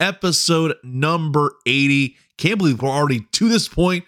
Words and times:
episode 0.00 0.76
number 0.82 1.54
80. 1.66 2.16
Can't 2.38 2.58
believe 2.58 2.82
we're 2.82 2.88
already 2.88 3.20
to 3.32 3.48
this 3.48 3.68
point. 3.68 4.04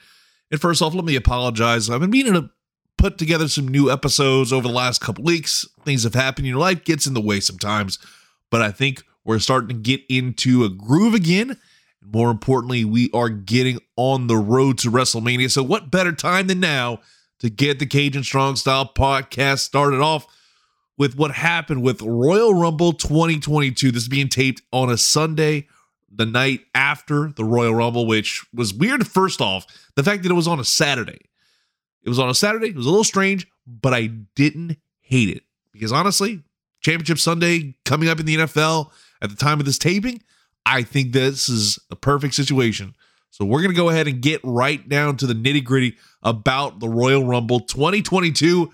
And 0.51 0.61
first 0.61 0.83
off, 0.83 0.95
let 0.95 1.05
me 1.05 1.17
apologize. 1.17 1.91
I've 1.91 2.01
been 2.01 2.11
meaning 2.11 2.35
to 2.35 2.51
put 2.97 3.19
together 3.19 3.49
some 3.49 3.69
new 3.69 3.91
episodes 3.91 4.53
over 4.53 4.67
the 4.67 4.75
last 4.75 5.01
couple 5.01 5.25
weeks. 5.25 5.67
Things 5.85 6.05
have 6.05 6.15
happened. 6.15 6.47
Your 6.47 6.59
life 6.59 6.85
gets 6.85 7.07
in 7.07 7.15
the 7.15 7.21
way 7.21 7.41
sometimes, 7.41 7.99
but 8.51 8.63
I 8.63 8.71
think 8.71 9.05
we're 9.25 9.39
starting 9.39 9.69
to 9.69 9.75
get 9.75 10.01
into 10.09 10.65
a 10.65 10.69
groove 10.69 11.15
again. 11.15 11.59
More 12.03 12.31
importantly, 12.31 12.85
we 12.85 13.11
are 13.13 13.29
getting 13.29 13.79
on 13.97 14.27
the 14.27 14.37
road 14.37 14.79
to 14.79 14.91
WrestleMania. 14.91 15.51
So, 15.51 15.63
what 15.63 15.91
better 15.91 16.13
time 16.13 16.47
than 16.47 16.61
now 16.61 17.01
to 17.41 17.51
get 17.51 17.79
the 17.79 17.87
Cajun 17.87 18.25
Strong 18.25 18.57
Style 18.57 18.91
podcast 18.95 19.59
started 19.59 20.01
off? 20.01 20.27
with 20.99 21.17
what 21.17 21.31
happened 21.31 21.83
with 21.83 22.03
Royal 22.03 22.53
Rumble 22.53 22.93
2022. 22.93 23.93
This 23.93 24.03
is 24.03 24.09
being 24.09 24.29
taped 24.29 24.63
on 24.73 24.91
a 24.91 24.99
Sunday 24.99 25.69
the 26.11 26.27
night 26.27 26.61
after 26.75 27.33
the 27.33 27.45
Royal 27.45 27.75
Rumble, 27.75 28.07
which 28.07 28.45
was 28.55 28.73
weird. 28.73 29.07
First 29.07 29.41
off, 29.41 29.67
the 29.95 30.03
fact 30.03 30.23
that 30.23 30.31
it 30.31 30.35
was 30.35 30.49
on 30.49 30.61
a 30.61 30.65
Saturday. 30.65 31.21
It 32.03 32.09
was 32.09 32.19
on 32.19 32.29
a 32.29 32.35
Saturday. 32.35 32.69
It 32.69 32.77
was 32.77 32.87
a 32.87 32.91
little 32.91 33.05
strange, 33.05 33.47
but 33.67 33.93
I 33.93 34.07
didn't 34.07 34.79
hate 35.01 35.29
it 35.29 35.43
because 35.73 35.93
honestly, 35.93 36.43
Championship 36.81 37.19
Sunday 37.19 37.75
coming 37.85 38.09
up 38.09 38.21
in 38.21 38.27
the 38.27 38.37
NFL 38.37 38.91
at 39.21 39.31
the 39.31 39.37
time 39.37 39.61
of 39.61 39.67
this 39.67 39.79
taping, 39.79 40.23
I 40.65 40.83
think 40.83 41.13
this 41.13 41.49
is 41.49 41.79
a 41.91 41.97
perfect 41.97 42.35
situation. 42.35 42.95
So 43.31 43.45
we're 43.45 43.61
going 43.61 43.75
to 43.75 43.77
go 43.77 43.89
ahead 43.89 44.09
and 44.09 44.21
get 44.21 44.41
right 44.43 44.87
down 44.89 45.17
to 45.19 45.27
the 45.27 45.35
nitty 45.35 45.65
gritty 45.65 45.97
about 46.23 46.81
the 46.81 46.89
Royal 46.89 47.25
Rumble 47.25 47.61
2022. 47.61 48.71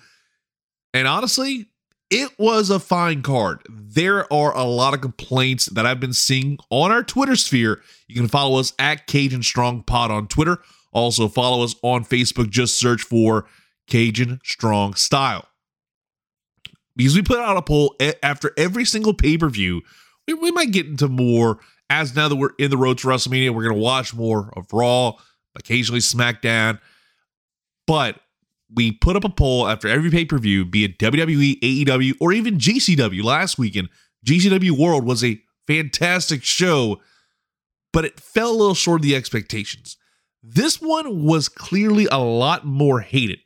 And 0.93 1.09
honestly, 1.09 1.67
it 2.11 2.31
was 2.39 2.71
a 2.71 2.79
fine 2.79 3.23
card. 3.23 3.63
There 3.69 4.31
are 4.33 4.57
a 4.57 4.65
lot 4.65 4.95
of 4.95 5.01
complaints 5.01 5.67
that 5.67 5.87
I've 5.87 6.01
been 6.01 6.13
seeing 6.13 6.59
on 6.71 6.93
our 6.93 7.03
Twitter 7.03 7.37
sphere. 7.37 7.81
You 8.07 8.15
can 8.15 8.29
follow 8.29 8.59
us 8.59 8.73
at 8.79 9.07
Cajun 9.07 9.43
Strong 9.43 9.85
Pod 9.85 10.11
on 10.11 10.29
Twitter. 10.29 10.59
Also, 10.93 11.29
follow 11.29 11.65
us 11.65 11.75
on 11.83 12.05
Facebook. 12.05 12.51
Just 12.51 12.79
search 12.79 13.03
for 13.03 13.47
Cajun 13.89 14.41
Strong 14.45 14.95
Style. 14.95 15.49
Because 16.97 17.17
we 17.17 17.23
put 17.23 17.41
out 17.41 17.57
a 17.57 17.63
poll 17.63 17.97
after 18.23 18.53
every 18.57 18.85
single 18.85 19.15
pay 19.15 19.37
per 19.37 19.49
view, 19.49 19.83
we, 20.29 20.35
we 20.35 20.53
might 20.53 20.71
get 20.71 20.87
into 20.87 21.09
more. 21.09 21.59
As 21.91 22.17
now 22.17 22.29
that 22.29 22.37
we're 22.37 22.55
in 22.59 22.71
the 22.71 22.79
road 22.79 22.99
to 22.99 23.09
WrestleMania, 23.09 23.51
we're 23.51 23.65
going 23.65 23.75
to 23.75 23.81
watch 23.83 24.15
more 24.15 24.51
of 24.57 24.73
Raw, 24.73 25.15
occasionally 25.55 26.01
SmackDown. 26.01 26.79
But 27.87 28.21
we 28.73 28.93
put 28.93 29.17
up 29.17 29.25
a 29.25 29.29
poll 29.29 29.69
after 29.69 29.89
every 29.89 30.11
pay 30.11 30.25
per 30.25 30.39
view, 30.39 30.65
be 30.65 30.85
it 30.85 30.99
WWE, 30.99 31.61
AEW, 31.61 32.15
or 32.21 32.33
even 32.33 32.59
GCW 32.59 33.23
last 33.23 33.59
weekend. 33.59 33.89
GCW 34.27 34.73
World 34.73 35.05
was 35.05 35.23
a 35.23 35.41
fantastic 35.67 36.45
show, 36.45 37.01
but 37.93 38.05
it 38.05 38.21
fell 38.21 38.51
a 38.51 38.57
little 38.57 38.75
short 38.75 39.01
of 39.01 39.03
the 39.03 39.17
expectations. 39.17 39.97
This 40.43 40.81
one 40.81 41.25
was 41.25 41.49
clearly 41.49 42.07
a 42.11 42.19
lot 42.19 42.65
more 42.65 43.01
hated. 43.01 43.39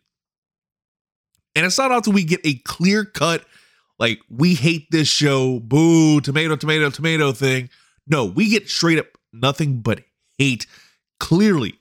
And 1.54 1.66
it's 1.66 1.78
not 1.78 1.90
often 1.90 2.12
we 2.12 2.24
get 2.24 2.40
a 2.44 2.54
clear 2.64 3.04
cut, 3.04 3.44
like, 3.98 4.20
we 4.30 4.54
hate 4.54 4.86
this 4.90 5.08
show, 5.08 5.58
boo, 5.60 6.20
tomato, 6.20 6.54
tomato, 6.54 6.90
tomato 6.90 7.32
thing. 7.32 7.68
No, 8.06 8.24
we 8.24 8.48
get 8.48 8.68
straight 8.68 8.98
up 8.98 9.06
nothing 9.32 9.80
but 9.80 10.02
hate 10.38 10.66
clearly 11.18 11.78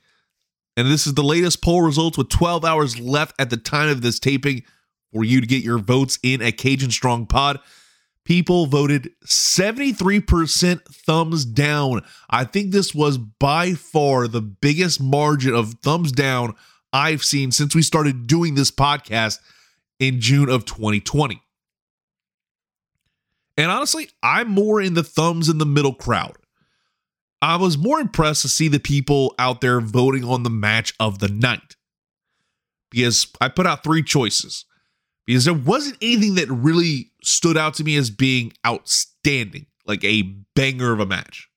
and 0.78 0.92
this 0.92 1.08
is 1.08 1.16
the 1.16 1.24
latest 1.24 1.64
poll 1.64 1.82
results 1.82 2.20
with 2.20 2.30
12 2.30 2.64
hours 2.64 3.00
left 3.00 3.36
at 3.40 3.50
the 3.50 3.58
time 3.58 3.90
of 3.90 4.02
this 4.02 4.20
taping 4.20 4.64
for 5.12 5.24
you 5.24 5.42
to 5.42 5.48
get 5.48 5.64
your 5.64 5.80
votes 5.80 6.20
in 6.22 6.42
at 6.42 6.58
Cajun 6.58 6.92
Strong 6.92 7.26
Pod. 7.26 7.60
People 8.24 8.68
voted 8.68 9.10
73% 9.26 10.82
thumbs 10.86 11.46
down. 11.46 12.04
I 12.30 12.44
think 12.44 12.72
this 12.72 12.94
was 12.94 13.18
by 13.18 13.74
far 13.74 14.28
the 14.28 14.42
biggest 14.42 15.02
margin 15.02 15.56
of 15.56 15.74
thumbs 15.82 16.12
down 16.12 16.54
I've 16.94 17.24
seen 17.24 17.52
since 17.52 17.74
we 17.74 17.82
started 17.82 18.28
doing 18.28 18.54
this 18.54 18.70
podcast 18.70 19.40
in 20.00 20.22
June 20.22 20.50
of 20.50 20.66
2020. 20.66 21.42
And 23.58 23.72
honestly, 23.72 24.10
I'm 24.22 24.50
more 24.50 24.80
in 24.80 24.94
the 24.94 25.04
thumbs 25.04 25.50
in 25.50 25.58
the 25.58 25.66
middle 25.66 25.96
crowd. 25.96 26.38
I 27.42 27.56
was 27.58 27.78
more 27.78 28.00
impressed 28.00 28.42
to 28.44 28.50
see 28.50 28.68
the 28.68 28.80
people 28.80 29.36
out 29.38 29.62
there 29.62 29.80
voting 29.80 30.24
on 30.24 30.44
the 30.44 30.50
match 30.50 30.94
of 31.00 31.20
the 31.20 31.28
night 31.28 31.76
because 32.90 33.28
I 33.40 33.50
put 33.50 33.68
out 33.68 33.84
three 33.84 34.02
choices 34.02 34.66
because 35.26 35.46
there 35.46 35.54
wasn't 35.54 35.98
anything 36.02 36.36
that 36.36 36.50
really 36.50 37.12
stood 37.22 37.58
out 37.58 37.76
to 37.76 37.84
me 37.84 37.96
as 37.98 38.10
being 38.10 38.54
outstanding, 38.66 39.68
like 39.86 40.04
a 40.04 40.24
banger 40.56 40.94
of 40.94 41.00
a 41.00 41.06
match. 41.06 41.50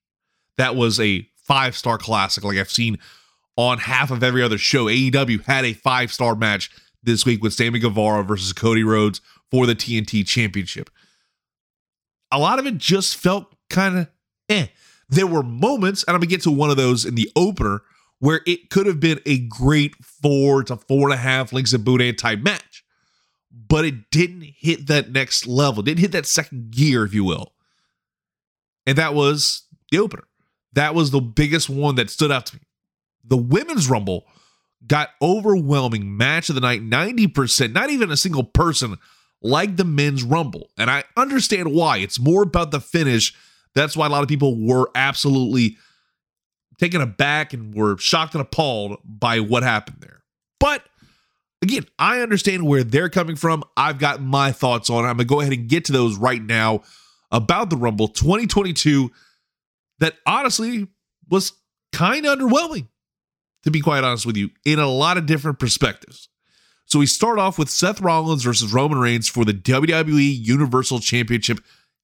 That 0.59 0.77
was 0.77 1.01
a 1.01 1.27
five 1.37 1.77
star 1.77 1.97
classic, 1.97 2.45
like 2.45 2.59
I've 2.59 2.71
seen 2.71 2.99
on 3.57 3.79
half 3.79 4.11
of 4.11 4.23
every 4.23 4.43
other 4.43 4.59
show. 4.59 4.87
AEW 4.87 5.45
had 5.45 5.65
a 5.65 5.73
five 5.73 6.13
star 6.13 6.35
match 6.35 6.71
this 7.03 7.25
week 7.25 7.43
with 7.43 7.55
Sammy 7.55 7.79
Guevara 7.79 8.23
versus 8.25 8.53
Cody 8.53 8.85
Rhodes 8.85 9.21
for 9.51 9.67
the 9.67 9.75
TNT 9.75 10.27
Championship. 10.27 10.91
A 12.31 12.39
lot 12.39 12.59
of 12.59 12.67
it 12.67 12.77
just 12.77 13.17
felt 13.17 13.55
kind 13.71 13.99
of 13.99 14.09
eh. 14.49 14.67
There 15.11 15.27
were 15.27 15.43
moments, 15.43 16.05
and 16.05 16.15
I'm 16.15 16.21
gonna 16.21 16.31
get 16.31 16.43
to 16.43 16.51
one 16.51 16.71
of 16.71 16.77
those 16.77 17.05
in 17.05 17.17
the 17.17 17.31
opener, 17.37 17.83
where 18.21 18.41
it 18.47 18.71
could 18.71 18.87
have 18.87 19.01
been 19.01 19.21
a 19.27 19.39
great 19.39 19.95
four 20.05 20.63
to 20.65 20.77
four 20.77 21.09
and 21.09 21.15
a 21.15 21.17
half 21.17 21.53
links 21.53 21.73
of 21.73 21.85
Boudin 21.85 22.17
type 22.17 22.41
match, 22.41 22.85
but 23.51 23.85
it 23.85 24.11
didn't 24.11 24.43
hit 24.57 24.87
that 24.87 25.11
next 25.11 25.47
level, 25.47 25.83
it 25.83 25.87
didn't 25.87 26.01
hit 26.01 26.13
that 26.13 26.27
second 26.27 26.71
gear, 26.71 27.05
if 27.05 27.13
you 27.13 27.25
will. 27.25 27.53
And 28.87 28.97
that 28.99 29.15
was 29.15 29.63
the 29.91 29.99
opener. 29.99 30.25
That 30.73 30.95
was 30.95 31.11
the 31.11 31.21
biggest 31.21 31.69
one 31.69 31.97
that 31.97 32.11
stood 32.11 32.31
out 32.31 32.47
to 32.47 32.57
me. 32.57 32.63
The 33.25 33.37
women's 33.37 33.91
rumble 33.91 34.27
got 34.87 35.11
overwhelming 35.21 36.17
match 36.17 36.49
of 36.49 36.55
the 36.55 36.61
night 36.61 36.83
90%, 36.83 37.73
not 37.73 37.91
even 37.91 38.11
a 38.11 38.17
single 38.17 38.45
person 38.45 38.97
like 39.43 39.77
the 39.77 39.85
men's 39.85 40.23
rumble. 40.23 40.71
And 40.79 40.91
I 40.91 41.05
understand 41.17 41.73
why. 41.73 41.99
It's 41.99 42.21
more 42.21 42.43
about 42.43 42.71
the 42.71 42.81
finish 42.81 43.35
that's 43.75 43.97
why 43.97 44.07
a 44.07 44.09
lot 44.09 44.23
of 44.23 44.29
people 44.29 44.57
were 44.57 44.91
absolutely 44.95 45.77
taken 46.79 47.01
aback 47.01 47.53
and 47.53 47.75
were 47.75 47.99
shocked 47.99 48.35
and 48.35 48.41
appalled 48.41 48.99
by 49.05 49.41
what 49.41 49.63
happened 49.63 49.99
there. 50.01 50.23
But 50.59 50.83
again, 51.63 51.87
I 51.99 52.21
understand 52.21 52.67
where 52.67 52.83
they're 52.83 53.09
coming 53.09 53.37
from. 53.37 53.63
I've 53.77 53.99
got 53.99 54.23
my 54.23 54.53
thoughts 54.53 54.91
on 54.91 55.05
it. 55.05 55.09
I'm 55.09 55.17
going 55.17 55.29
to 55.29 55.35
go 55.35 55.41
ahead 55.41 55.53
and 55.53 55.69
get 55.69 55.85
to 55.87 55.93
those 55.93 56.17
right 56.17 56.43
now 56.43 56.83
about 57.31 57.71
the 57.71 57.77
Rumble 57.77 58.09
2022 58.09 59.11
that 59.99 60.15
honestly 60.27 60.89
was 61.29 61.53
kind 61.93 62.27
of 62.27 62.39
underwhelming, 62.39 62.89
to 63.65 63.71
be 63.71 63.81
quite 63.81 64.03
honest 64.03 64.27
with 64.27 64.37
you, 64.37 64.51
in 64.65 64.79
a 64.79 64.89
lot 64.89 65.19
of 65.19 65.27
different 65.27 65.59
perspectives. 65.59 66.29
So 66.87 66.99
we 66.99 67.07
start 67.07 67.39
off 67.39 67.59
with 67.59 67.69
Seth 67.69 68.01
Rollins 68.01 68.43
versus 68.43 68.73
Roman 68.73 68.99
Reigns 68.99 69.29
for 69.29 69.45
the 69.45 69.55
WWE 69.55 70.45
Universal 70.45 71.01
Championship 71.01 71.61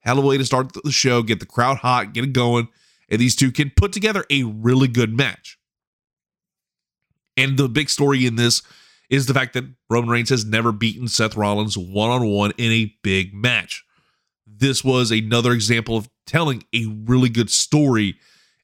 hell 0.07 0.19
of 0.19 0.25
a 0.25 0.29
way 0.29 0.39
to 0.39 0.45
start 0.45 0.73
the 0.73 0.93
show, 0.93 1.23
get 1.23 1.41
the 1.41 1.47
crowd 1.47 1.79
hot, 1.79 2.15
get 2.15 2.25
it 2.25 2.33
going, 2.33 2.69
and 3.09 3.21
these 3.21 3.37
two 3.37 3.51
can 3.51 3.71
put 3.77 3.93
together 3.93 4.25
a 4.31 4.45
really 4.45 4.89
good 4.89 5.15
match. 5.15 5.59
And 7.37 7.59
the 7.59 7.69
big 7.69 7.91
story 7.91 8.25
in 8.25 8.37
this 8.37 8.63
is 9.11 9.27
the 9.27 9.35
fact 9.35 9.53
that 9.55 9.65
Roman 9.91 10.11
Reigns 10.11 10.31
has 10.31 10.45
never 10.45 10.73
beaten 10.73 11.09
Seth 11.09 11.37
Rollins 11.37 11.77
one 11.77 12.11
on 12.11 12.27
one 12.29 12.53
in 12.57 12.73
a 12.73 12.95
big 13.03 13.35
match. 13.35 13.85
This 14.47 14.83
was 14.83 15.11
another 15.11 15.53
example 15.53 15.97
of 15.97 16.09
telling 16.27 16.65
a 16.73 16.87
really 16.87 17.29
good 17.29 17.51
story. 17.51 18.17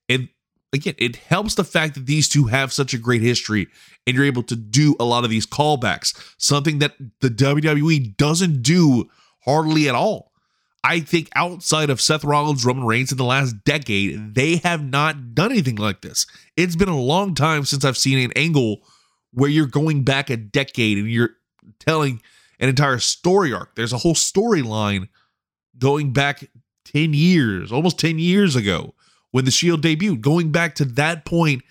And 0.08 0.28
again, 0.72 0.94
it 0.98 1.16
helps 1.16 1.54
the 1.54 1.64
fact 1.64 1.94
that 1.94 2.06
these 2.06 2.28
two 2.28 2.44
have 2.44 2.72
such 2.72 2.94
a 2.94 2.98
great 2.98 3.20
history 3.20 3.66
and 4.06 4.16
you're 4.16 4.24
able 4.24 4.42
to 4.44 4.56
do 4.56 4.96
a 4.98 5.04
lot 5.04 5.24
of 5.24 5.30
these 5.30 5.46
callbacks, 5.46 6.34
something 6.38 6.78
that 6.78 6.94
the 7.20 7.28
WWE 7.28 8.16
doesn't 8.16 8.62
do 8.62 9.10
hardly 9.44 9.88
at 9.88 9.94
all. 9.94 10.31
I 10.84 11.00
think 11.00 11.28
outside 11.36 11.90
of 11.90 12.00
Seth 12.00 12.24
Rollins, 12.24 12.64
Roman 12.64 12.84
Reigns 12.84 13.12
in 13.12 13.18
the 13.18 13.24
last 13.24 13.64
decade, 13.64 14.16
mm-hmm. 14.16 14.32
they 14.32 14.56
have 14.56 14.84
not 14.84 15.34
done 15.34 15.52
anything 15.52 15.76
like 15.76 16.00
this. 16.00 16.26
It's 16.56 16.76
been 16.76 16.88
a 16.88 17.00
long 17.00 17.34
time 17.34 17.64
since 17.64 17.84
I've 17.84 17.96
seen 17.96 18.18
an 18.18 18.32
angle 18.34 18.82
where 19.32 19.50
you're 19.50 19.66
going 19.66 20.02
back 20.02 20.28
a 20.28 20.36
decade 20.36 20.98
and 20.98 21.08
you're 21.08 21.36
telling 21.78 22.20
an 22.58 22.68
entire 22.68 22.98
story 22.98 23.52
arc. 23.52 23.74
There's 23.74 23.92
a 23.92 23.98
whole 23.98 24.14
storyline 24.14 25.08
going 25.78 26.12
back 26.12 26.48
10 26.86 27.14
years, 27.14 27.72
almost 27.72 27.98
10 27.98 28.18
years 28.18 28.56
ago, 28.56 28.94
when 29.30 29.44
the 29.44 29.50
Shield 29.50 29.82
debuted, 29.82 30.20
going 30.20 30.52
back 30.52 30.74
to 30.76 30.84
that 30.84 31.24
point 31.24 31.62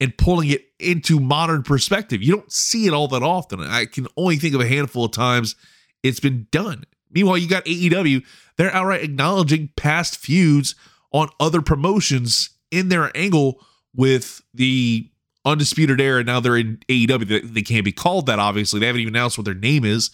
and 0.00 0.16
pulling 0.16 0.50
it 0.50 0.66
into 0.78 1.20
modern 1.20 1.62
perspective. 1.62 2.22
You 2.22 2.36
don't 2.36 2.52
see 2.52 2.86
it 2.86 2.92
all 2.92 3.08
that 3.08 3.22
often. 3.22 3.60
I 3.60 3.86
can 3.86 4.06
only 4.16 4.36
think 4.36 4.54
of 4.54 4.60
a 4.60 4.66
handful 4.66 5.04
of 5.04 5.12
times 5.12 5.56
it's 6.02 6.20
been 6.20 6.48
done. 6.50 6.84
Meanwhile, 7.16 7.38
you 7.38 7.48
got 7.48 7.64
AEW, 7.64 8.22
they're 8.58 8.74
outright 8.74 9.02
acknowledging 9.02 9.70
past 9.74 10.18
feuds 10.18 10.74
on 11.12 11.30
other 11.40 11.62
promotions 11.62 12.50
in 12.70 12.90
their 12.90 13.10
angle 13.16 13.64
with 13.94 14.42
the 14.52 15.08
Undisputed 15.46 15.98
Era. 15.98 16.18
And 16.18 16.26
now 16.26 16.40
they're 16.40 16.58
in 16.58 16.76
AEW. 16.90 17.54
They 17.54 17.62
can't 17.62 17.86
be 17.86 17.92
called 17.92 18.26
that, 18.26 18.38
obviously. 18.38 18.80
They 18.80 18.86
haven't 18.86 19.00
even 19.00 19.14
announced 19.14 19.38
what 19.38 19.46
their 19.46 19.54
name 19.54 19.82
is, 19.86 20.10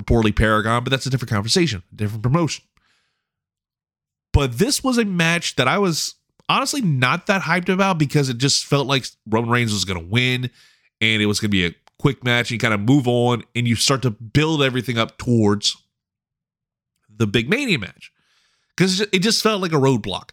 reportedly 0.00 0.36
Paragon, 0.36 0.84
but 0.84 0.90
that's 0.90 1.06
a 1.06 1.10
different 1.10 1.32
conversation, 1.32 1.82
different 1.92 2.22
promotion. 2.22 2.64
But 4.32 4.58
this 4.58 4.84
was 4.84 4.96
a 4.96 5.04
match 5.04 5.56
that 5.56 5.66
I 5.66 5.78
was 5.78 6.14
honestly 6.48 6.82
not 6.82 7.26
that 7.26 7.42
hyped 7.42 7.68
about 7.68 7.98
because 7.98 8.28
it 8.28 8.38
just 8.38 8.64
felt 8.64 8.86
like 8.86 9.06
Roman 9.26 9.50
Reigns 9.50 9.72
was 9.72 9.84
going 9.84 9.98
to 9.98 10.06
win 10.08 10.50
and 11.00 11.20
it 11.20 11.26
was 11.26 11.40
going 11.40 11.50
to 11.50 11.56
be 11.56 11.66
a 11.66 11.74
quick 11.98 12.22
match. 12.22 12.52
And 12.52 12.52
you 12.52 12.58
kind 12.60 12.74
of 12.74 12.78
move 12.78 13.08
on 13.08 13.42
and 13.56 13.66
you 13.66 13.74
start 13.74 14.02
to 14.02 14.10
build 14.10 14.62
everything 14.62 14.98
up 14.98 15.18
towards 15.18 15.76
the 17.18 17.26
big 17.26 17.48
Mania 17.48 17.78
match 17.78 18.12
because 18.76 19.00
it 19.00 19.18
just 19.20 19.42
felt 19.42 19.60
like 19.60 19.72
a 19.72 19.76
roadblock 19.76 20.30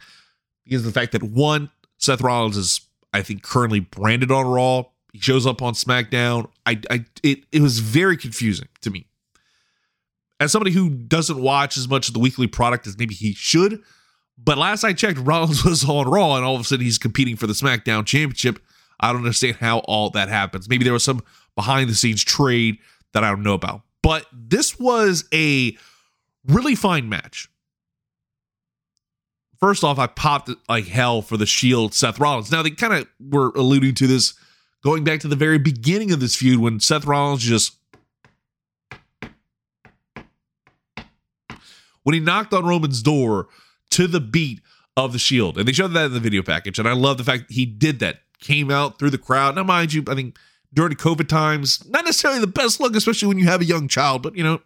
because 0.63 0.85
of 0.85 0.93
the 0.93 0.99
fact 0.99 1.11
that 1.13 1.23
one, 1.23 1.69
Seth 1.97 2.21
Rollins 2.21 2.57
is, 2.57 2.81
I 3.13 3.21
think, 3.21 3.43
currently 3.43 3.79
branded 3.79 4.31
on 4.31 4.45
Raw. 4.45 4.83
He 5.13 5.19
shows 5.19 5.45
up 5.45 5.61
on 5.61 5.73
SmackDown. 5.73 6.49
I, 6.65 6.79
I, 6.89 7.05
it, 7.23 7.43
it 7.51 7.61
was 7.61 7.79
very 7.79 8.17
confusing 8.17 8.67
to 8.81 8.89
me. 8.89 9.07
As 10.39 10.51
somebody 10.51 10.71
who 10.71 10.89
doesn't 10.89 11.41
watch 11.41 11.77
as 11.77 11.87
much 11.87 12.07
of 12.09 12.13
the 12.13 12.19
weekly 12.19 12.47
product 12.47 12.87
as 12.87 12.97
maybe 12.97 13.15
he 13.15 13.33
should, 13.33 13.81
but 14.37 14.57
last 14.57 14.83
I 14.83 14.93
checked, 14.93 15.19
Rollins 15.23 15.63
was 15.63 15.87
on 15.87 16.07
Raw, 16.09 16.35
and 16.35 16.45
all 16.45 16.55
of 16.55 16.61
a 16.61 16.63
sudden 16.63 16.85
he's 16.85 16.97
competing 16.97 17.35
for 17.35 17.47
the 17.47 17.53
SmackDown 17.53 18.05
Championship. 18.05 18.59
I 18.99 19.11
don't 19.11 19.21
understand 19.21 19.57
how 19.57 19.79
all 19.79 20.09
that 20.11 20.29
happens. 20.29 20.69
Maybe 20.69 20.83
there 20.83 20.93
was 20.93 21.03
some 21.03 21.21
behind 21.55 21.89
the 21.89 21.95
scenes 21.95 22.23
trade 22.23 22.77
that 23.13 23.23
I 23.23 23.29
don't 23.29 23.43
know 23.43 23.53
about. 23.53 23.81
But 24.01 24.25
this 24.31 24.79
was 24.79 25.25
a 25.33 25.77
really 26.47 26.75
fine 26.75 27.09
match. 27.09 27.49
First 29.59 29.83
off, 29.83 29.97
I 29.97 30.07
popped 30.07 30.49
like 30.67 30.87
hell 30.87 31.21
for 31.21 31.37
the 31.37 31.45
Shield 31.45 31.93
Seth 31.93 32.19
Rollins. 32.19 32.51
Now 32.51 32.61
they 32.61 32.71
kind 32.71 32.93
of 32.93 33.07
were 33.19 33.51
alluding 33.55 33.95
to 33.95 34.07
this 34.07 34.33
going 34.83 35.03
back 35.03 35.21
to 35.21 35.27
the 35.27 35.35
very 35.35 35.57
beginning 35.57 36.11
of 36.11 36.19
this 36.19 36.35
feud 36.35 36.59
when 36.59 36.79
Seth 36.79 37.05
Rollins 37.05 37.41
just 37.41 37.75
when 42.03 42.13
he 42.13 42.19
knocked 42.19 42.53
on 42.53 42.65
Roman's 42.65 43.01
door 43.01 43.47
to 43.91 44.07
the 44.07 44.19
beat 44.19 44.61
of 44.95 45.11
the 45.11 45.19
Shield, 45.19 45.57
and 45.57 45.67
they 45.67 45.73
showed 45.73 45.93
that 45.93 46.05
in 46.05 46.13
the 46.13 46.19
video 46.19 46.43
package, 46.43 46.79
and 46.79 46.87
I 46.87 46.93
love 46.93 47.17
the 47.17 47.23
fact 47.23 47.51
he 47.51 47.65
did 47.65 47.99
that. 47.99 48.19
Came 48.39 48.69
out 48.69 48.99
through 48.99 49.09
the 49.09 49.17
crowd. 49.17 49.55
Now, 49.55 49.63
mind 49.63 49.93
you, 49.93 50.03
I 50.07 50.13
think 50.13 50.37
during 50.73 50.93
COVID 50.93 51.27
times, 51.27 51.83
not 51.87 52.03
necessarily 52.05 52.41
the 52.41 52.47
best 52.47 52.79
look, 52.79 52.95
especially 52.95 53.29
when 53.29 53.39
you 53.39 53.45
have 53.45 53.61
a 53.61 53.65
young 53.65 53.87
child, 53.87 54.21
but 54.21 54.35
you 54.35 54.43
know, 54.43 54.61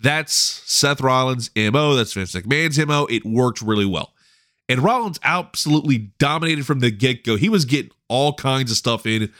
that's 0.00 0.32
Seth 0.32 1.00
Rollins' 1.00 1.50
MO. 1.54 1.94
That's 1.94 2.12
Vince 2.12 2.34
McMahon's 2.34 2.78
MO. 2.84 3.06
It 3.06 3.24
worked 3.24 3.60
really 3.60 3.86
well. 3.86 4.14
And 4.68 4.82
Rollins 4.82 5.18
absolutely 5.24 5.98
dominated 6.18 6.64
from 6.64 6.80
the 6.80 6.90
get 6.90 7.24
go. 7.24 7.36
He 7.36 7.48
was 7.48 7.64
getting 7.64 7.90
all 8.08 8.32
kinds 8.34 8.70
of 8.70 8.76
stuff 8.76 9.04
in. 9.04 9.32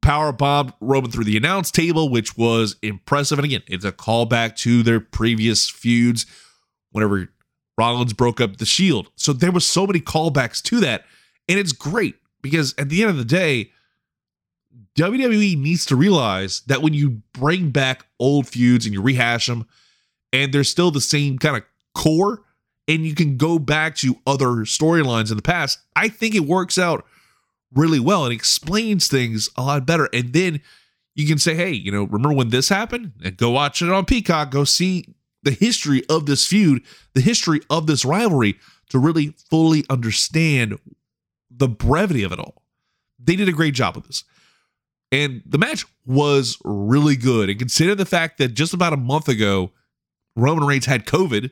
Power 0.00 0.30
bomb 0.30 0.72
Roman 0.80 1.10
through 1.10 1.24
the 1.24 1.36
announce 1.36 1.72
table, 1.72 2.08
which 2.08 2.36
was 2.36 2.76
impressive. 2.82 3.38
And 3.38 3.44
again, 3.44 3.62
it's 3.66 3.84
a 3.84 3.90
callback 3.90 4.54
to 4.58 4.84
their 4.84 5.00
previous 5.00 5.68
feuds 5.68 6.24
whenever 6.92 7.28
Rollins 7.76 8.12
broke 8.12 8.40
up 8.40 8.58
the 8.58 8.64
Shield. 8.64 9.10
So 9.16 9.32
there 9.32 9.50
was 9.50 9.68
so 9.68 9.86
many 9.86 10.00
callbacks 10.00 10.62
to 10.64 10.78
that. 10.80 11.04
And 11.48 11.58
it's 11.58 11.72
great 11.72 12.14
because 12.40 12.74
at 12.78 12.90
the 12.90 13.02
end 13.02 13.10
of 13.10 13.16
the 13.16 13.24
day, 13.24 13.72
WWE 14.98 15.56
needs 15.56 15.86
to 15.86 15.96
realize 15.96 16.60
that 16.66 16.82
when 16.82 16.92
you 16.92 17.22
bring 17.32 17.70
back 17.70 18.06
old 18.18 18.48
feuds 18.48 18.84
and 18.84 18.92
you 18.92 19.00
rehash 19.00 19.46
them, 19.46 19.66
and 20.32 20.52
they're 20.52 20.64
still 20.64 20.90
the 20.90 21.00
same 21.00 21.38
kind 21.38 21.56
of 21.56 21.62
core, 21.94 22.42
and 22.86 23.06
you 23.06 23.14
can 23.14 23.36
go 23.36 23.58
back 23.58 23.94
to 23.96 24.16
other 24.26 24.46
storylines 24.64 25.30
in 25.30 25.36
the 25.36 25.42
past, 25.42 25.78
I 25.94 26.08
think 26.08 26.34
it 26.34 26.40
works 26.40 26.78
out 26.78 27.04
really 27.72 28.00
well 28.00 28.24
and 28.24 28.32
explains 28.32 29.08
things 29.08 29.48
a 29.56 29.62
lot 29.62 29.86
better. 29.86 30.08
And 30.12 30.32
then 30.32 30.60
you 31.14 31.26
can 31.26 31.38
say, 31.38 31.54
hey, 31.54 31.72
you 31.72 31.92
know, 31.92 32.04
remember 32.04 32.34
when 32.34 32.48
this 32.48 32.68
happened? 32.68 33.12
And 33.22 33.36
go 33.36 33.50
watch 33.50 33.82
it 33.82 33.90
on 33.90 34.04
Peacock. 34.04 34.50
Go 34.50 34.64
see 34.64 35.14
the 35.42 35.50
history 35.50 36.02
of 36.08 36.26
this 36.26 36.46
feud, 36.46 36.82
the 37.14 37.20
history 37.20 37.60
of 37.70 37.86
this 37.86 38.04
rivalry 38.04 38.58
to 38.88 38.98
really 38.98 39.34
fully 39.50 39.84
understand 39.90 40.78
the 41.50 41.68
brevity 41.68 42.22
of 42.22 42.32
it 42.32 42.38
all. 42.38 42.62
They 43.18 43.36
did 43.36 43.48
a 43.48 43.52
great 43.52 43.74
job 43.74 43.96
with 43.96 44.06
this. 44.06 44.24
And 45.10 45.42
the 45.46 45.58
match 45.58 45.86
was 46.04 46.58
really 46.64 47.16
good. 47.16 47.48
And 47.48 47.58
consider 47.58 47.94
the 47.94 48.04
fact 48.04 48.38
that 48.38 48.48
just 48.48 48.74
about 48.74 48.92
a 48.92 48.98
month 48.98 49.28
ago, 49.28 49.70
Roman 50.36 50.66
Reigns 50.66 50.86
had 50.86 51.06
COVID 51.06 51.50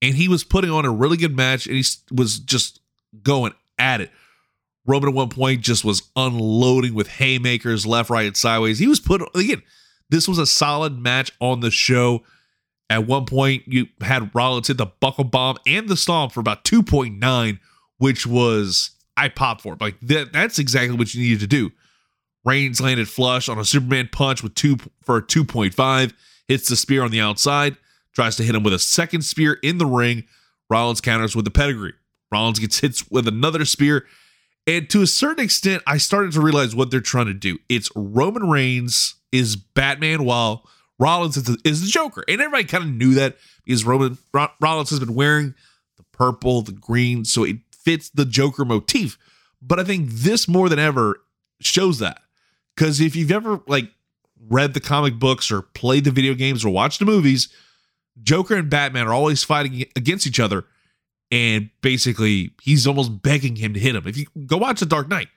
and 0.00 0.14
he 0.14 0.28
was 0.28 0.44
putting 0.44 0.70
on 0.70 0.84
a 0.84 0.90
really 0.90 1.16
good 1.16 1.36
match 1.36 1.66
and 1.66 1.76
he 1.76 1.84
was 2.10 2.38
just 2.38 2.80
going 3.22 3.52
at 3.78 4.00
it. 4.00 4.10
Roman 4.86 5.10
at 5.10 5.14
one 5.14 5.28
point 5.28 5.60
just 5.60 5.84
was 5.84 6.02
unloading 6.16 6.94
with 6.94 7.08
haymakers 7.08 7.84
left, 7.86 8.08
right, 8.08 8.26
and 8.26 8.36
sideways. 8.36 8.78
He 8.78 8.86
was 8.86 9.00
put 9.00 9.22
again. 9.34 9.62
This 10.08 10.26
was 10.26 10.38
a 10.38 10.46
solid 10.46 10.98
match 10.98 11.30
on 11.40 11.60
the 11.60 11.70
show. 11.70 12.22
At 12.88 13.06
one 13.06 13.26
point, 13.26 13.64
you 13.66 13.88
had 14.00 14.34
Rollins 14.34 14.68
hit 14.68 14.78
the 14.78 14.86
buckle 14.86 15.24
bomb 15.24 15.58
and 15.66 15.88
the 15.88 15.96
stomp 15.96 16.32
for 16.32 16.40
about 16.40 16.64
2.9, 16.64 17.58
which 17.98 18.26
was 18.26 18.92
I 19.18 19.28
pop 19.28 19.60
for 19.60 19.74
it. 19.74 19.80
Like 19.80 19.98
that, 20.02 20.32
that's 20.32 20.58
exactly 20.58 20.96
what 20.96 21.12
you 21.12 21.22
needed 21.22 21.40
to 21.40 21.46
do. 21.46 21.70
Reigns 22.44 22.80
landed 22.80 23.08
flush 23.08 23.48
on 23.48 23.58
a 23.58 23.64
Superman 23.64 24.08
punch 24.12 24.42
with 24.42 24.54
two 24.54 24.76
for 25.02 25.18
a 25.18 25.22
2.5, 25.22 26.12
hits 26.46 26.68
the 26.68 26.76
spear 26.76 27.02
on 27.02 27.10
the 27.10 27.20
outside, 27.20 27.76
tries 28.14 28.36
to 28.36 28.44
hit 28.44 28.54
him 28.54 28.62
with 28.62 28.72
a 28.72 28.78
second 28.78 29.22
spear 29.22 29.58
in 29.62 29.78
the 29.78 29.86
ring. 29.86 30.24
Rollins 30.70 31.00
counters 31.00 31.34
with 31.34 31.44
the 31.44 31.50
pedigree. 31.50 31.94
Rollins 32.30 32.58
gets 32.58 32.80
hits 32.80 33.10
with 33.10 33.26
another 33.26 33.64
spear. 33.64 34.06
And 34.66 34.88
to 34.90 35.02
a 35.02 35.06
certain 35.06 35.42
extent, 35.42 35.82
I 35.86 35.96
started 35.96 36.32
to 36.32 36.40
realize 36.42 36.76
what 36.76 36.90
they're 36.90 37.00
trying 37.00 37.26
to 37.26 37.34
do. 37.34 37.58
It's 37.68 37.90
Roman 37.96 38.48
Reigns 38.48 39.14
is 39.32 39.56
Batman 39.56 40.24
while 40.24 40.68
Rollins 40.98 41.36
is 41.38 41.44
the, 41.44 41.58
is 41.64 41.80
the 41.80 41.88
Joker. 41.88 42.22
And 42.28 42.40
everybody 42.40 42.64
kind 42.64 42.84
of 42.84 42.90
knew 42.90 43.14
that 43.14 43.36
because 43.64 43.84
Roman 43.84 44.18
Rollins 44.60 44.90
has 44.90 45.00
been 45.00 45.14
wearing 45.14 45.54
the 45.96 46.04
purple, 46.12 46.62
the 46.62 46.72
green, 46.72 47.24
so 47.24 47.44
it 47.44 47.56
fits 47.88 48.10
the 48.10 48.26
Joker 48.26 48.66
motif. 48.66 49.16
But 49.62 49.80
I 49.80 49.84
think 49.84 50.10
this 50.10 50.46
more 50.46 50.68
than 50.68 50.78
ever 50.78 51.20
shows 51.60 52.00
that. 52.00 52.20
Because 52.76 53.00
if 53.00 53.16
you've 53.16 53.32
ever 53.32 53.60
like 53.66 53.90
read 54.48 54.74
the 54.74 54.80
comic 54.80 55.18
books 55.18 55.50
or 55.50 55.62
played 55.62 56.04
the 56.04 56.10
video 56.10 56.34
games 56.34 56.64
or 56.64 56.68
watched 56.68 56.98
the 56.98 57.06
movies, 57.06 57.48
Joker 58.22 58.56
and 58.56 58.68
Batman 58.68 59.06
are 59.06 59.14
always 59.14 59.42
fighting 59.42 59.86
against 59.96 60.26
each 60.26 60.38
other. 60.38 60.66
And 61.30 61.70
basically, 61.80 62.50
he's 62.62 62.86
almost 62.86 63.22
begging 63.22 63.56
him 63.56 63.72
to 63.72 63.80
hit 63.80 63.96
him. 63.96 64.06
If 64.06 64.18
you 64.18 64.26
go 64.46 64.58
watch 64.58 64.80
The 64.80 64.86
Dark 64.86 65.08
Knight, 65.08 65.28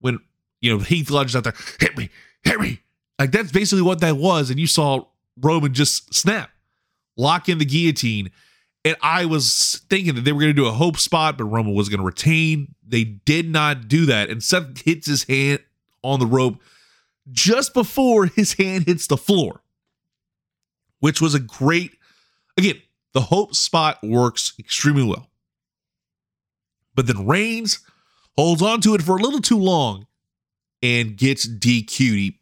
when 0.00 0.18
you 0.60 0.72
know 0.72 0.78
Heath 0.78 1.10
Ledger's 1.10 1.36
out 1.36 1.44
there, 1.44 1.54
hit 1.78 1.96
me, 1.96 2.08
hit 2.42 2.58
me. 2.58 2.80
Like 3.18 3.32
that's 3.32 3.52
basically 3.52 3.82
what 3.82 4.00
that 4.00 4.16
was. 4.16 4.50
And 4.50 4.58
you 4.58 4.66
saw 4.66 5.04
Roman 5.40 5.74
just 5.74 6.12
snap, 6.14 6.50
lock 7.16 7.48
in 7.48 7.58
the 7.58 7.64
guillotine, 7.66 8.30
and 8.84 8.96
I 9.00 9.26
was 9.26 9.82
thinking 9.88 10.14
that 10.16 10.22
they 10.22 10.32
were 10.32 10.40
going 10.40 10.54
to 10.54 10.60
do 10.60 10.66
a 10.66 10.72
hope 10.72 10.96
spot, 10.98 11.38
but 11.38 11.44
Roman 11.44 11.74
was 11.74 11.88
going 11.88 12.00
to 12.00 12.06
retain. 12.06 12.74
They 12.86 13.04
did 13.04 13.48
not 13.48 13.86
do 13.86 14.06
that. 14.06 14.28
And 14.28 14.42
Seth 14.42 14.82
hits 14.82 15.06
his 15.06 15.24
hand 15.24 15.60
on 16.02 16.18
the 16.18 16.26
rope 16.26 16.60
just 17.30 17.72
before 17.74 18.26
his 18.26 18.54
hand 18.54 18.86
hits 18.86 19.06
the 19.06 19.16
floor, 19.16 19.62
which 20.98 21.20
was 21.20 21.34
a 21.34 21.40
great, 21.40 21.92
again, 22.56 22.82
the 23.12 23.20
hope 23.20 23.54
spot 23.54 23.98
works 24.02 24.54
extremely 24.58 25.04
well. 25.04 25.28
But 26.94 27.06
then 27.06 27.26
Reigns 27.26 27.80
holds 28.36 28.62
on 28.62 28.80
to 28.80 28.94
it 28.94 29.02
for 29.02 29.16
a 29.16 29.22
little 29.22 29.40
too 29.40 29.58
long 29.58 30.06
and 30.82 31.16
gets 31.16 31.46
DQ'd. 31.48 32.34
He 32.34 32.38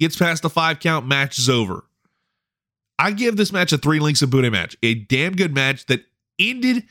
gets 0.00 0.16
past 0.16 0.42
the 0.42 0.50
five 0.50 0.80
count, 0.80 1.06
match 1.06 1.38
is 1.38 1.48
over. 1.48 1.84
I 2.98 3.12
give 3.12 3.36
this 3.36 3.52
match 3.52 3.72
a 3.72 3.78
three 3.78 4.00
links 4.00 4.22
of 4.22 4.30
Boudin 4.30 4.52
match, 4.52 4.76
a 4.82 4.94
damn 4.94 5.34
good 5.34 5.54
match 5.54 5.86
that 5.86 6.04
ended 6.38 6.84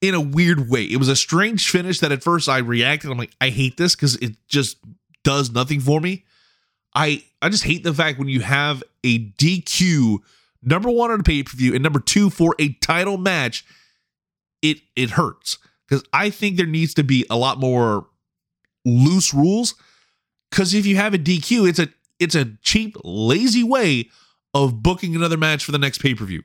in 0.00 0.14
a 0.14 0.20
weird 0.20 0.70
way. 0.70 0.84
It 0.84 0.96
was 0.96 1.08
a 1.08 1.16
strange 1.16 1.68
finish 1.68 2.00
that 2.00 2.12
at 2.12 2.22
first 2.22 2.48
I 2.48 2.58
reacted. 2.58 3.10
I'm 3.10 3.18
like, 3.18 3.34
I 3.40 3.50
hate 3.50 3.76
this 3.76 3.94
because 3.94 4.16
it 4.16 4.36
just 4.46 4.78
does 5.24 5.50
nothing 5.50 5.80
for 5.80 6.00
me. 6.00 6.24
I 6.94 7.24
I 7.42 7.48
just 7.48 7.64
hate 7.64 7.84
the 7.84 7.92
fact 7.92 8.18
when 8.18 8.28
you 8.28 8.40
have 8.40 8.82
a 9.04 9.18
DQ 9.18 10.18
number 10.62 10.90
one 10.90 11.10
on 11.10 11.20
a 11.20 11.22
pay 11.22 11.42
per 11.42 11.56
view 11.56 11.74
and 11.74 11.82
number 11.82 12.00
two 12.00 12.30
for 12.30 12.54
a 12.58 12.72
title 12.74 13.18
match, 13.18 13.64
it 14.62 14.78
it 14.96 15.10
hurts 15.10 15.58
because 15.86 16.04
I 16.12 16.30
think 16.30 16.56
there 16.56 16.66
needs 16.66 16.94
to 16.94 17.04
be 17.04 17.26
a 17.28 17.36
lot 17.36 17.58
more 17.58 18.06
loose 18.84 19.34
rules. 19.34 19.74
Because 20.50 20.72
if 20.72 20.86
you 20.86 20.96
have 20.96 21.12
a 21.12 21.18
DQ, 21.18 21.68
it's 21.68 21.78
a 21.78 21.88
it's 22.18 22.34
a 22.34 22.56
cheap, 22.62 22.96
lazy 23.04 23.62
way 23.62 24.08
of 24.54 24.82
booking 24.82 25.14
another 25.14 25.36
match 25.36 25.64
for 25.64 25.72
the 25.72 25.78
next 25.78 25.98
pay 25.98 26.14
per 26.14 26.24
view. 26.24 26.42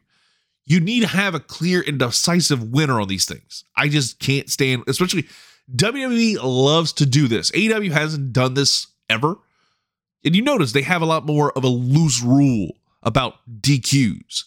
you 0.65 0.79
need 0.79 1.01
to 1.01 1.07
have 1.07 1.35
a 1.35 1.39
clear 1.39 1.83
and 1.85 1.99
decisive 1.99 2.71
winner 2.71 3.01
on 3.01 3.07
these 3.07 3.25
things. 3.25 3.65
I 3.75 3.89
just 3.89 4.19
can't 4.19 4.49
stand, 4.49 4.83
especially 4.87 5.27
WWE 5.75 6.37
loves 6.41 6.93
to 6.93 7.05
do 7.05 7.27
this. 7.27 7.51
AEW 7.51 7.91
hasn't 7.91 8.33
done 8.33 8.53
this 8.53 8.87
ever. 9.09 9.37
And 10.25 10.35
you 10.35 10.41
notice 10.41 10.71
they 10.71 10.83
have 10.83 11.01
a 11.01 11.05
lot 11.05 11.25
more 11.25 11.51
of 11.57 11.63
a 11.63 11.67
loose 11.67 12.21
rule 12.21 12.77
about 13.01 13.35
DQs. 13.61 14.45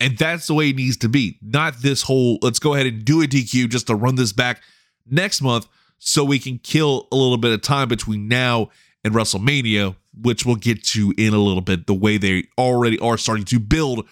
And 0.00 0.16
that's 0.16 0.46
the 0.46 0.54
way 0.54 0.70
it 0.70 0.76
needs 0.76 0.96
to 0.98 1.08
be. 1.08 1.38
Not 1.42 1.80
this 1.80 2.02
whole 2.02 2.38
let's 2.42 2.58
go 2.58 2.74
ahead 2.74 2.86
and 2.86 3.04
do 3.04 3.22
a 3.22 3.26
DQ 3.26 3.70
just 3.70 3.86
to 3.88 3.94
run 3.94 4.14
this 4.14 4.32
back 4.32 4.62
next 5.10 5.40
month 5.40 5.66
so 5.98 6.22
we 6.22 6.38
can 6.38 6.58
kill 6.58 7.08
a 7.10 7.16
little 7.16 7.38
bit 7.38 7.52
of 7.52 7.62
time 7.62 7.88
between 7.88 8.28
now 8.28 8.68
and 9.04 9.14
WrestleMania, 9.14 9.96
which 10.20 10.44
we'll 10.44 10.56
get 10.56 10.84
to 10.84 11.14
in 11.16 11.34
a 11.34 11.38
little 11.38 11.60
bit. 11.60 11.86
The 11.86 11.94
way 11.94 12.18
they 12.18 12.44
already 12.56 12.98
are 12.98 13.16
starting 13.16 13.44
to 13.46 13.60
build 13.60 14.06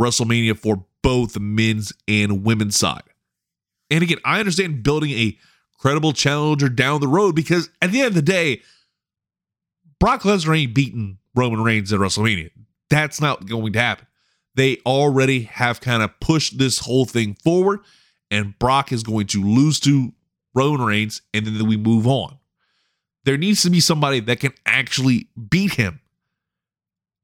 WrestleMania 0.00 0.58
for 0.58 0.84
both 1.02 1.32
the 1.32 1.40
men's 1.40 1.92
and 2.08 2.44
women's 2.44 2.78
side. 2.78 3.02
And 3.90 4.02
again, 4.02 4.18
I 4.24 4.40
understand 4.40 4.82
building 4.82 5.12
a 5.12 5.38
credible 5.78 6.12
challenger 6.12 6.68
down 6.68 7.00
the 7.00 7.08
road 7.08 7.34
because 7.34 7.70
at 7.80 7.92
the 7.92 8.00
end 8.00 8.08
of 8.08 8.14
the 8.14 8.22
day, 8.22 8.62
Brock 9.98 10.22
Lesnar 10.22 10.58
ain't 10.58 10.74
beating 10.74 11.18
Roman 11.34 11.62
Reigns 11.62 11.92
at 11.92 12.00
WrestleMania. 12.00 12.50
That's 12.90 13.20
not 13.20 13.46
going 13.46 13.72
to 13.72 13.78
happen. 13.78 14.06
They 14.54 14.78
already 14.86 15.42
have 15.42 15.80
kind 15.80 16.02
of 16.02 16.18
pushed 16.20 16.58
this 16.58 16.78
whole 16.78 17.04
thing 17.04 17.34
forward, 17.34 17.80
and 18.30 18.58
Brock 18.58 18.90
is 18.90 19.02
going 19.02 19.26
to 19.28 19.42
lose 19.42 19.78
to 19.80 20.12
Roman 20.54 20.86
Reigns, 20.86 21.22
and 21.34 21.46
then 21.46 21.66
we 21.66 21.76
move 21.76 22.06
on. 22.06 22.38
There 23.26 23.36
needs 23.36 23.62
to 23.62 23.70
be 23.70 23.80
somebody 23.80 24.20
that 24.20 24.38
can 24.38 24.52
actually 24.64 25.26
beat 25.50 25.74
him. 25.74 26.00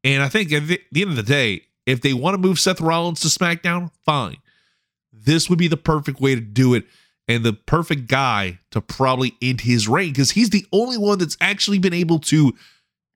And 0.03 0.21
I 0.21 0.29
think 0.29 0.53
at 0.53 0.67
the 0.67 0.81
end 0.97 1.11
of 1.11 1.17
the 1.17 1.23
day, 1.23 1.63
if 1.87 2.01
they 2.01 2.13
want 2.13 2.35
to 2.35 2.39
move 2.39 2.59
Seth 2.59 2.81
Rollins 2.81 3.21
to 3.21 3.29
SmackDown, 3.29 3.93
fine. 4.05 4.39
This 5.13 5.49
would 5.49 5.61
be 5.61 5.69
the 5.69 5.77
perfect 5.77 6.21
way 6.21 6.35
to 6.35 6.41
do 6.41 6.75
it 6.75 6.87
and 7.29 7.45
the 7.45 7.53
perfect 7.53 8.09
guy 8.09 8.59
to 8.73 8.81
probably 8.81 9.37
end 9.41 9.61
his 9.61 9.87
reign 9.87 10.11
because 10.11 10.33
he's 10.33 10.51
the 10.51 10.67
only 10.73 10.99
one 10.99 11.21
that's 11.21 11.37
actually 11.41 11.79
been 11.79 11.95
able 11.95 12.19
to, 12.19 12.53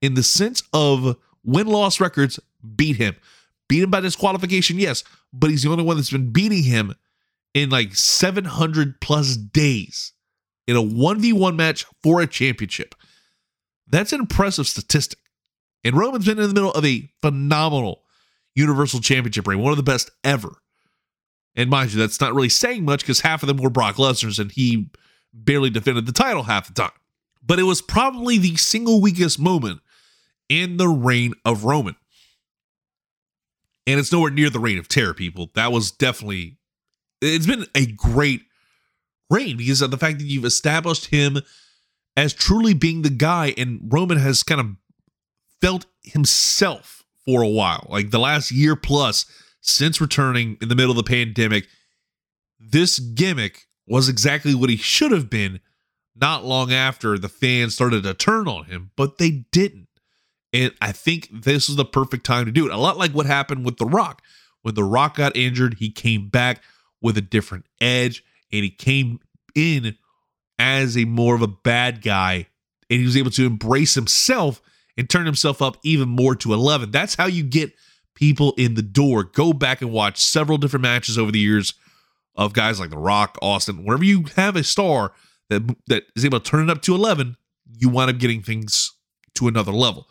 in 0.01 0.15
the 0.15 0.23
sense 0.23 0.63
of 0.73 1.17
win 1.45 1.67
loss 1.67 2.01
records, 2.01 2.39
beat 2.77 2.97
him. 2.97 3.17
Beat 3.69 3.83
him 3.83 3.91
by 3.91 3.99
disqualification, 3.99 4.79
yes, 4.79 5.03
but 5.33 5.51
he's 5.51 5.65
the 5.65 5.71
only 5.71 5.83
one 5.83 5.97
that's 5.97 6.13
been 6.13 6.31
beating 6.31 6.63
him 6.63 6.95
in 7.53 7.69
like 7.69 7.97
700 7.97 9.01
plus 9.01 9.37
days 9.37 10.13
in 10.67 10.77
a 10.77 10.83
1v1 10.83 11.57
match 11.57 11.85
for 12.03 12.21
a 12.21 12.27
championship. 12.27 12.95
That's 13.87 14.13
an 14.13 14.21
impressive 14.21 14.67
statistic. 14.67 15.19
And 15.85 15.97
Roman's 15.97 16.27
been 16.27 16.39
in 16.39 16.49
the 16.49 16.55
middle 16.55 16.73
of 16.73 16.85
a 16.85 17.09
phenomenal 17.23 18.03
Universal 18.57 19.01
Championship 19.01 19.47
reign, 19.47 19.61
one 19.61 19.73
of 19.73 19.77
the 19.77 19.83
best 19.83 20.11
ever. 20.25 20.57
And 21.55 21.71
mind 21.71 21.93
you, 21.93 21.99
that's 22.01 22.21
not 22.21 22.35
really 22.35 22.49
saying 22.49 22.85
much 22.85 23.01
because 23.01 23.21
half 23.21 23.43
of 23.43 23.47
them 23.47 23.59
were 23.59 23.71
Brock 23.71 23.97
Lesnar's 23.97 24.39
and 24.39 24.51
he 24.51 24.91
barely 25.33 25.71
defended 25.71 26.07
the 26.07 26.13
title 26.13 26.43
half 26.43 26.67
the 26.67 26.75
time. 26.75 26.91
But 27.45 27.59
it 27.59 27.65
was 27.65 27.81
probably 27.81 28.39
the 28.39 28.57
single 28.57 29.01
weakest 29.01 29.39
moment 29.39 29.81
in 30.49 30.77
the 30.77 30.89
reign 30.89 31.35
of 31.45 31.65
Roman. 31.65 31.97
And 33.87 34.01
it's 34.01 34.13
nowhere 34.13 34.33
near 34.33 34.51
the 34.51 34.59
reign 34.59 34.79
of 34.79 34.89
terror, 34.89 35.15
people. 35.15 35.51
That 35.55 35.71
was 35.71 35.93
definitely, 35.93 36.59
it's 37.23 37.47
been 37.47 37.67
a 37.75 37.87
great 37.87 38.43
reign 39.31 39.57
because 39.57 39.83
of 39.83 39.91
the 39.91 39.99
fact 39.99 40.19
that 40.19 40.27
you've 40.27 40.45
established 40.45 41.07
him 41.07 41.39
as 42.17 42.33
truly 42.33 42.75
being 42.75 43.03
the 43.03 43.11
guy, 43.11 43.55
and 43.59 43.81
Roman 43.93 44.19
has 44.19 44.43
kind 44.43 44.61
of 44.61 44.77
felt 45.61 45.87
himself 46.03 47.05
for 47.25 47.43
a 47.43 47.49
while, 47.49 47.87
like 47.91 48.11
the 48.11 48.19
last 48.19 48.51
year 48.51 48.77
plus 48.77 49.27
since 49.61 50.01
returning 50.01 50.57
in 50.63 50.69
the 50.69 50.77
middle 50.77 50.93
of 50.93 50.97
the 50.97 51.03
pandemic. 51.03 51.67
This 52.59 52.99
gimmick 52.99 53.67
was 53.87 54.09
exactly 54.09 54.55
what 54.55 54.71
he 54.71 54.77
should 54.77 55.13
have 55.13 55.29
been 55.29 55.61
not 56.15 56.45
long 56.45 56.73
after 56.73 57.19
the 57.19 57.29
fans 57.29 57.75
started 57.75 58.03
to 58.05 58.15
turn 58.15 58.49
on 58.49 58.65
him, 58.65 58.91
but 58.97 59.19
they 59.19 59.45
didn't. 59.53 59.89
And 60.53 60.73
I 60.81 60.93
think 60.93 61.29
this 61.31 61.69
is 61.69 61.77
the 61.77 61.85
perfect 61.85 62.25
time 62.25 62.47
to 62.47 62.53
do 62.53 62.67
it. 62.67 62.73
A 62.73 62.79
lot 62.79 62.97
like 62.97 63.13
what 63.13 63.27
happened 63.27 63.65
with 63.65 63.77
The 63.77 63.85
Rock. 63.85 64.23
When 64.63 64.75
The 64.75 64.85
Rock 64.85 65.17
got 65.17 65.37
injured, 65.37 65.75
he 65.75 65.91
came 65.91 66.29
back 66.29 66.63
with 67.03 67.19
a 67.19 67.23
different 67.23 67.67
edge 67.81 68.25
and 68.53 68.65
he 68.65 68.71
came 68.71 69.21
in 69.55 69.97
as 70.59 70.97
a 70.97 71.05
more 71.05 71.35
of 71.35 71.43
a 71.43 71.49
bad 71.49 72.03
guy 72.03 72.47
and 72.89 73.01
he 73.01 73.05
was 73.05 73.17
able 73.17 73.31
to 73.33 73.47
embrace 73.47 73.95
himself 73.95 74.63
and 74.97 75.11
turn 75.11 75.27
himself 75.27 75.61
up 75.61 75.77
even 75.83 76.09
more 76.09 76.35
to 76.37 76.53
11. 76.53 76.91
That's 76.91 77.15
how 77.15 77.27
you 77.27 77.43
get 77.43 77.73
people 78.15 78.55
in 78.57 78.75
the 78.75 78.83
door. 78.83 79.25
Go 79.25 79.53
back 79.53 79.83
and 79.83 79.93
watch 79.93 80.19
several 80.19 80.59
different 80.59 80.83
matches 80.83 81.19
over 81.19 81.31
the 81.31 81.39
years 81.39 81.75
of 82.35 82.53
guys 82.53 82.81
like 82.81 82.91
The 82.91 82.99
Rock, 82.99 83.39
Austin. 83.43 83.85
Whenever 83.85 84.05
you 84.05 84.25
have 84.37 84.57
a 84.57 84.65
star 84.65 85.13
that 85.49 85.63
that 85.87 86.05
is 86.15 86.25
able 86.25 86.41
to 86.41 86.51
turn 86.51 86.69
it 86.69 86.71
up 86.71 86.83
to 86.83 86.95
11, 86.95 87.37
you 87.79 87.89
wind 87.89 88.11
up 88.11 88.19
getting 88.19 88.43
things 88.43 88.93
to 89.35 89.49
another 89.49 89.73
level. 89.73 90.09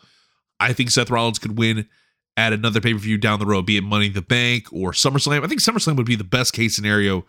I 0.58 0.72
think 0.72 0.90
Seth 0.90 1.10
Rollins 1.10 1.38
could 1.38 1.58
win 1.58 1.88
at 2.36 2.52
another 2.52 2.80
pay 2.80 2.92
per 2.92 2.98
view 2.98 3.18
down 3.18 3.38
the 3.38 3.46
road, 3.46 3.66
be 3.66 3.76
it 3.76 3.82
Money 3.82 4.06
in 4.06 4.12
the 4.12 4.22
Bank 4.22 4.72
or 4.72 4.92
SummerSlam. 4.92 5.44
I 5.44 5.48
think 5.48 5.60
SummerSlam 5.60 5.96
would 5.96 6.06
be 6.06 6.16
the 6.16 6.24
best 6.24 6.52
case 6.52 6.74
scenario 6.76 7.24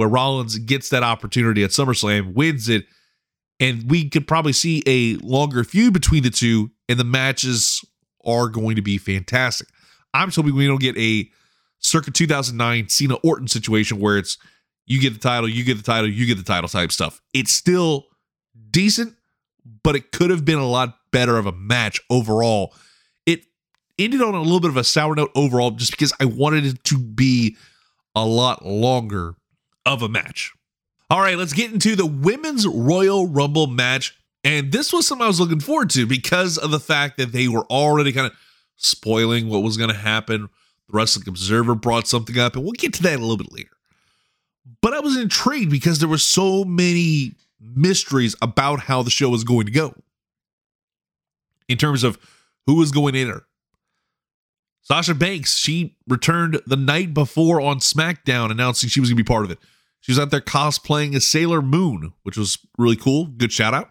where 0.00 0.08
Rollins 0.08 0.56
gets 0.60 0.88
that 0.88 1.02
opportunity 1.02 1.62
at 1.62 1.72
SummerSlam, 1.72 2.32
wins 2.32 2.70
it, 2.70 2.86
and 3.60 3.90
we 3.90 4.08
could 4.08 4.26
probably 4.26 4.54
see 4.54 4.82
a 4.86 5.16
longer 5.16 5.62
feud 5.62 5.92
between 5.92 6.22
the 6.22 6.30
two, 6.30 6.70
and 6.88 6.98
the 6.98 7.04
matches 7.04 7.84
are 8.24 8.48
going 8.48 8.76
to 8.76 8.82
be 8.82 8.96
fantastic. 8.96 9.68
I'm 10.14 10.30
hoping 10.30 10.54
we 10.56 10.66
don't 10.66 10.80
get 10.80 10.96
a 10.96 11.28
circa 11.80 12.10
2009 12.10 12.88
Cena 12.88 13.16
Orton 13.16 13.46
situation 13.46 14.00
where 14.00 14.16
it's 14.16 14.38
you 14.86 14.98
get 15.02 15.12
the 15.12 15.20
title, 15.20 15.50
you 15.50 15.64
get 15.64 15.76
the 15.76 15.82
title, 15.82 16.08
you 16.08 16.24
get 16.24 16.38
the 16.38 16.44
title 16.44 16.70
type 16.70 16.92
stuff. 16.92 17.20
It's 17.34 17.52
still 17.52 18.06
decent, 18.70 19.14
but 19.82 19.96
it 19.96 20.12
could 20.12 20.30
have 20.30 20.46
been 20.46 20.58
a 20.58 20.66
lot 20.66 20.96
better 21.12 21.36
of 21.36 21.44
a 21.44 21.52
match 21.52 22.00
overall. 22.08 22.72
It 23.26 23.42
ended 23.98 24.22
on 24.22 24.34
a 24.34 24.40
little 24.40 24.60
bit 24.60 24.70
of 24.70 24.78
a 24.78 24.84
sour 24.84 25.14
note 25.14 25.30
overall 25.34 25.72
just 25.72 25.90
because 25.90 26.14
I 26.18 26.24
wanted 26.24 26.64
it 26.64 26.84
to 26.84 26.96
be 26.96 27.58
a 28.14 28.24
lot 28.24 28.64
longer 28.64 29.34
of 29.86 30.02
a 30.02 30.08
match. 30.08 30.52
All 31.08 31.20
right, 31.20 31.36
let's 31.36 31.52
get 31.52 31.72
into 31.72 31.96
the 31.96 32.06
women's 32.06 32.66
Royal 32.66 33.26
Rumble 33.26 33.66
match. 33.66 34.16
And 34.44 34.72
this 34.72 34.92
was 34.92 35.06
something 35.06 35.24
I 35.24 35.28
was 35.28 35.40
looking 35.40 35.60
forward 35.60 35.90
to 35.90 36.06
because 36.06 36.56
of 36.56 36.70
the 36.70 36.80
fact 36.80 37.18
that 37.18 37.32
they 37.32 37.48
were 37.48 37.64
already 37.66 38.12
kind 38.12 38.26
of 38.26 38.32
spoiling 38.76 39.48
what 39.48 39.62
was 39.62 39.76
going 39.76 39.90
to 39.90 39.96
happen. 39.96 40.48
The 40.86 40.92
Wrestling 40.96 41.28
Observer 41.28 41.74
brought 41.74 42.06
something 42.06 42.38
up, 42.38 42.54
and 42.54 42.64
we'll 42.64 42.72
get 42.72 42.94
to 42.94 43.02
that 43.02 43.18
a 43.18 43.22
little 43.22 43.36
bit 43.36 43.52
later. 43.52 43.76
But 44.80 44.94
I 44.94 45.00
was 45.00 45.16
intrigued 45.16 45.70
because 45.70 45.98
there 45.98 46.08
were 46.08 46.18
so 46.18 46.64
many 46.64 47.34
mysteries 47.60 48.34
about 48.40 48.80
how 48.80 49.02
the 49.02 49.10
show 49.10 49.28
was 49.28 49.44
going 49.44 49.66
to 49.66 49.72
go 49.72 49.94
in 51.68 51.76
terms 51.76 52.02
of 52.02 52.18
who 52.66 52.76
was 52.76 52.90
going 52.92 53.14
in 53.14 53.28
her. 53.28 53.44
Sasha 54.82 55.14
Banks, 55.14 55.56
she 55.56 55.96
returned 56.08 56.60
the 56.66 56.76
night 56.76 57.14
before 57.14 57.60
on 57.60 57.78
SmackDown 57.78 58.50
announcing 58.50 58.88
she 58.88 59.00
was 59.00 59.10
going 59.10 59.16
to 59.16 59.22
be 59.22 59.26
part 59.26 59.44
of 59.44 59.50
it. 59.50 59.58
She 60.00 60.12
was 60.12 60.18
out 60.18 60.30
there 60.30 60.40
cosplaying 60.40 61.14
as 61.14 61.26
Sailor 61.26 61.62
Moon, 61.62 62.12
which 62.22 62.36
was 62.36 62.58
really 62.78 62.96
cool. 62.96 63.26
Good 63.26 63.52
shout 63.52 63.74
out. 63.74 63.90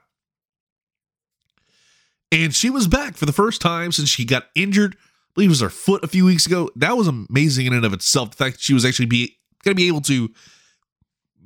And 2.32 2.54
she 2.54 2.70
was 2.70 2.88
back 2.88 3.16
for 3.16 3.26
the 3.26 3.34
first 3.34 3.62
time 3.62 3.92
since 3.92 4.10
she 4.10 4.26
got 4.26 4.48
injured. 4.56 4.96
I 4.96 5.32
believe 5.36 5.50
it 5.50 5.52
was 5.52 5.62
her 5.62 5.70
foot 5.70 6.04
a 6.04 6.08
few 6.08 6.26
weeks 6.26 6.46
ago. 6.46 6.70
That 6.76 6.98
was 6.98 7.08
amazing 7.08 7.68
in 7.68 7.74
and 7.74 7.86
of 7.86 7.94
itself. 7.94 8.32
The 8.32 8.38
fact 8.38 8.58
that 8.58 8.62
she 8.62 8.74
was 8.74 8.86
actually 8.86 9.06
be 9.06 9.38
going 9.64 9.76
to 9.76 9.82
be 9.82 9.88
able 9.88 10.02
to 10.02 10.30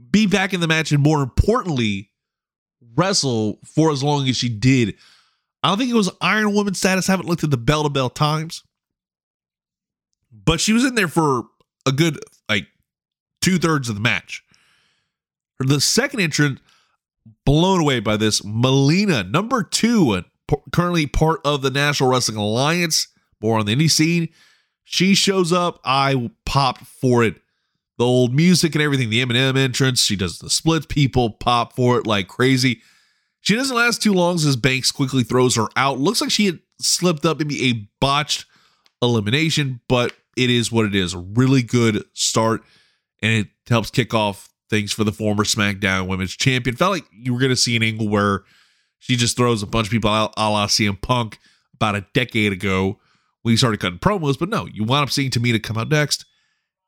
be 0.10 0.28
back 0.28 0.54
in 0.54 0.60
the 0.60 0.68
match 0.68 0.92
and 0.92 1.02
more 1.02 1.22
importantly, 1.22 2.12
wrestle 2.96 3.60
for 3.66 3.92
as 3.92 4.04
long 4.04 4.28
as 4.28 4.38
she 4.38 4.50
did. 4.50 4.96
I 5.62 5.70
don't 5.70 5.78
think 5.78 5.90
it 5.90 5.96
was 5.96 6.12
Iron 6.22 6.54
Woman 6.54 6.74
status. 6.74 7.10
I 7.10 7.14
haven't 7.14 7.28
looked 7.28 7.44
at 7.44 7.52
the 7.52 7.58
bell 7.58 7.84
to 7.84 7.90
bell 7.90 8.10
times. 8.10 8.64
But 10.46 10.60
she 10.60 10.74
was 10.74 10.86
in 10.86 10.96
there 10.96 11.08
for 11.08 11.44
a 11.86 11.92
good 11.92 12.20
like 12.50 12.68
two 13.42 13.58
thirds 13.58 13.90
of 13.90 13.96
the 13.96 14.02
match. 14.02 14.44
The 15.60 15.80
second 15.80 16.20
entrant, 16.20 16.60
blown 17.46 17.80
away 17.80 18.00
by 18.00 18.18
this, 18.18 18.44
Melina, 18.44 19.24
number 19.24 19.64
two, 19.64 20.12
uh, 20.12 20.22
currently 20.72 21.08
part 21.08 21.40
of 21.46 21.62
the 21.62 21.70
National 21.70 22.10
Wrestling 22.10 22.38
Alliance, 22.38 23.08
more 23.42 23.60
on 23.60 23.66
the 23.66 23.76
indie 23.76 23.92
scene. 23.92 24.30
She 24.84 25.16
shows 25.16 25.54
up. 25.54 25.80
I 25.86 26.32
popped 26.46 26.86
for 26.86 27.24
it. 27.24 27.36
The 27.98 28.06
old 28.06 28.34
music 28.34 28.76
and 28.76 28.82
everything, 28.82 29.10
the 29.10 29.24
Eminem 29.24 29.58
entrance. 29.58 30.04
She 30.04 30.16
does 30.16 30.40
the 30.40 30.50
splits. 30.50 30.88
People 30.88 31.30
pop 31.30 31.74
for 31.74 32.00
it 32.00 32.08
like 32.08 32.28
crazy. 32.28 32.82
She 33.42 33.56
doesn't 33.56 33.76
last 33.76 34.02
too 34.02 34.14
long 34.14 34.36
as 34.36 34.56
Banks 34.56 34.92
quickly 34.92 35.24
throws 35.24 35.56
her 35.56 35.68
out. 35.76 36.00
Looks 36.00 36.22
like 36.22 36.32
she 36.32 36.48
had 36.48 36.60
slipped 36.82 37.26
up, 37.26 37.40
maybe 37.40 37.70
a 37.70 37.90
botched 38.00 38.46
elimination, 39.02 39.80
but 39.88 40.14
it 40.36 40.50
is 40.50 40.72
what 40.72 40.86
it 40.86 40.96
is. 40.96 41.14
A 41.14 41.20
really 41.20 41.64
good 41.64 42.04
start, 42.14 42.64
and 43.22 43.32
it 43.32 43.48
helps 43.70 43.90
kick 43.90 44.14
off 44.14 44.50
things 44.70 44.92
for 44.92 45.04
the 45.04 45.12
former 45.12 45.44
SmackDown 45.44 46.08
Women's 46.08 46.36
Champion. 46.36 46.76
Felt 46.76 46.94
like 46.94 47.06
you 47.12 47.34
were 47.34 47.40
going 47.40 47.50
to 47.50 47.56
see 47.56 47.76
an 47.76 47.84
angle 47.84 48.08
where 48.08 48.44
she 49.00 49.16
just 49.16 49.38
throws 49.38 49.62
a 49.62 49.68
bunch 49.68 49.88
of 49.88 49.92
people 49.92 50.10
out 50.10 50.34
a 50.38 50.50
la 50.50 50.68
CM 50.68 51.00
Punk 51.00 51.40
about 51.74 51.96
a 51.96 52.06
decade 52.14 52.54
ago 52.54 53.00
when 53.42 53.52
he 53.52 53.58
started 53.58 53.80
cutting 53.80 54.00
promos. 54.00 54.40
But 54.40 54.50
no, 54.50 54.66
you 54.66 54.84
wound 54.84 55.04
up 55.04 55.12
seeing 55.12 55.30
Tamina 55.30 55.62
come 55.62 55.78
out 55.78 55.90
next 55.90 56.26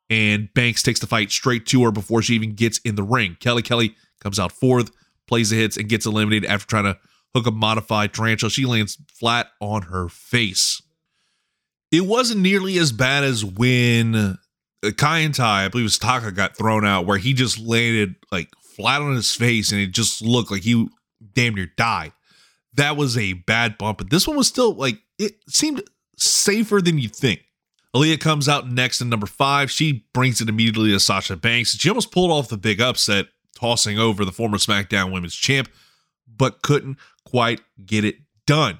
and 0.08 0.52
Banks 0.54 0.82
takes 0.82 1.00
the 1.00 1.06
fight 1.06 1.30
straight 1.30 1.66
to 1.66 1.84
her 1.84 1.90
before 1.90 2.22
she 2.22 2.34
even 2.34 2.54
gets 2.54 2.78
in 2.78 2.94
the 2.94 3.02
ring. 3.02 3.36
Kelly 3.40 3.62
Kelly 3.62 3.96
comes 4.20 4.38
out 4.38 4.52
fourth, 4.52 4.90
plays 5.26 5.50
the 5.50 5.56
hits, 5.56 5.76
and 5.76 5.88
gets 5.88 6.06
eliminated 6.06 6.48
after 6.48 6.66
trying 6.66 6.84
to 6.84 6.98
hook 7.34 7.46
a 7.46 7.50
modified 7.50 8.14
tarantula. 8.14 8.50
She 8.50 8.66
lands 8.66 8.98
flat 9.12 9.48
on 9.60 9.82
her 9.82 10.08
face. 10.08 10.80
It 11.92 12.06
wasn't 12.06 12.40
nearly 12.40 12.78
as 12.78 12.92
bad 12.92 13.24
as 13.24 13.44
when 13.44 14.14
uh, 14.14 14.36
Kaientai, 14.82 15.40
I 15.40 15.68
believe 15.68 15.84
it 15.84 15.84
was 15.84 15.98
Taka, 15.98 16.32
got 16.32 16.56
thrown 16.56 16.84
out, 16.84 17.06
where 17.06 17.18
he 17.18 17.32
just 17.32 17.58
landed 17.58 18.16
like 18.30 18.48
flat 18.76 19.00
on 19.00 19.14
his 19.14 19.34
face 19.34 19.72
and 19.72 19.80
it 19.80 19.92
just 19.92 20.22
looked 20.22 20.50
like 20.50 20.62
he 20.62 20.88
damn 21.34 21.54
near 21.54 21.70
died. 21.76 22.12
That 22.74 22.96
was 22.96 23.16
a 23.16 23.32
bad 23.34 23.78
bump, 23.78 23.98
but 23.98 24.10
this 24.10 24.26
one 24.26 24.36
was 24.36 24.48
still 24.48 24.74
like 24.74 24.98
it 25.18 25.36
seemed 25.48 25.82
safer 26.18 26.80
than 26.80 26.98
you 26.98 27.08
think. 27.08 27.42
Aliyah 27.94 28.20
comes 28.20 28.48
out 28.48 28.70
next 28.70 29.00
in 29.00 29.08
number 29.08 29.26
five. 29.26 29.70
She 29.70 30.04
brings 30.12 30.42
it 30.42 30.50
immediately 30.50 30.90
to 30.90 31.00
Sasha 31.00 31.36
Banks. 31.36 31.76
She 31.78 31.88
almost 31.88 32.12
pulled 32.12 32.30
off 32.30 32.48
the 32.48 32.58
big 32.58 32.80
upset, 32.80 33.28
tossing 33.54 33.98
over 33.98 34.24
the 34.24 34.32
former 34.32 34.58
SmackDown 34.58 35.12
Women's 35.12 35.34
Champ, 35.34 35.70
but 36.26 36.60
couldn't 36.60 36.98
quite 37.24 37.62
get 37.86 38.04
it 38.04 38.16
done. 38.46 38.78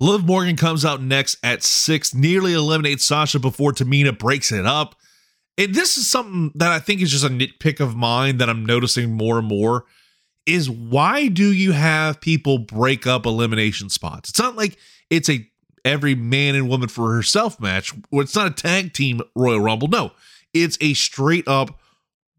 Liv 0.00 0.24
Morgan 0.24 0.56
comes 0.56 0.84
out 0.84 1.02
next 1.02 1.38
at 1.42 1.62
six, 1.62 2.14
nearly 2.14 2.52
eliminates 2.52 3.04
Sasha 3.04 3.38
before 3.38 3.72
Tamina 3.72 4.16
breaks 4.16 4.50
it 4.52 4.66
up. 4.66 4.96
And 5.56 5.74
this 5.74 5.96
is 5.96 6.10
something 6.10 6.50
that 6.56 6.72
I 6.72 6.80
think 6.80 7.00
is 7.00 7.10
just 7.10 7.24
a 7.24 7.28
nitpick 7.28 7.78
of 7.78 7.94
mine 7.94 8.38
that 8.38 8.50
I'm 8.50 8.66
noticing 8.66 9.12
more 9.12 9.38
and 9.38 9.46
more 9.46 9.84
is 10.46 10.68
why 10.68 11.28
do 11.28 11.52
you 11.52 11.72
have 11.72 12.20
people 12.20 12.58
break 12.58 13.06
up 13.06 13.24
elimination 13.24 13.88
spots? 13.88 14.30
It's 14.30 14.38
not 14.38 14.56
like 14.56 14.76
it's 15.10 15.30
a 15.30 15.48
every 15.84 16.14
man 16.14 16.54
and 16.54 16.68
woman 16.68 16.88
for 16.88 17.14
herself 17.14 17.60
match. 17.60 17.92
It's 18.12 18.34
not 18.34 18.46
a 18.48 18.50
tag 18.50 18.92
team 18.92 19.20
Royal 19.34 19.60
Rumble. 19.60 19.88
No, 19.88 20.12
it's 20.52 20.76
a 20.80 20.94
straight 20.94 21.46
up 21.46 21.78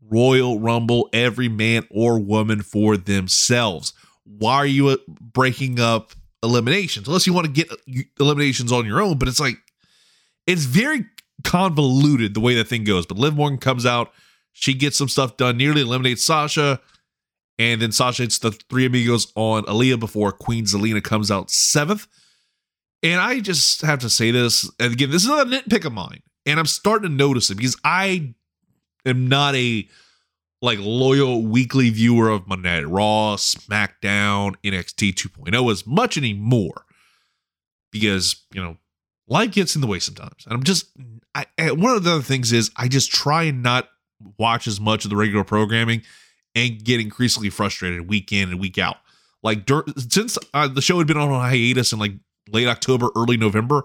Royal 0.01 0.59
Rumble, 0.59 1.09
every 1.13 1.49
man 1.49 1.87
or 1.89 2.19
woman 2.19 2.61
for 2.61 2.97
themselves. 2.97 3.93
Why 4.23 4.55
are 4.55 4.65
you 4.65 4.89
uh, 4.89 4.97
breaking 5.07 5.79
up 5.79 6.11
eliminations? 6.45 7.07
Unless 7.07 7.27
you 7.27 7.33
want 7.33 7.47
to 7.47 7.51
get 7.51 7.71
uh, 7.71 8.01
eliminations 8.19 8.71
on 8.71 8.85
your 8.85 9.01
own, 9.01 9.17
but 9.17 9.27
it's 9.27 9.39
like, 9.39 9.57
it's 10.47 10.65
very 10.65 11.05
convoluted 11.43 12.33
the 12.33 12.39
way 12.39 12.55
that 12.55 12.67
thing 12.67 12.83
goes. 12.83 13.05
But 13.05 13.17
Liv 13.17 13.35
Morgan 13.35 13.57
comes 13.57 13.85
out, 13.85 14.13
she 14.53 14.73
gets 14.73 14.97
some 14.97 15.09
stuff 15.09 15.37
done, 15.37 15.57
nearly 15.57 15.81
eliminates 15.81 16.23
Sasha, 16.23 16.79
and 17.57 17.81
then 17.81 17.91
Sasha 17.91 18.23
hits 18.23 18.39
the 18.39 18.51
three 18.51 18.85
amigos 18.85 19.31
on 19.35 19.63
Aliyah 19.63 19.99
before 19.99 20.31
Queen 20.31 20.65
Zelina 20.65 21.03
comes 21.03 21.31
out 21.31 21.49
seventh. 21.49 22.07
And 23.03 23.19
I 23.19 23.39
just 23.39 23.81
have 23.81 23.99
to 23.99 24.09
say 24.09 24.31
this, 24.31 24.69
and 24.79 24.93
again, 24.93 25.11
this 25.11 25.23
is 25.23 25.29
a 25.29 25.45
nitpick 25.45 25.85
of 25.85 25.93
mine, 25.93 26.21
and 26.45 26.59
I'm 26.59 26.65
starting 26.65 27.09
to 27.09 27.15
notice 27.15 27.49
it 27.49 27.55
because 27.55 27.77
I 27.83 28.33
am 29.05 29.27
not 29.27 29.55
a 29.55 29.87
like 30.65 30.79
loyal 30.79 31.43
weekly 31.43 31.89
viewer 31.89 32.29
of 32.29 32.47
Monday 32.47 32.81
Night 32.81 32.89
Raw, 32.89 33.35
SmackDown, 33.37 34.55
NXT 34.63 35.13
2.0 35.13 35.71
as 35.71 35.87
much 35.87 36.17
anymore 36.17 36.85
because 37.91 38.43
you 38.53 38.61
know 38.61 38.77
life 39.27 39.51
gets 39.51 39.75
in 39.75 39.81
the 39.81 39.87
way 39.87 39.99
sometimes, 39.99 40.45
and 40.45 40.53
I'm 40.53 40.63
just 40.63 40.87
I, 41.33 41.45
one 41.71 41.95
of 41.95 42.03
the 42.03 42.11
other 42.11 42.21
things 42.21 42.51
is 42.51 42.71
I 42.75 42.87
just 42.87 43.11
try 43.11 43.43
and 43.43 43.63
not 43.63 43.89
watch 44.37 44.67
as 44.67 44.79
much 44.79 45.05
of 45.05 45.09
the 45.09 45.15
regular 45.15 45.43
programming 45.43 46.01
and 46.55 46.83
get 46.83 46.99
increasingly 46.99 47.49
frustrated 47.49 48.09
week 48.09 48.31
in 48.31 48.49
and 48.49 48.59
week 48.59 48.77
out. 48.77 48.97
Like 49.43 49.65
dur- 49.65 49.85
since 50.09 50.37
uh, 50.53 50.67
the 50.67 50.81
show 50.81 50.97
had 50.97 51.07
been 51.07 51.17
on 51.17 51.31
a 51.31 51.39
hiatus 51.39 51.93
in 51.93 51.99
like 51.99 52.13
late 52.49 52.67
October, 52.67 53.09
early 53.15 53.37
November, 53.37 53.83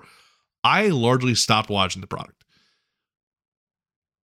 I 0.63 0.89
largely 0.89 1.35
stopped 1.35 1.69
watching 1.69 2.01
the 2.01 2.07
product. 2.07 2.45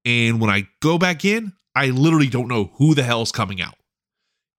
And 0.06 0.40
when 0.40 0.50
I 0.50 0.68
go 0.82 0.98
back 0.98 1.26
in, 1.26 1.52
I 1.78 1.92
literally 1.92 2.28
don't 2.28 2.48
know 2.48 2.72
who 2.78 2.96
the 2.96 3.04
hell's 3.04 3.32
coming 3.32 3.62
out. 3.62 3.76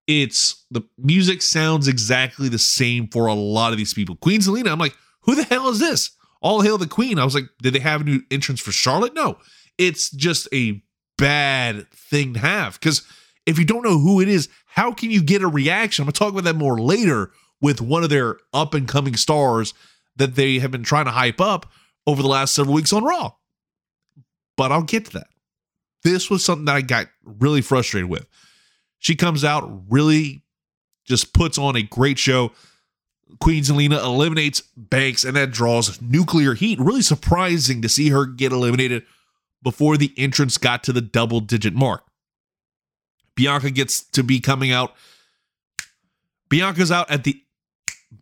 It's 0.07 0.65
the 0.71 0.83
music 0.97 1.43
sounds 1.43 1.89
exactly 1.89 2.49
the 2.49 2.61
same 2.61 3.09
for 3.09 3.27
a 3.27 3.35
lot 3.35 3.73
of 3.73 3.79
these 3.79 3.93
people. 3.93 4.15
Queen 4.15 4.41
Zelina, 4.41 4.71
I'm 4.71 4.79
like, 4.79 4.97
who 5.23 5.35
the 5.35 5.43
hell 5.43 5.69
is 5.69 5.81
this? 5.81 6.13
All 6.41 6.61
hail 6.61 6.79
the 6.79 6.87
Queen. 6.87 7.19
I 7.19 7.25
was 7.25 7.35
like, 7.35 7.47
did 7.61 7.75
they 7.75 7.81
have 7.81 8.03
a 8.03 8.05
new 8.05 8.23
entrance 8.31 8.61
for 8.61 8.71
Charlotte? 8.71 9.15
No. 9.15 9.39
It's 9.79 10.13
just 10.13 10.47
a 10.53 10.81
bad 11.17 11.91
thing 11.91 12.35
to 12.35 12.41
have 12.41 12.75
because 12.75 13.05
if 13.47 13.59
you 13.59 13.65
don't 13.65 13.83
know 13.83 13.99
who 13.99 14.21
it 14.21 14.29
is, 14.29 14.49
how 14.67 14.93
can 14.93 15.11
you 15.11 15.21
get 15.21 15.43
a 15.43 15.49
reaction? 15.49 16.05
I'm 16.05 16.07
gonna 16.07 16.13
talk 16.13 16.33
about 16.33 16.45
that 16.45 16.55
more 16.55 16.79
later 16.79 17.33
with 17.61 17.81
one 17.81 18.05
of 18.05 18.11
their 18.11 18.37
up 18.55 18.75
and 18.75 18.87
coming 18.87 19.17
stars 19.17 19.75
that 20.15 20.37
they 20.37 20.61
have 20.61 20.71
been 20.71 20.85
trying 20.85 21.07
to 21.07 21.11
hype 21.11 21.41
up 21.41 21.67
over 22.07 22.23
the 22.23 22.29
last 22.29 22.55
several 22.55 22.77
weeks 22.77 22.93
on 22.93 23.03
Raw. 23.03 23.33
But 24.57 24.71
I'll 24.71 24.83
get 24.83 25.07
to 25.07 25.13
that. 25.15 25.27
This 26.03 26.31
was 26.31 26.45
something 26.45 26.67
that 26.67 26.77
I 26.77 26.81
got 26.81 27.09
really 27.25 27.61
frustrated 27.61 28.09
with. 28.09 28.27
She 28.99 29.15
comes 29.15 29.45
out, 29.45 29.69
really 29.91 30.43
just 31.05 31.33
puts 31.33 31.59
on 31.59 31.77
a 31.77 31.83
great 31.83 32.19
show. 32.19 32.53
Queen 33.41 33.63
Zelina 33.63 34.03
eliminates 34.03 34.63
Banks, 34.77 35.25
and 35.25 35.37
that 35.37 35.51
draws 35.51 36.01
nuclear 36.01 36.55
heat. 36.55 36.79
Really 36.79 37.03
surprising 37.03 37.83
to 37.83 37.89
see 37.89 38.11
her 38.11 38.27
get 38.27 38.53
eliminated 38.53 39.05
before 39.63 39.97
the 39.97 40.13
entrance 40.17 40.57
got 40.57 40.85
to 40.85 40.93
the 40.93 41.01
double 41.01 41.41
digit 41.41 41.75
mark. 41.75 42.05
Bianca 43.35 43.71
gets 43.71 44.03
to 44.03 44.23
be 44.23 44.41
coming 44.41 44.73
out. 44.73 44.95
Bianca's 46.49 46.91
out 46.91 47.11
at 47.11 47.25
the 47.25 47.43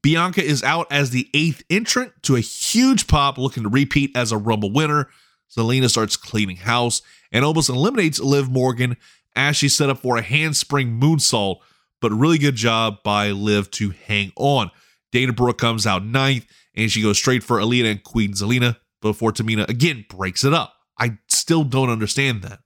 Bianca 0.02 0.42
is 0.42 0.62
out 0.62 0.88
as 0.90 1.10
the 1.10 1.28
eighth 1.32 1.62
entrant 1.70 2.12
to 2.22 2.36
a 2.36 2.40
huge 2.40 3.06
pop, 3.06 3.38
looking 3.38 3.62
to 3.62 3.68
repeat 3.68 4.16
as 4.16 4.32
a 4.32 4.38
Rumble 4.38 4.72
winner. 4.72 5.08
Zelina 5.50 5.88
starts 5.88 6.16
cleaning 6.16 6.56
house 6.56 7.02
and 7.32 7.44
almost 7.44 7.68
eliminates 7.68 8.20
Liv 8.20 8.50
Morgan 8.50 8.96
as 9.34 9.56
she 9.56 9.68
set 9.68 9.90
up 9.90 9.98
for 9.98 10.16
a 10.16 10.22
handspring 10.22 11.00
moonsault, 11.00 11.58
but 12.00 12.12
really 12.12 12.38
good 12.38 12.56
job 12.56 13.02
by 13.02 13.30
Liv 13.30 13.70
to 13.72 13.90
hang 13.90 14.32
on. 14.36 14.70
Dana 15.12 15.32
Brooke 15.32 15.58
comes 15.58 15.86
out 15.86 16.04
ninth 16.04 16.46
and 16.74 16.90
she 16.90 17.02
goes 17.02 17.18
straight 17.18 17.42
for 17.42 17.58
Aliyah 17.58 17.90
and 17.90 18.02
Queen 18.02 18.32
Zelina 18.32 18.76
before 19.00 19.32
Tamina 19.32 19.68
again 19.68 20.04
breaks 20.08 20.44
it 20.44 20.52
up. 20.52 20.74
I 20.98 21.18
still 21.28 21.64
don't 21.64 21.90
understand 21.90 22.42
that 22.42 22.60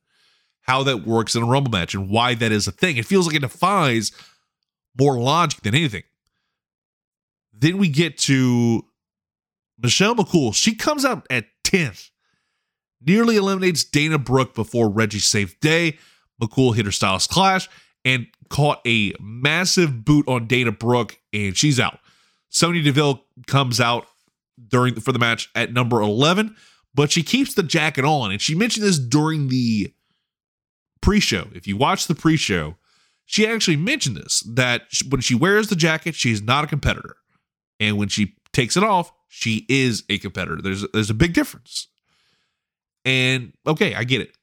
how 0.63 0.85
that 0.85 1.07
works 1.07 1.35
in 1.35 1.43
a 1.43 1.47
Rumble 1.47 1.73
match 1.73 1.95
and 1.95 2.09
why 2.09 2.35
that 2.35 2.53
is 2.53 2.69
a 2.69 2.73
thing. 2.73 2.97
It 2.97 3.07
feels 3.07 3.27
like 3.27 3.35
it 3.35 3.41
defies 3.41 4.13
more 4.99 5.19
logic 5.19 5.63
than 5.63 5.75
anything. 5.75 6.05
Then 7.53 7.79
we 7.79 7.89
get 7.89 8.19
to 8.19 8.85
Michelle 9.79 10.15
McCool. 10.15 10.55
She 10.55 10.75
comes 10.75 11.05
out 11.05 11.27
at 11.29 11.47
10th, 11.65 12.11
nearly 13.05 13.37
eliminates 13.37 13.85
Dana 13.85 14.19
Brooke 14.19 14.55
before 14.55 14.89
Reggie 14.89 15.19
saved 15.19 15.61
day. 15.61 15.99
McCool 16.41 16.75
hit 16.75 16.87
her 16.87 16.93
Styles 16.93 17.27
Clash 17.27 17.69
and 18.05 18.27
caught 18.49 18.81
a 18.87 19.15
massive 19.21 20.05
boot 20.05 20.27
on 20.27 20.47
Dana 20.47 20.73
Brooke, 20.73 21.19
and 21.33 21.57
she's 21.57 21.79
out. 21.79 21.99
Sonya 22.49 22.83
Deville 22.83 23.25
comes 23.47 23.81
out 23.81 24.07
during 24.69 24.95
for 25.01 25.13
the 25.13 25.19
match 25.19 25.49
at 25.55 25.73
number 25.73 26.01
11, 26.01 26.57
but 26.95 27.13
she 27.13 27.23
keeps 27.23 27.55
the 27.55 27.63
jacket 27.63 28.05
on. 28.05 28.33
And 28.33 28.41
she 28.41 28.55
mentioned 28.55 28.87
this 28.87 28.99
during 28.99 29.49
the 29.49 29.93
pre-show. 31.01 31.49
If 31.55 31.67
you 31.67 31.77
watch 31.77 32.07
the 32.07 32.15
pre-show, 32.15 32.77
she 33.25 33.47
actually 33.47 33.77
mentioned 33.77 34.17
this 34.17 34.41
that 34.41 34.83
when 35.09 35.21
she 35.21 35.35
wears 35.35 35.69
the 35.69 35.77
jacket, 35.77 36.15
she's 36.15 36.43
not 36.43 36.65
a 36.65 36.67
competitor, 36.67 37.17
and 37.79 37.97
when 37.97 38.09
she 38.09 38.35
takes 38.53 38.77
it 38.77 38.83
off, 38.83 39.13
she 39.29 39.65
is 39.69 40.03
a 40.09 40.19
competitor. 40.19 40.61
There's 40.61 40.85
there's 40.93 41.11
a 41.11 41.15
big 41.15 41.33
difference. 41.33 41.87
And 43.05 43.53
okay, 43.67 43.95
I 43.95 44.05
get 44.05 44.21
it. 44.21 44.37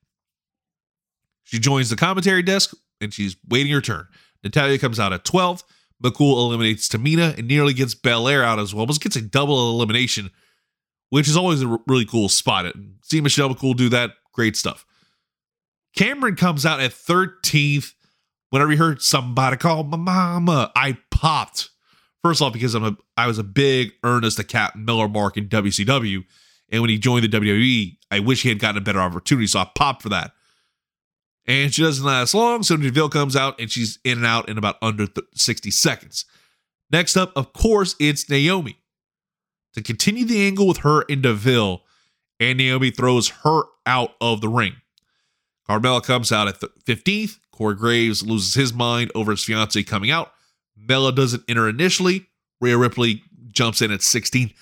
She 1.43 1.59
joins 1.59 1.89
the 1.89 1.95
commentary 1.95 2.41
desk 2.41 2.73
and 2.99 3.13
she's 3.13 3.37
waiting 3.47 3.71
her 3.71 3.81
turn. 3.81 4.07
Natalya 4.43 4.77
comes 4.77 4.99
out 4.99 5.13
at 5.13 5.23
12th. 5.23 5.63
McCool 6.03 6.37
eliminates 6.37 6.87
Tamina 6.87 7.37
and 7.37 7.47
nearly 7.47 7.73
gets 7.73 7.95
Belair 7.95 8.43
out 8.43 8.59
as 8.59 8.73
well, 8.73 8.85
but 8.85 8.99
gets 8.99 9.15
a 9.15 9.21
double 9.21 9.71
elimination, 9.71 10.29
which 11.09 11.27
is 11.27 11.35
always 11.35 11.61
a 11.61 11.79
really 11.87 12.05
cool 12.05 12.29
spot. 12.29 12.71
See 13.01 13.19
Michelle 13.21 13.49
McCool 13.49 13.75
do 13.75 13.89
that, 13.89 14.11
great 14.33 14.55
stuff. 14.55 14.85
Cameron 15.95 16.35
comes 16.35 16.65
out 16.65 16.79
at 16.79 16.91
13th. 16.91 17.93
Whenever 18.49 18.71
you 18.71 18.77
heard 18.77 19.01
somebody 19.01 19.57
call 19.57 19.83
my 19.83 19.97
mama, 19.97 20.71
I 20.75 20.97
popped. 21.09 21.69
First 22.23 22.41
off, 22.41 22.53
because 22.53 22.75
I'm 22.75 22.83
a 22.83 22.97
I 23.15 23.27
was 23.27 23.39
a 23.39 23.43
big 23.43 23.91
Ernest 24.03 24.37
the 24.37 24.43
Cat 24.43 24.75
Miller 24.75 25.07
mark 25.07 25.37
in 25.37 25.49
WCW. 25.49 26.23
And 26.69 26.81
when 26.81 26.89
he 26.89 26.97
joined 26.97 27.23
the 27.23 27.39
WWE, 27.39 27.97
I 28.11 28.19
wish 28.19 28.43
he 28.43 28.49
had 28.49 28.59
gotten 28.59 28.81
a 28.81 28.83
better 28.83 28.99
opportunity. 28.99 29.47
So 29.47 29.59
I 29.59 29.69
popped 29.75 30.01
for 30.01 30.09
that. 30.09 30.31
And 31.45 31.73
she 31.73 31.81
doesn't 31.81 32.05
last 32.05 32.33
long. 32.33 32.63
So 32.63 32.75
Deville 32.75 33.09
comes 33.09 33.35
out 33.35 33.59
and 33.59 33.71
she's 33.71 33.99
in 34.03 34.17
and 34.17 34.25
out 34.25 34.49
in 34.49 34.57
about 34.57 34.75
under 34.81 35.07
th- 35.07 35.27
60 35.33 35.71
seconds. 35.71 36.25
Next 36.91 37.15
up, 37.15 37.31
of 37.35 37.53
course, 37.53 37.95
it's 37.99 38.29
Naomi. 38.29 38.77
To 39.75 39.81
continue 39.81 40.25
the 40.25 40.45
angle 40.45 40.67
with 40.67 40.79
her 40.79 41.05
and 41.09 41.21
Deville, 41.21 41.83
and 42.39 42.57
Naomi 42.57 42.91
throws 42.91 43.29
her 43.43 43.63
out 43.85 44.11
of 44.21 44.41
the 44.41 44.49
ring. 44.49 44.75
Carmella 45.69 46.03
comes 46.03 46.31
out 46.31 46.47
at 46.47 46.59
15th. 46.59 47.37
Corey 47.51 47.75
Graves 47.75 48.23
loses 48.23 48.53
his 48.53 48.73
mind 48.73 49.11
over 49.15 49.31
his 49.31 49.43
fiance 49.43 49.81
coming 49.83 50.11
out. 50.11 50.31
Mella 50.75 51.11
doesn't 51.11 51.43
enter 51.47 51.67
initially. 51.67 52.27
Rhea 52.61 52.77
Ripley 52.77 53.23
jumps 53.51 53.81
in 53.81 53.91
at 53.91 54.01
16th. 54.01 54.53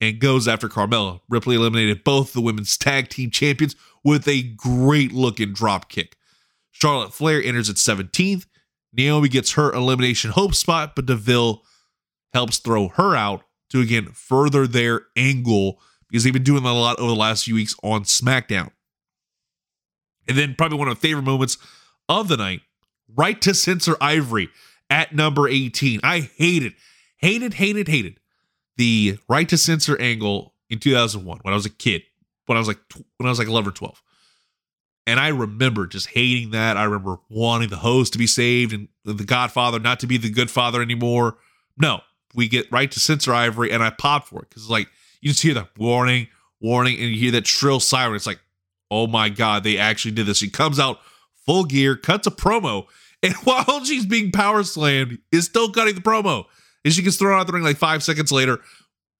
And 0.00 0.20
goes 0.20 0.48
after 0.48 0.68
Carmella. 0.68 1.20
Ripley 1.28 1.56
eliminated 1.56 2.04
both 2.04 2.32
the 2.32 2.40
women's 2.40 2.76
tag 2.76 3.08
team 3.08 3.30
champions 3.30 3.76
with 4.02 4.26
a 4.26 4.42
great 4.42 5.12
looking 5.12 5.52
drop 5.52 5.88
kick. 5.88 6.16
Charlotte 6.70 7.12
Flair 7.12 7.42
enters 7.42 7.68
at 7.68 7.76
17th. 7.76 8.46
Naomi 8.92 9.28
gets 9.28 9.52
her 9.52 9.72
elimination 9.72 10.30
hope 10.30 10.54
spot, 10.54 10.96
but 10.96 11.06
Deville 11.06 11.62
helps 12.32 12.58
throw 12.58 12.88
her 12.88 13.14
out 13.14 13.42
to 13.70 13.80
again 13.80 14.06
further 14.12 14.66
their 14.66 15.02
angle 15.16 15.80
because 16.08 16.24
they've 16.24 16.32
been 16.32 16.42
doing 16.42 16.62
that 16.62 16.70
a 16.70 16.72
lot 16.72 16.98
over 16.98 17.10
the 17.10 17.16
last 17.16 17.44
few 17.44 17.54
weeks 17.54 17.74
on 17.82 18.02
SmackDown. 18.02 18.70
And 20.26 20.36
then, 20.36 20.54
probably 20.56 20.78
one 20.78 20.88
of 20.88 20.96
my 20.96 21.00
favorite 21.00 21.22
moments 21.22 21.56
of 22.08 22.28
the 22.28 22.36
night 22.36 22.62
right 23.14 23.40
to 23.42 23.54
censor 23.54 23.96
Ivory 24.00 24.48
at 24.88 25.14
number 25.14 25.48
18. 25.48 26.00
I 26.02 26.20
hate 26.20 26.62
hated, 26.62 26.74
hated, 27.18 27.54
hated, 27.54 27.88
hated 27.88 28.19
the 28.80 29.18
right 29.28 29.46
to 29.46 29.58
censor 29.58 30.00
angle 30.00 30.54
in 30.70 30.78
2001 30.78 31.40
when 31.42 31.52
I 31.52 31.54
was 31.54 31.66
a 31.66 31.70
kid, 31.70 32.02
when 32.46 32.56
I 32.56 32.60
was 32.60 32.66
like 32.66 32.78
when 33.18 33.26
I 33.26 33.28
was 33.28 33.38
like 33.38 33.46
11 33.46 33.68
or 33.68 33.74
12. 33.74 34.02
And 35.06 35.20
I 35.20 35.28
remember 35.28 35.86
just 35.86 36.08
hating 36.08 36.52
that. 36.52 36.78
I 36.78 36.84
remember 36.84 37.18
wanting 37.28 37.68
the 37.68 37.76
host 37.76 38.14
to 38.14 38.18
be 38.18 38.26
saved 38.26 38.72
and 38.72 38.88
the 39.04 39.24
Godfather 39.24 39.78
not 39.78 40.00
to 40.00 40.06
be 40.06 40.16
the 40.16 40.30
good 40.30 40.50
father 40.50 40.80
anymore. 40.80 41.36
No, 41.76 42.00
we 42.34 42.48
get 42.48 42.72
right 42.72 42.90
to 42.90 42.98
censor 43.00 43.34
Ivory, 43.34 43.70
and 43.70 43.82
I 43.82 43.90
popped 43.90 44.28
for 44.28 44.40
it 44.42 44.48
because 44.48 44.70
like 44.70 44.88
you 45.20 45.28
just 45.28 45.42
hear 45.42 45.54
that 45.54 45.76
warning, 45.76 46.28
warning, 46.62 46.98
and 46.98 47.10
you 47.10 47.18
hear 47.18 47.32
that 47.32 47.46
shrill 47.46 47.80
siren. 47.80 48.16
It's 48.16 48.26
like, 48.26 48.40
oh 48.90 49.06
my 49.06 49.28
god, 49.28 49.62
they 49.62 49.76
actually 49.76 50.12
did 50.12 50.24
this. 50.24 50.38
She 50.38 50.48
comes 50.48 50.80
out 50.80 51.00
full 51.44 51.64
gear, 51.64 51.96
cuts 51.96 52.26
a 52.26 52.30
promo, 52.30 52.86
and 53.22 53.34
while 53.44 53.84
she's 53.84 54.06
being 54.06 54.32
power 54.32 54.62
slammed, 54.62 55.18
is 55.30 55.44
still 55.44 55.70
cutting 55.70 55.96
the 55.96 56.00
promo. 56.00 56.46
And 56.84 56.94
she 56.94 57.02
gets 57.02 57.16
thrown 57.16 57.38
out 57.38 57.46
the 57.46 57.52
ring 57.52 57.62
like 57.62 57.76
five 57.76 58.02
seconds 58.02 58.32
later. 58.32 58.60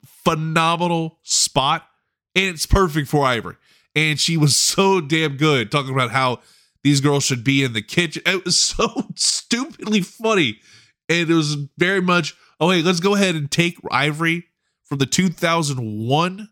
Phenomenal 0.04 1.18
spot. 1.22 1.86
And 2.34 2.46
it's 2.46 2.66
perfect 2.66 3.08
for 3.08 3.24
Ivory. 3.24 3.56
And 3.94 4.18
she 4.18 4.36
was 4.36 4.56
so 4.56 5.00
damn 5.00 5.36
good 5.36 5.70
talking 5.70 5.92
about 5.92 6.10
how 6.10 6.40
these 6.82 7.00
girls 7.00 7.24
should 7.24 7.44
be 7.44 7.64
in 7.64 7.72
the 7.72 7.82
kitchen. 7.82 8.22
It 8.24 8.44
was 8.44 8.56
so 8.60 8.88
stupidly 9.16 10.00
funny. 10.00 10.60
And 11.08 11.28
it 11.28 11.34
was 11.34 11.56
very 11.76 12.00
much, 12.00 12.34
oh, 12.60 12.70
hey, 12.70 12.82
let's 12.82 13.00
go 13.00 13.14
ahead 13.14 13.34
and 13.34 13.50
take 13.50 13.76
Ivory 13.90 14.44
from 14.84 14.98
the 14.98 15.06
2001 15.06 16.48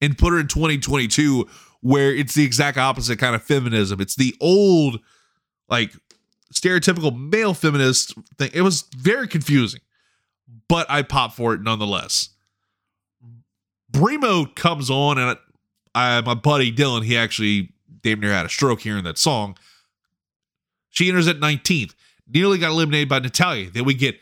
and 0.00 0.18
put 0.18 0.32
her 0.32 0.38
in 0.38 0.48
2022, 0.48 1.48
where 1.80 2.14
it's 2.14 2.34
the 2.34 2.44
exact 2.44 2.76
opposite 2.76 3.18
kind 3.18 3.34
of 3.34 3.42
feminism. 3.42 4.00
It's 4.00 4.16
the 4.16 4.34
old, 4.40 5.00
like, 5.68 5.92
stereotypical 6.52 7.16
male 7.16 7.54
feminist 7.54 8.14
thing. 8.38 8.50
It 8.52 8.62
was 8.62 8.82
very 8.96 9.26
confusing, 9.26 9.80
but 10.68 10.90
I 10.90 11.02
pop 11.02 11.32
for 11.32 11.54
it 11.54 11.60
nonetheless. 11.60 12.30
Brimo 13.92 14.52
comes 14.54 14.90
on, 14.90 15.18
and 15.18 15.38
I, 15.94 16.20
my 16.22 16.34
buddy 16.34 16.72
Dylan, 16.72 17.04
he 17.04 17.16
actually 17.16 17.72
damn 18.02 18.20
near 18.20 18.32
had 18.32 18.46
a 18.46 18.48
stroke 18.48 18.80
hearing 18.80 19.04
that 19.04 19.18
song. 19.18 19.56
She 20.90 21.08
enters 21.08 21.28
at 21.28 21.36
19th. 21.36 21.94
Nearly 22.26 22.58
got 22.58 22.70
eliminated 22.70 23.08
by 23.08 23.18
Natalya. 23.18 23.70
Then 23.70 23.84
we 23.84 23.94
get, 23.94 24.18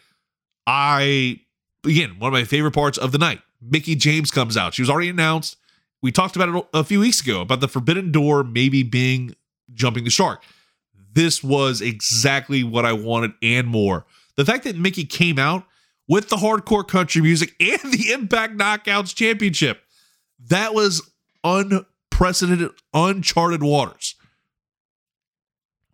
I, 0.66 1.40
again, 1.84 2.18
one 2.18 2.28
of 2.28 2.32
my 2.32 2.44
favorite 2.44 2.72
parts 2.72 2.98
of 2.98 3.12
the 3.12 3.18
night. 3.18 3.40
Mickie 3.60 3.94
James 3.94 4.30
comes 4.30 4.56
out. 4.56 4.74
She 4.74 4.82
was 4.82 4.90
already 4.90 5.08
announced. 5.08 5.56
We 6.02 6.10
talked 6.10 6.34
about 6.34 6.48
it 6.48 6.66
a 6.74 6.82
few 6.82 7.00
weeks 7.00 7.20
ago 7.20 7.42
about 7.42 7.60
the 7.60 7.68
Forbidden 7.68 8.10
Door 8.10 8.44
maybe 8.44 8.82
being 8.82 9.36
jumping 9.72 10.04
the 10.04 10.10
shark 10.10 10.42
this 11.14 11.42
was 11.42 11.80
exactly 11.80 12.64
what 12.64 12.84
I 12.84 12.92
wanted 12.92 13.32
and 13.42 13.66
more. 13.66 14.04
The 14.36 14.44
fact 14.44 14.64
that 14.64 14.76
Mickey 14.76 15.04
came 15.04 15.38
out 15.38 15.64
with 16.08 16.28
the 16.28 16.36
hardcore 16.36 16.86
country 16.86 17.22
music 17.22 17.54
and 17.60 17.92
the 17.92 18.12
Impact 18.12 18.56
Knockouts 18.56 19.14
Championship, 19.14 19.82
that 20.48 20.74
was 20.74 21.10
unprecedented, 21.44 22.70
uncharted 22.92 23.62
waters. 23.62 24.14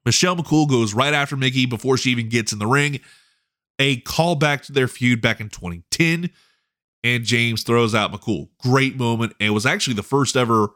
Michelle 0.04 0.36
McCool 0.36 0.68
goes 0.68 0.94
right 0.94 1.12
after 1.12 1.36
Mickie 1.36 1.66
before 1.66 1.98
she 1.98 2.10
even 2.10 2.28
gets 2.28 2.52
in 2.52 2.58
the 2.58 2.66
ring. 2.66 3.00
A 3.78 4.00
callback 4.00 4.62
to 4.62 4.72
their 4.72 4.88
feud 4.88 5.20
back 5.20 5.40
in 5.40 5.50
2010. 5.50 6.30
And 7.04 7.24
James 7.24 7.62
throws 7.62 7.94
out 7.94 8.10
McCool. 8.10 8.48
Great 8.58 8.96
moment. 8.96 9.34
And 9.38 9.52
was 9.52 9.66
actually 9.66 9.94
the 9.94 10.02
first 10.02 10.36
ever 10.36 10.70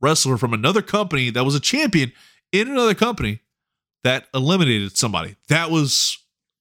wrestler 0.00 0.38
from 0.38 0.54
another 0.54 0.82
company 0.82 1.30
that 1.30 1.44
was 1.44 1.54
a 1.54 1.60
champion 1.60 2.12
in 2.52 2.68
another 2.68 2.94
company 2.94 3.40
that 4.04 4.26
eliminated 4.32 4.96
somebody. 4.96 5.36
That 5.48 5.70
was 5.70 6.18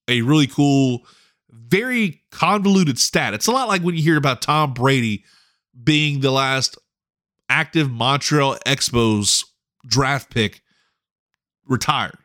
a 0.07 0.21
really 0.23 0.47
cool, 0.47 1.05
very 1.51 2.21
convoluted 2.31 2.99
stat. 2.99 3.33
It's 3.33 3.47
a 3.47 3.51
lot 3.51 3.67
like 3.67 3.81
when 3.81 3.95
you 3.95 4.03
hear 4.03 4.17
about 4.17 4.41
Tom 4.41 4.73
Brady 4.73 5.23
being 5.83 6.19
the 6.19 6.31
last 6.31 6.77
active 7.49 7.89
Montreal 7.89 8.57
Expos 8.65 9.43
draft 9.85 10.29
pick 10.29 10.61
retired. 11.65 12.17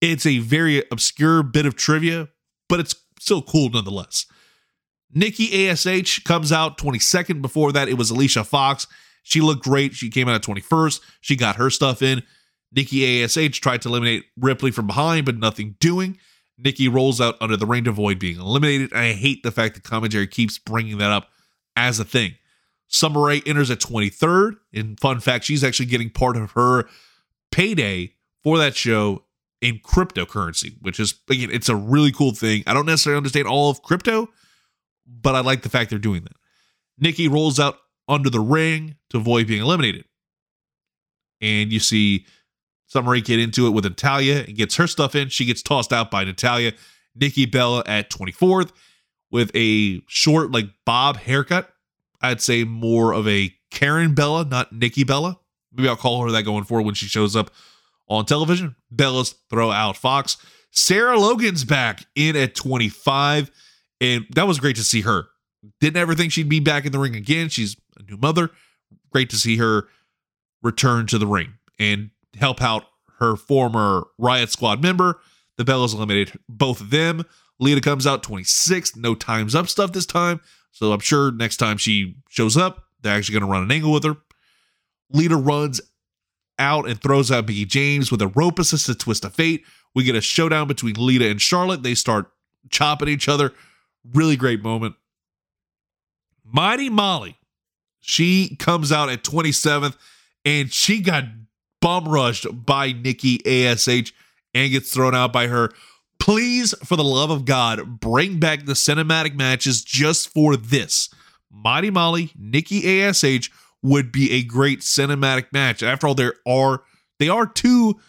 It's 0.00 0.26
a 0.26 0.38
very 0.38 0.84
obscure 0.90 1.42
bit 1.42 1.66
of 1.66 1.76
trivia, 1.76 2.28
but 2.68 2.80
it's 2.80 2.94
still 3.18 3.42
cool 3.42 3.70
nonetheless. 3.70 4.26
Nikki 5.12 5.68
ASH 5.68 6.20
comes 6.24 6.52
out 6.52 6.76
22nd. 6.76 7.40
Before 7.40 7.72
that, 7.72 7.88
it 7.88 7.94
was 7.94 8.10
Alicia 8.10 8.44
Fox. 8.44 8.86
She 9.22 9.40
looked 9.40 9.62
great. 9.62 9.94
She 9.94 10.10
came 10.10 10.28
out 10.28 10.34
at 10.34 10.42
21st. 10.42 11.00
She 11.20 11.36
got 11.36 11.56
her 11.56 11.70
stuff 11.70 12.02
in. 12.02 12.22
Nikki 12.72 13.22
ASH 13.22 13.60
tried 13.60 13.80
to 13.82 13.88
eliminate 13.88 14.24
Ripley 14.36 14.70
from 14.70 14.86
behind, 14.86 15.24
but 15.24 15.38
nothing 15.38 15.76
doing. 15.78 16.18
Nikki 16.56 16.88
rolls 16.88 17.20
out 17.20 17.36
under 17.40 17.56
the 17.56 17.66
ring 17.66 17.84
to 17.84 17.90
avoid 17.90 18.18
being 18.18 18.38
eliminated. 18.38 18.92
I 18.92 19.12
hate 19.12 19.42
the 19.42 19.50
fact 19.50 19.74
that 19.74 19.82
commentary 19.82 20.26
keeps 20.26 20.58
bringing 20.58 20.98
that 20.98 21.10
up 21.10 21.28
as 21.76 21.98
a 21.98 22.04
thing. 22.04 22.34
Summer 22.88 23.22
Rae 23.22 23.42
enters 23.44 23.70
at 23.70 23.80
23rd. 23.80 24.56
And 24.72 24.98
fun 25.00 25.20
fact, 25.20 25.44
she's 25.44 25.64
actually 25.64 25.86
getting 25.86 26.10
part 26.10 26.36
of 26.36 26.52
her 26.52 26.84
payday 27.50 28.14
for 28.42 28.58
that 28.58 28.76
show 28.76 29.24
in 29.60 29.78
cryptocurrency, 29.78 30.76
which 30.80 31.00
is, 31.00 31.14
again, 31.28 31.50
it's 31.50 31.68
a 31.68 31.76
really 31.76 32.12
cool 32.12 32.32
thing. 32.32 32.62
I 32.66 32.74
don't 32.74 32.86
necessarily 32.86 33.16
understand 33.16 33.48
all 33.48 33.70
of 33.70 33.82
crypto, 33.82 34.28
but 35.06 35.34
I 35.34 35.40
like 35.40 35.62
the 35.62 35.70
fact 35.70 35.90
they're 35.90 35.98
doing 35.98 36.22
that. 36.22 36.36
Nikki 36.98 37.28
rolls 37.28 37.58
out 37.58 37.78
under 38.06 38.30
the 38.30 38.40
ring 38.40 38.96
to 39.10 39.16
avoid 39.16 39.46
being 39.46 39.62
eliminated. 39.62 40.04
And 41.40 41.72
you 41.72 41.80
see 41.80 42.26
Summer 42.94 43.18
get 43.18 43.40
into 43.40 43.66
it 43.66 43.70
with 43.70 43.84
Natalya 43.84 44.44
and 44.46 44.56
gets 44.56 44.76
her 44.76 44.86
stuff 44.86 45.16
in. 45.16 45.28
She 45.28 45.44
gets 45.44 45.62
tossed 45.62 45.92
out 45.92 46.12
by 46.12 46.22
Natalya. 46.22 46.74
Nikki 47.16 47.44
Bella 47.44 47.82
at 47.86 48.08
24th 48.08 48.70
with 49.32 49.50
a 49.52 50.00
short, 50.06 50.52
like 50.52 50.66
Bob 50.86 51.16
haircut. 51.16 51.70
I'd 52.22 52.40
say 52.40 52.62
more 52.62 53.12
of 53.12 53.26
a 53.26 53.52
Karen 53.72 54.14
Bella, 54.14 54.44
not 54.44 54.72
Nikki 54.72 55.02
Bella. 55.02 55.40
Maybe 55.72 55.88
I'll 55.88 55.96
call 55.96 56.22
her 56.22 56.30
that 56.30 56.44
going 56.44 56.62
forward 56.62 56.86
when 56.86 56.94
she 56.94 57.06
shows 57.06 57.34
up 57.34 57.50
on 58.06 58.26
television. 58.26 58.76
Bella's 58.92 59.34
throw 59.50 59.72
out 59.72 59.96
Fox. 59.96 60.36
Sarah 60.70 61.18
Logan's 61.18 61.64
back 61.64 62.06
in 62.14 62.36
at 62.36 62.54
25, 62.54 63.50
and 64.00 64.24
that 64.36 64.46
was 64.46 64.60
great 64.60 64.76
to 64.76 64.84
see 64.84 65.00
her. 65.00 65.26
Didn't 65.80 65.96
ever 65.96 66.14
think 66.14 66.30
she'd 66.30 66.48
be 66.48 66.60
back 66.60 66.86
in 66.86 66.92
the 66.92 67.00
ring 67.00 67.16
again. 67.16 67.48
She's 67.48 67.76
a 67.98 68.04
new 68.04 68.18
mother. 68.18 68.52
Great 69.10 69.30
to 69.30 69.36
see 69.36 69.56
her 69.56 69.88
return 70.62 71.08
to 71.08 71.18
the 71.18 71.26
ring 71.26 71.54
and 71.80 72.10
help 72.38 72.62
out 72.62 72.84
her 73.18 73.36
former 73.36 74.06
Riot 74.18 74.50
Squad 74.50 74.82
member. 74.82 75.20
The 75.56 75.64
Bellas 75.64 75.94
eliminated 75.94 76.38
both 76.48 76.80
of 76.80 76.90
them. 76.90 77.24
Lita 77.60 77.80
comes 77.80 78.06
out 78.06 78.22
26th. 78.22 78.96
No 78.96 79.14
time's 79.14 79.54
up 79.54 79.68
stuff 79.68 79.92
this 79.92 80.06
time. 80.06 80.40
So 80.72 80.92
I'm 80.92 81.00
sure 81.00 81.30
next 81.30 81.58
time 81.58 81.76
she 81.76 82.16
shows 82.28 82.56
up, 82.56 82.84
they're 83.00 83.16
actually 83.16 83.34
going 83.34 83.48
to 83.48 83.52
run 83.52 83.62
an 83.62 83.70
angle 83.70 83.92
with 83.92 84.04
her. 84.04 84.16
Lita 85.10 85.36
runs 85.36 85.80
out 86.58 86.88
and 86.88 87.00
throws 87.00 87.30
out 87.30 87.46
Mickie 87.46 87.64
James 87.64 88.10
with 88.10 88.22
a 88.22 88.28
rope 88.28 88.58
assisted 88.58 88.98
twist 88.98 89.24
of 89.24 89.34
fate. 89.34 89.64
We 89.94 90.02
get 90.04 90.16
a 90.16 90.20
showdown 90.20 90.66
between 90.66 90.94
Lita 90.96 91.28
and 91.28 91.40
Charlotte. 91.40 91.82
They 91.82 91.94
start 91.94 92.30
chopping 92.70 93.08
each 93.08 93.28
other. 93.28 93.52
Really 94.12 94.36
great 94.36 94.62
moment. 94.62 94.96
Mighty 96.44 96.90
Molly, 96.90 97.38
she 98.00 98.56
comes 98.56 98.92
out 98.92 99.08
at 99.08 99.22
27th 99.22 99.96
and 100.44 100.72
she 100.72 101.00
got 101.00 101.24
bum 101.84 102.08
rushed 102.08 102.46
by 102.64 102.92
Nikki 102.92 103.44
ASH 103.44 103.88
and 104.54 104.72
gets 104.72 104.90
thrown 104.90 105.14
out 105.14 105.34
by 105.34 105.48
her. 105.48 105.70
Please, 106.18 106.74
for 106.82 106.96
the 106.96 107.04
love 107.04 107.28
of 107.28 107.44
God, 107.44 108.00
bring 108.00 108.40
back 108.40 108.64
the 108.64 108.72
cinematic 108.72 109.34
matches 109.34 109.84
just 109.84 110.30
for 110.30 110.56
this. 110.56 111.10
Mighty 111.52 111.90
Molly, 111.90 112.30
Nikki 112.38 113.02
ASH 113.02 113.50
would 113.82 114.10
be 114.10 114.32
a 114.32 114.42
great 114.42 114.80
cinematic 114.80 115.52
match. 115.52 115.82
After 115.82 116.06
all, 116.06 116.14
there 116.14 116.36
are 116.48 116.84
they 117.18 117.28
are 117.28 117.46
two 117.46 118.00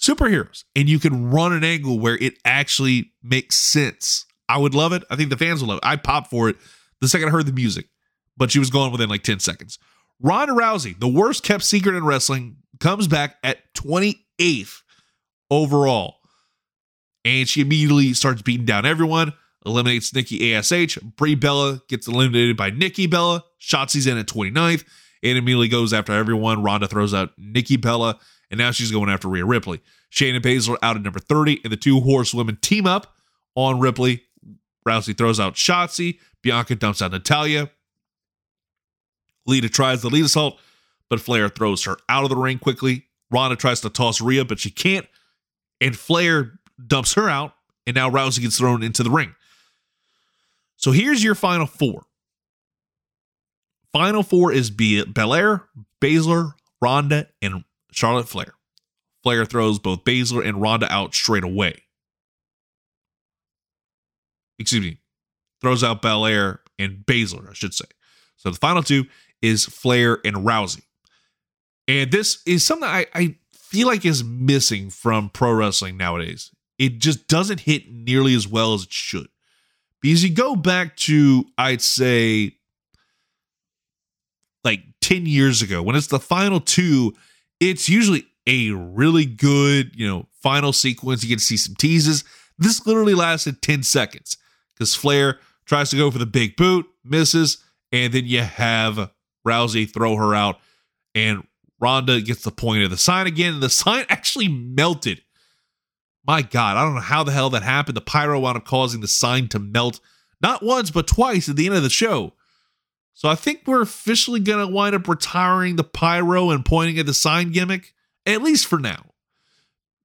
superheroes, 0.00 0.64
and 0.74 0.88
you 0.88 0.98
can 0.98 1.30
run 1.30 1.52
an 1.52 1.64
angle 1.64 1.98
where 1.98 2.16
it 2.16 2.38
actually 2.46 3.12
makes 3.22 3.56
sense. 3.56 4.24
I 4.48 4.56
would 4.56 4.74
love 4.74 4.94
it. 4.94 5.04
I 5.10 5.16
think 5.16 5.28
the 5.28 5.36
fans 5.36 5.60
will 5.60 5.68
love 5.68 5.78
it. 5.78 5.86
I 5.86 5.96
popped 5.96 6.30
for 6.30 6.48
it 6.48 6.56
the 7.02 7.08
second 7.08 7.28
I 7.28 7.32
heard 7.32 7.44
the 7.44 7.52
music, 7.52 7.88
but 8.38 8.50
she 8.50 8.58
was 8.58 8.70
gone 8.70 8.90
within 8.90 9.10
like 9.10 9.22
10 9.22 9.40
seconds. 9.40 9.78
Ronda 10.18 10.54
Rousey, 10.54 10.98
the 10.98 11.08
worst 11.08 11.44
kept 11.44 11.62
secret 11.62 11.94
in 11.94 12.04
wrestling, 12.04 12.56
comes 12.80 13.08
back 13.08 13.36
at 13.42 13.58
28th 13.74 14.82
overall. 15.50 16.16
And 17.24 17.48
she 17.48 17.60
immediately 17.60 18.14
starts 18.14 18.42
beating 18.42 18.66
down 18.66 18.86
everyone. 18.86 19.32
eliminates 19.66 20.14
Nikki 20.14 20.54
ASH. 20.54 20.96
Brie 21.16 21.34
Bella 21.34 21.82
gets 21.88 22.06
eliminated 22.06 22.56
by 22.56 22.70
Nikki 22.70 23.06
Bella. 23.06 23.44
Shotzi's 23.60 24.06
in 24.06 24.16
at 24.16 24.26
29th 24.26 24.84
and 25.22 25.38
immediately 25.38 25.68
goes 25.68 25.92
after 25.92 26.12
everyone. 26.12 26.62
Ronda 26.62 26.86
throws 26.86 27.14
out 27.14 27.30
Nikki 27.36 27.76
Bella, 27.76 28.18
and 28.50 28.58
now 28.58 28.70
she's 28.70 28.90
going 28.90 29.10
after 29.10 29.28
Rhea 29.28 29.44
Ripley. 29.44 29.80
Shayna 30.12 30.40
Baszler 30.40 30.76
out 30.82 30.96
at 30.96 31.02
number 31.02 31.18
30, 31.18 31.60
and 31.64 31.72
the 31.72 31.76
two 31.76 32.00
horsewomen 32.00 32.56
team 32.56 32.86
up 32.86 33.14
on 33.54 33.80
Ripley. 33.80 34.22
Rousey 34.86 35.16
throws 35.16 35.38
out 35.40 35.54
Shotzi. 35.54 36.18
Bianca 36.42 36.74
dumps 36.76 37.02
out 37.02 37.10
Natalya. 37.10 37.70
Lita 39.46 39.68
tries 39.68 40.02
the 40.02 40.08
Litasault, 40.10 40.58
but 41.10 41.20
Flair 41.20 41.48
throws 41.48 41.84
her 41.84 41.96
out 42.08 42.24
of 42.24 42.30
the 42.30 42.36
ring 42.36 42.58
quickly. 42.58 43.06
Ronda 43.30 43.56
tries 43.56 43.80
to 43.82 43.90
toss 43.90 44.20
Rhea, 44.20 44.44
but 44.44 44.58
she 44.58 44.70
can't. 44.70 45.06
And 45.80 45.96
Flair 45.96 46.58
dumps 46.84 47.14
her 47.14 47.28
out, 47.28 47.54
and 47.86 47.94
now 47.94 48.10
Rousey 48.10 48.40
gets 48.40 48.58
thrown 48.58 48.82
into 48.82 49.02
the 49.02 49.10
ring. 49.10 49.34
So 50.76 50.92
here's 50.92 51.22
your 51.22 51.34
final 51.34 51.66
four. 51.66 52.06
Final 53.92 54.22
four 54.22 54.52
is 54.52 54.70
Be- 54.70 55.04
Belair, 55.04 55.64
Baszler, 56.00 56.52
Ronda, 56.80 57.28
and 57.42 57.64
Charlotte 57.90 58.28
Flair. 58.28 58.54
Flair 59.22 59.44
throws 59.44 59.78
both 59.78 60.04
Baszler 60.04 60.46
and 60.46 60.60
Ronda 60.62 60.90
out 60.92 61.14
straight 61.14 61.44
away. 61.44 61.82
Excuse 64.58 64.82
me, 64.82 64.98
throws 65.60 65.82
out 65.84 66.02
Belair 66.02 66.60
and 66.78 67.04
Baszler, 67.06 67.50
I 67.50 67.52
should 67.52 67.74
say. 67.74 67.86
So 68.36 68.50
the 68.50 68.56
final 68.56 68.82
two 68.82 69.06
is 69.42 69.66
Flair 69.66 70.18
and 70.24 70.36
Rousey. 70.36 70.82
And 71.88 72.12
this 72.12 72.42
is 72.46 72.64
something 72.64 72.88
I, 72.88 73.06
I 73.14 73.36
feel 73.52 73.88
like 73.88 74.04
is 74.04 74.22
missing 74.22 74.90
from 74.90 75.30
pro 75.30 75.52
wrestling 75.52 75.96
nowadays. 75.96 76.52
It 76.78 76.98
just 76.98 77.26
doesn't 77.26 77.60
hit 77.60 77.90
nearly 77.90 78.34
as 78.34 78.46
well 78.46 78.74
as 78.74 78.84
it 78.84 78.92
should. 78.92 79.28
Because 80.00 80.22
you 80.22 80.32
go 80.32 80.54
back 80.54 80.96
to, 80.98 81.44
I'd 81.56 81.82
say, 81.82 82.52
like 84.62 84.82
10 85.00 85.26
years 85.26 85.62
ago, 85.62 85.82
when 85.82 85.96
it's 85.96 86.06
the 86.06 86.20
final 86.20 86.60
two, 86.60 87.14
it's 87.58 87.88
usually 87.88 88.26
a 88.46 88.70
really 88.70 89.24
good, 89.24 89.92
you 89.96 90.06
know, 90.06 90.26
final 90.40 90.72
sequence. 90.72 91.22
You 91.22 91.30
get 91.30 91.40
to 91.40 91.44
see 91.44 91.56
some 91.56 91.74
teases. 91.74 92.22
This 92.58 92.86
literally 92.86 93.14
lasted 93.14 93.62
10 93.62 93.82
seconds 93.82 94.36
because 94.74 94.94
Flair 94.94 95.38
tries 95.64 95.90
to 95.90 95.96
go 95.96 96.10
for 96.10 96.18
the 96.18 96.26
big 96.26 96.56
boot, 96.56 96.86
misses, 97.04 97.58
and 97.90 98.12
then 98.12 98.26
you 98.26 98.42
have 98.42 99.10
Rousey 99.46 99.90
throw 99.92 100.16
her 100.16 100.34
out, 100.34 100.60
and 101.14 101.44
Ronda 101.80 102.20
gets 102.20 102.42
the 102.42 102.50
point 102.50 102.84
of 102.84 102.90
the 102.90 102.96
sign 102.96 103.26
again, 103.26 103.54
and 103.54 103.62
the 103.62 103.70
sign 103.70 104.04
actually 104.08 104.48
melted. 104.48 105.22
My 106.26 106.42
God, 106.42 106.76
I 106.76 106.84
don't 106.84 106.94
know 106.94 107.00
how 107.00 107.24
the 107.24 107.32
hell 107.32 107.50
that 107.50 107.62
happened. 107.62 107.96
The 107.96 108.02
pyro 108.02 108.38
wound 108.40 108.58
up 108.58 108.64
causing 108.64 109.00
the 109.00 109.08
sign 109.08 109.48
to 109.48 109.58
melt 109.58 110.00
not 110.42 110.62
once, 110.62 110.90
but 110.90 111.06
twice 111.06 111.48
at 111.48 111.56
the 111.56 111.66
end 111.66 111.76
of 111.76 111.82
the 111.82 111.90
show. 111.90 112.34
So 113.14 113.28
I 113.28 113.34
think 113.34 113.62
we're 113.66 113.82
officially 113.82 114.38
going 114.38 114.64
to 114.64 114.72
wind 114.72 114.94
up 114.94 115.08
retiring 115.08 115.76
the 115.76 115.84
pyro 115.84 116.50
and 116.50 116.64
pointing 116.64 116.98
at 116.98 117.06
the 117.06 117.14
sign 117.14 117.50
gimmick, 117.50 117.94
at 118.26 118.42
least 118.42 118.66
for 118.66 118.78
now, 118.78 119.06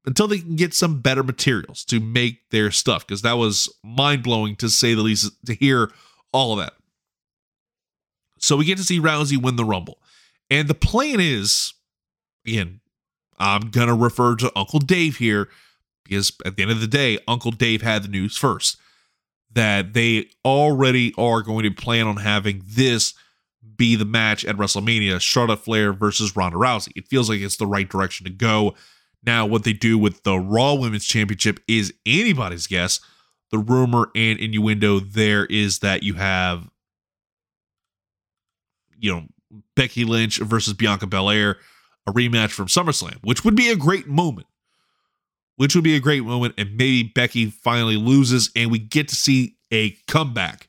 until 0.06 0.28
they 0.28 0.40
can 0.40 0.56
get 0.56 0.74
some 0.74 1.02
better 1.02 1.22
materials 1.22 1.86
to 1.86 2.00
make 2.00 2.50
their 2.50 2.72
stuff, 2.72 3.06
because 3.06 3.22
that 3.22 3.38
was 3.38 3.72
mind 3.84 4.24
blowing 4.24 4.56
to 4.56 4.70
say 4.70 4.96
the 4.96 5.02
least 5.02 5.32
to 5.46 5.54
hear 5.54 5.92
all 6.32 6.54
of 6.54 6.60
that. 6.60 6.74
So 8.40 8.58
we 8.58 8.66
get 8.66 8.78
to 8.78 8.84
see 8.84 9.00
Rousey 9.00 9.40
win 9.40 9.58
the 9.58 9.66
Rumble. 9.66 10.00
And 10.54 10.68
the 10.68 10.76
plan 10.76 11.20
is, 11.20 11.74
again, 12.46 12.80
I'm 13.40 13.72
going 13.72 13.88
to 13.88 13.96
refer 13.96 14.36
to 14.36 14.52
Uncle 14.56 14.78
Dave 14.78 15.18
here 15.18 15.50
because 16.04 16.32
at 16.46 16.56
the 16.56 16.62
end 16.62 16.72
of 16.72 16.80
the 16.80 16.86
day, 16.86 17.18
Uncle 17.28 17.50
Dave 17.50 17.82
had 17.82 18.04
the 18.04 18.08
news 18.08 18.38
first 18.38 18.78
that 19.52 19.94
they 19.94 20.30
already 20.46 21.12
are 21.18 21.42
going 21.42 21.64
to 21.64 21.72
plan 21.72 22.06
on 22.06 22.18
having 22.18 22.62
this 22.68 23.16
be 23.78 23.96
the 23.96 24.06
match 24.06 24.46
at 24.46 24.56
WrestleMania 24.56 25.20
Charlotte 25.20 25.58
Flair 25.58 25.92
versus 25.92 26.36
Ronda 26.36 26.58
Rousey. 26.58 26.92
It 26.96 27.08
feels 27.08 27.32
like 27.32 27.40
it's 27.40 27.58
the 27.58 27.66
right 27.66 27.90
direction 27.90 28.26
to 28.26 28.32
go. 28.32 28.76
Now, 29.26 29.48
what 29.48 29.64
they 29.64 29.74
do 29.74 29.98
with 29.98 30.22
the 30.22 30.38
Raw 30.38 30.76
Women's 30.76 31.06
Championship 31.06 31.62
is 31.68 31.92
anybody's 32.06 32.68
guess. 32.68 33.00
The 33.50 33.58
rumor 33.58 34.12
and 34.14 34.38
innuendo 34.38 35.00
there 35.00 35.48
is 35.48 35.80
that 35.80 36.04
you 36.04 36.14
have, 36.14 36.70
you 39.00 39.12
know, 39.12 39.24
Becky 39.76 40.06
Lynch 40.06 40.38
versus 40.38 40.74
Bianca 40.74 41.08
Belair, 41.08 41.58
a 42.08 42.12
rematch 42.14 42.52
from 42.52 42.68
SummerSlam, 42.68 43.18
which 43.24 43.46
would 43.46 43.56
be 43.56 43.70
a 43.70 43.76
great 43.76 44.08
moment 44.08 44.48
which 45.56 45.76
would 45.76 45.84
be 45.84 45.96
a 45.96 46.00
great 46.00 46.24
moment. 46.24 46.56
And 46.58 46.72
maybe 46.72 47.04
Becky 47.04 47.48
finally 47.48 47.98
loses 47.98 48.52
and 48.56 48.72
we 48.72 48.80
get 48.80 49.08
to 49.10 49.16
see 49.16 49.56
a 49.72 49.92
comeback 50.08 50.68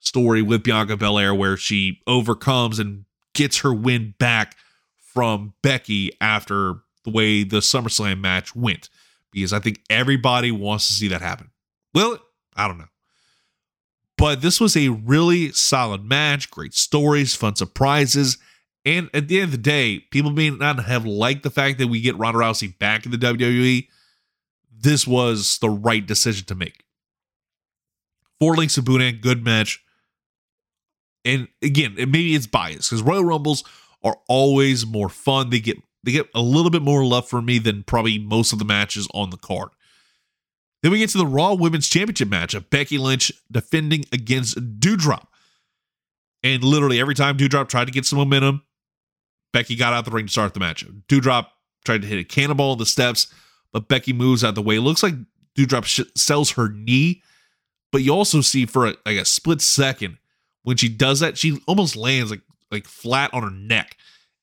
story 0.00 0.42
with 0.42 0.62
Bianca 0.62 0.96
Belair 0.96 1.34
where 1.34 1.56
she 1.56 2.00
overcomes 2.06 2.78
and 2.78 3.04
gets 3.34 3.58
her 3.58 3.72
win 3.72 4.14
back 4.18 4.56
from 4.98 5.54
Becky 5.62 6.12
after 6.20 6.74
the 7.04 7.10
way 7.10 7.44
the 7.44 7.58
SummerSlam 7.58 8.20
match 8.20 8.54
went. 8.54 8.88
Because 9.32 9.52
I 9.52 9.58
think 9.58 9.80
everybody 9.90 10.50
wants 10.50 10.86
to 10.86 10.92
see 10.92 11.08
that 11.08 11.20
happen. 11.20 11.50
Will 11.94 12.14
it? 12.14 12.20
I 12.54 12.68
don't 12.68 12.78
know. 12.78 12.86
But 14.18 14.40
this 14.40 14.60
was 14.60 14.76
a 14.76 14.88
really 14.88 15.52
solid 15.52 16.04
match, 16.04 16.50
great 16.50 16.74
stories, 16.74 17.34
fun 17.34 17.56
surprises. 17.56 18.38
And 18.84 19.10
at 19.12 19.28
the 19.28 19.40
end 19.40 19.46
of 19.46 19.50
the 19.50 19.58
day, 19.58 20.00
people 20.10 20.30
may 20.30 20.48
not 20.48 20.84
have 20.84 21.04
liked 21.04 21.42
the 21.42 21.50
fact 21.50 21.78
that 21.78 21.88
we 21.88 22.00
get 22.00 22.16
Ronda 22.16 22.38
Rousey 22.38 22.78
back 22.78 23.04
in 23.04 23.12
the 23.12 23.18
WWE, 23.18 23.88
this 24.78 25.06
was 25.06 25.58
the 25.58 25.70
right 25.70 26.06
decision 26.06 26.46
to 26.46 26.54
make. 26.54 26.84
Four 28.38 28.56
links 28.56 28.74
to 28.74 28.82
Boudin, 28.82 29.18
good 29.20 29.44
match. 29.44 29.82
And 31.24 31.48
again, 31.62 31.94
maybe 31.96 32.34
it's 32.34 32.46
biased 32.46 32.90
because 32.90 33.02
Royal 33.02 33.24
Rumbles 33.24 33.64
are 34.04 34.16
always 34.28 34.86
more 34.86 35.08
fun. 35.08 35.50
They 35.50 35.60
get 35.60 35.78
they 36.04 36.12
get 36.12 36.28
a 36.34 36.40
little 36.40 36.70
bit 36.70 36.82
more 36.82 37.04
love 37.04 37.28
for 37.28 37.42
me 37.42 37.58
than 37.58 37.82
probably 37.82 38.18
most 38.18 38.52
of 38.52 38.60
the 38.60 38.64
matches 38.64 39.08
on 39.12 39.30
the 39.30 39.36
card. 39.36 39.70
Then 40.86 40.92
we 40.92 40.98
get 40.98 41.10
to 41.10 41.18
the 41.18 41.26
Raw 41.26 41.54
Women's 41.54 41.88
Championship 41.88 42.28
match 42.28 42.54
of 42.54 42.70
Becky 42.70 42.96
Lynch 42.96 43.32
defending 43.50 44.04
against 44.12 44.56
Doudrop. 44.78 45.26
And 46.44 46.62
literally 46.62 47.00
every 47.00 47.16
time 47.16 47.36
Doudrop 47.36 47.66
tried 47.66 47.86
to 47.86 47.90
get 47.90 48.06
some 48.06 48.20
momentum, 48.20 48.62
Becky 49.52 49.74
got 49.74 49.92
out 49.92 50.04
the 50.04 50.12
ring 50.12 50.26
to 50.26 50.32
start 50.32 50.54
the 50.54 50.60
match. 50.60 50.86
Doudrop 51.08 51.48
tried 51.84 52.02
to 52.02 52.06
hit 52.06 52.20
a 52.20 52.24
cannonball 52.24 52.74
in 52.74 52.78
the 52.78 52.86
steps 52.86 53.26
but 53.72 53.88
Becky 53.88 54.12
moves 54.12 54.44
out 54.44 54.50
of 54.50 54.54
the 54.54 54.62
way. 54.62 54.76
It 54.76 54.82
looks 54.82 55.02
like 55.02 55.16
Doudrop 55.58 55.86
sh- 55.86 56.08
sells 56.14 56.52
her 56.52 56.68
knee, 56.68 57.20
but 57.90 58.02
you 58.02 58.14
also 58.14 58.40
see 58.40 58.64
for 58.64 58.86
a, 58.86 58.94
like 59.04 59.18
a 59.18 59.24
split 59.24 59.60
second 59.60 60.18
when 60.62 60.76
she 60.76 60.88
does 60.88 61.18
that, 61.18 61.36
she 61.36 61.60
almost 61.66 61.96
lands 61.96 62.30
like 62.30 62.42
like 62.70 62.86
flat 62.86 63.34
on 63.34 63.42
her 63.42 63.50
neck, 63.50 63.96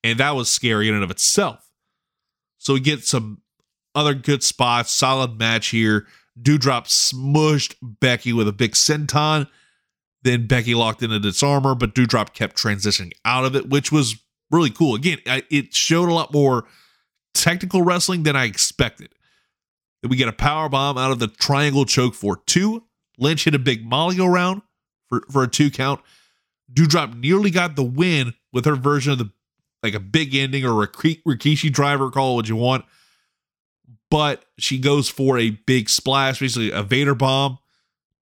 and 0.04 0.20
that 0.20 0.36
was 0.36 0.50
scary 0.50 0.88
in 0.90 0.94
and 0.94 1.04
of 1.04 1.10
itself. 1.10 1.72
So 2.58 2.74
we 2.74 2.80
get 2.80 3.06
some 3.06 3.42
other 3.96 4.14
good 4.14 4.44
spots, 4.44 4.92
solid 4.92 5.40
match 5.40 5.70
here. 5.70 6.06
Doudrop 6.42 6.88
smushed 6.88 7.76
Becky 7.82 8.34
with 8.34 8.48
a 8.48 8.54
big 8.54 8.72
senton. 8.72 9.48
Then 10.24 10.48
Becky 10.48 10.74
locked 10.74 11.04
into 11.04 11.20
disarmer, 11.20 11.76
but 11.76 11.94
Doudrop 11.94 12.34
kept 12.34 12.56
transitioning 12.56 13.12
out 13.26 13.46
of 13.46 13.56
it, 13.56 13.70
which 13.70 13.92
was 13.92 14.16
really 14.50 14.70
cool. 14.70 14.96
Again, 14.96 15.20
it 15.26 15.74
showed 15.74 16.10
a 16.10 16.14
lot 16.14 16.34
more 16.34 16.66
technical 17.34 17.82
wrestling 17.82 18.24
than 18.24 18.36
I 18.36 18.46
expected. 18.46 19.10
Then 20.02 20.10
we 20.10 20.18
get 20.18 20.28
a 20.28 20.34
power 20.34 20.70
bomb 20.70 20.98
out 20.98 21.12
of 21.12 21.20
the 21.20 21.28
triangle 21.28 21.86
choke 21.86 22.14
for 22.14 22.38
two. 22.46 22.84
Lynch 23.18 23.44
hit 23.44 23.56
a 23.56 23.60
big 23.60 23.86
molly 23.86 24.20
around 24.20 24.62
for, 25.10 25.24
for 25.30 25.44
a 25.44 25.48
two 25.48 25.70
count. 25.70 26.02
Doudrop 26.72 27.20
nearly 27.20 27.52
got 27.52 27.76
the 27.76 27.84
win 27.84 28.34
with 28.52 28.66
her 28.66 28.76
version 28.76 29.12
of 29.12 29.18
the 29.18 29.32
like 29.84 29.94
a 29.94 30.00
big 30.00 30.34
ending 30.34 30.66
or 30.66 30.82
a 30.82 30.88
Rikishi 30.88 31.72
driver, 31.72 32.10
call 32.10 32.36
what 32.36 32.48
you 32.48 32.56
want. 32.56 32.86
But 34.14 34.46
she 34.60 34.78
goes 34.78 35.10
for 35.10 35.40
a 35.40 35.50
big 35.50 35.90
splash, 35.90 36.40
basically 36.40 36.70
a 36.70 36.84
Vader 36.84 37.16
bomb, 37.16 37.58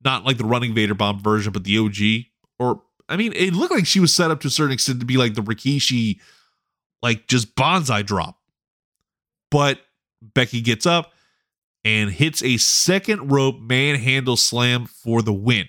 not 0.02 0.24
like 0.24 0.38
the 0.38 0.46
running 0.46 0.74
Vader 0.74 0.94
bomb 0.94 1.20
version, 1.22 1.52
but 1.52 1.66
the 1.66 1.78
OG. 1.78 2.32
Or 2.60 2.82
I 3.10 3.18
mean, 3.18 3.34
it 3.36 3.54
looked 3.54 3.74
like 3.74 3.86
she 3.86 4.00
was 4.00 4.16
set 4.16 4.32
up 4.32 4.40
to 4.40 4.48
a 4.48 4.52
certain 4.52 4.72
extent 4.72 5.02
to 5.02 5.06
be 5.06 5.18
like 5.18 5.34
the 5.34 5.42
Rikishi, 5.42 6.22
like 7.02 7.28
just 7.28 7.58
bonsai 7.58 8.06
drop. 8.06 8.40
But 9.50 9.82
Becky 10.22 10.62
gets 10.62 10.86
up, 10.86 11.12
and 11.84 12.10
hits 12.10 12.42
a 12.42 12.56
second 12.56 13.30
rope 13.30 13.60
manhandle 13.60 14.38
slam 14.38 14.86
for 14.86 15.22
the 15.22 15.34
win. 15.34 15.68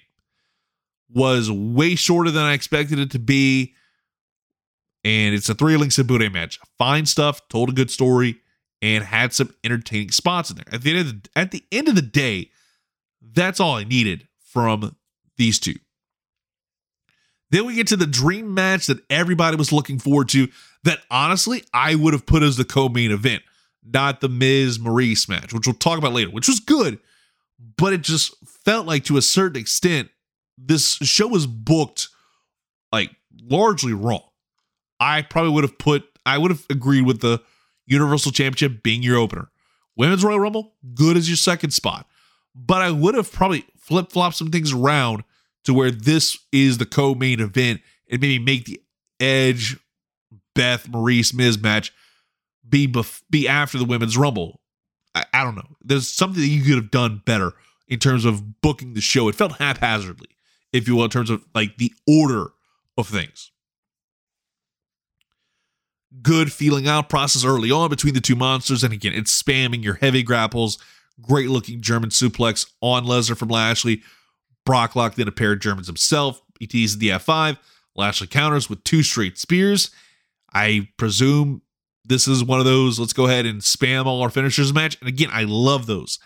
Was 1.11 1.51
way 1.51 1.97
shorter 1.97 2.31
than 2.31 2.45
I 2.45 2.53
expected 2.53 3.01
it 3.01 3.11
to 3.11 3.19
be. 3.19 3.75
And 5.03 5.35
it's 5.35 5.49
a 5.49 5.55
three 5.57 5.77
links 5.77 5.97
to 5.97 6.05
Boudin 6.05 6.31
match. 6.31 6.61
Fine 6.79 7.07
stuff, 7.07 7.49
told 7.49 7.71
a 7.71 7.73
good 7.73 7.91
story, 7.91 8.39
and 8.83 9.05
had 9.05 9.33
some 9.33 9.55
entertaining 9.65 10.11
spots 10.11 10.51
in 10.51 10.57
there. 10.57 10.67
At 10.73 10.83
the 10.83 10.91
end 10.91 11.01
of 11.01 11.07
the, 11.23 11.31
at 11.37 11.51
the 11.53 11.65
end 11.73 11.89
of 11.89 11.95
the 11.95 12.03
day, 12.03 12.51
that's 13.23 13.61
all 13.61 13.77
I 13.77 13.85
needed 13.85 14.29
from 14.45 14.97
these 15.39 15.59
two. 15.59 15.77
Then 17.51 17.65
we 17.67 17.75
get 17.75 17.87
to 17.89 17.97
the 17.97 18.07
dream 18.07 18.53
match 18.53 18.87
that 18.87 18.99
everybody 19.09 19.57
was 19.57 19.73
looking 19.73 19.99
forward 19.99 20.29
to. 20.31 20.49
That 20.85 20.99
honestly, 21.11 21.63
I 21.73 21.95
would 21.95 22.13
have 22.13 22.27
put 22.27 22.43
as 22.43 22.57
the 22.57 22.65
co 22.65 22.89
main 22.89 23.13
event 23.13 23.43
not 23.85 24.21
the 24.21 24.29
Miz 24.29 24.79
Maryse 24.79 25.29
match, 25.29 25.53
which 25.53 25.67
we'll 25.67 25.75
talk 25.75 25.99
about 25.99 26.13
later, 26.13 26.31
which 26.31 26.49
was 26.49 26.61
good, 26.61 26.99
but 27.77 27.93
it 27.93 28.03
just 28.03 28.35
felt 28.65 28.87
like 28.87 29.05
to 29.05 29.17
a 29.17 29.23
certain 29.23 29.61
extent, 29.61 30.09
this 30.57 30.95
show 30.95 31.27
was 31.27 31.47
booked 31.47 32.09
like 32.93 33.11
largely 33.43 33.93
wrong. 33.93 34.23
I 35.01 35.23
probably 35.23 35.53
would 35.53 35.65
have 35.65 35.79
put, 35.79 36.05
I 36.25 36.39
would 36.39 36.51
have 36.51 36.65
agreed 36.71 37.07
with 37.07 37.21
the 37.21 37.43
Universal 37.87 38.33
Championship 38.33 38.83
being 38.83 39.03
your 39.03 39.17
opener. 39.17 39.51
Women's 39.97 40.25
Royal 40.25 40.41
Rumble, 40.41 40.75
good 40.95 41.17
as 41.17 41.29
your 41.29 41.37
second 41.37 41.71
spot. 41.71 42.07
But 42.55 42.83
I 42.83 42.91
would 42.91 43.15
have 43.15 43.33
probably 43.33 43.65
flip 43.79 44.13
flopped 44.13 44.37
some 44.37 44.51
things 44.51 44.73
around 44.73 45.25
to 45.65 45.75
where 45.75 45.91
this 45.91 46.39
is 46.51 46.79
the 46.79 46.87
co 46.87 47.15
main 47.15 47.41
event 47.41 47.81
and 48.11 48.21
maybe 48.21 48.39
make 48.43 48.65
the 48.65 48.83
Edge, 49.21 49.79
Beth, 50.55 50.89
Maryse, 50.89 51.33
Miz 51.33 51.61
match 51.61 51.93
be 52.69 52.89
bef- 52.89 53.23
be 53.31 53.47
after 53.49 53.79
the 53.79 53.85
Women's 53.85 54.17
Rumble. 54.17 54.61
I, 55.15 55.25
I 55.33 55.45
don't 55.45 55.55
know. 55.55 55.77
There's 55.83 56.09
something 56.09 56.41
that 56.41 56.49
you 56.49 56.63
could 56.63 56.83
have 56.83 56.91
done 56.91 57.23
better 57.25 57.53
in 57.89 57.99
terms 57.99 58.25
of 58.25 58.61
booking 58.61 58.95
the 58.95 59.01
show. 59.01 59.29
It 59.29 59.35
felt 59.35 59.53
haphazardly, 59.53 60.29
if 60.73 60.89
you 60.89 60.97
will, 60.97 61.05
in 61.05 61.11
terms 61.11 61.31
of 61.31 61.45
like 61.55 61.77
the 61.77 61.93
order 62.09 62.51
of 62.99 63.09
things. 63.09 63.52
Good 66.21 66.53
feeling 66.53 66.87
out 66.87 67.09
process 67.09 67.45
early 67.45 67.71
on 67.71 67.89
between 67.89 68.15
the 68.15 68.21
two 68.21 68.37
monsters. 68.37 68.85
And 68.85 68.93
again, 68.93 69.13
it's 69.15 69.43
spamming 69.43 69.83
your 69.83 69.95
heavy 69.95 70.23
grapples. 70.23 70.79
Great 71.21 71.49
looking 71.49 71.81
German 71.81 72.11
suplex 72.11 72.71
on 72.81 73.05
Lesnar 73.05 73.37
from 73.37 73.49
Lashley. 73.49 74.03
Brock 74.65 74.95
locked 74.95 75.19
in 75.19 75.29
a 75.29 75.33
pair 75.33 75.53
of 75.53 75.61
Germans 75.61 75.87
himself. 75.87 76.41
He 76.59 76.67
teases 76.67 76.99
the 76.99 77.11
F5. 77.11 77.59
Lashley 77.95 78.27
counters 78.27 78.69
with 78.71 78.85
two 78.85 79.03
straight 79.03 79.39
spears. 79.39 79.91
I 80.53 80.89
presume 80.97 81.63
this 82.05 82.27
is 82.27 82.45
one 82.45 82.59
of 82.59 82.65
those 82.65 82.99
let's 82.99 83.13
go 83.13 83.27
ahead 83.27 83.47
and 83.47 83.61
spam 83.61 84.07
all 84.07 84.23
our 84.23 84.31
finishers 84.31 84.73
match. 84.73 84.99
And 85.01 85.09
again, 85.09 85.31
I 85.33 85.45
love 85.45 85.87
those. 85.87 86.19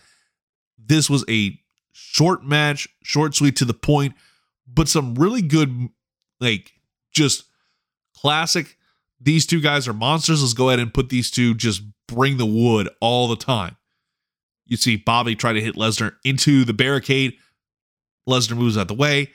This 0.79 1.11
was 1.11 1.25
a 1.29 1.59
short 1.93 2.45
match, 2.45 2.89
short, 3.03 3.35
sweet, 3.35 3.57
to 3.57 3.65
the 3.65 3.75
point, 3.75 4.15
but 4.67 4.89
some 4.89 5.15
really 5.15 5.43
good, 5.43 5.89
like 6.41 6.73
just 7.13 7.45
classic. 8.15 8.77
These 9.27 9.45
two 9.45 9.61
guys 9.61 9.89
are 9.89 9.93
monsters. 9.93 10.41
Let's 10.41 10.55
go 10.55 10.69
ahead 10.69 10.79
and 10.79 10.95
put 10.95 11.09
these 11.09 11.33
two, 11.33 11.53
just 11.55 11.83
bring 12.07 12.37
the 12.37 12.47
wood 12.47 12.89
all 13.01 13.27
the 13.27 13.37
time. 13.37 13.77
You 14.67 14.77
see 14.77 14.97
Bobby 14.97 15.35
try 15.35 15.53
to 15.53 15.61
hit 15.61 15.75
Lesnar 15.75 16.15
into 16.25 16.65
the 16.65 16.73
barricade. 16.73 17.35
Lesnar 18.29 18.57
moves 18.57 18.79
out 18.79 18.87
the 18.87 18.95
way, 18.95 19.33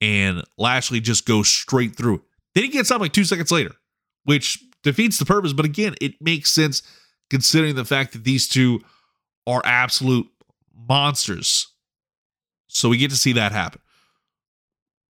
and 0.00 0.42
Lashley 0.56 0.98
just 0.98 1.26
goes 1.26 1.46
straight 1.46 1.94
through 1.94 2.14
it. 2.16 2.20
Then 2.54 2.64
he 2.64 2.70
gets 2.70 2.90
up 2.90 3.02
like 3.02 3.12
two 3.12 3.24
seconds 3.24 3.52
later, 3.52 3.72
which 4.24 4.64
defeats 4.82 5.18
the 5.18 5.26
purpose. 5.26 5.52
But 5.52 5.66
again, 5.66 5.94
it 6.00 6.14
makes 6.22 6.50
sense 6.50 6.82
considering 7.28 7.74
the 7.74 7.84
fact 7.84 8.14
that 8.14 8.24
these 8.24 8.48
two 8.48 8.80
are 9.46 9.60
absolute 9.66 10.26
monsters. 10.74 11.68
So 12.68 12.88
we 12.88 12.96
get 12.96 13.10
to 13.10 13.16
see 13.18 13.34
that 13.34 13.52
happen. 13.52 13.82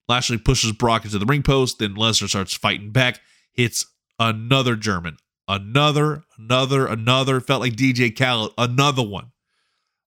Lashley 0.08 0.38
pushes 0.38 0.72
Brock 0.72 1.04
into 1.04 1.20
the 1.20 1.26
ring 1.26 1.44
post, 1.44 1.80
then 1.80 1.96
Lesnar 1.96 2.30
starts 2.30 2.54
fighting 2.54 2.92
back, 2.92 3.20
hits 3.52 3.86
another 4.22 4.76
German, 4.76 5.18
another, 5.48 6.24
another, 6.38 6.86
another. 6.86 7.42
Felt 7.42 7.62
like 7.62 7.74
DJ 7.74 8.16
Khaled, 8.16 8.54
another 8.58 9.04
one. 9.04 9.32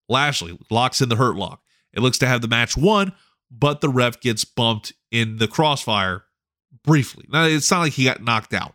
Lashley 0.09 0.59
locks 0.71 1.01
in 1.01 1.09
the 1.09 1.17
hurt 1.17 1.37
lock. 1.37 1.61
It 1.93 2.01
looks 2.01 2.19
to 2.19 2.27
have 2.27 2.41
the 2.41 2.49
match 2.49 2.77
won, 2.77 3.13
but 3.51 3.81
the 3.81 3.89
ref 3.89 4.21
gets 4.21 4.45
bumped 4.45 4.93
in 5.11 5.37
the 5.37 5.49
crossfire 5.49 6.25
briefly. 6.85 7.27
Now, 7.29 7.45
it's 7.45 7.71
not 7.71 7.81
like 7.81 7.93
he 7.93 8.05
got 8.05 8.23
knocked 8.23 8.55
out. 8.55 8.75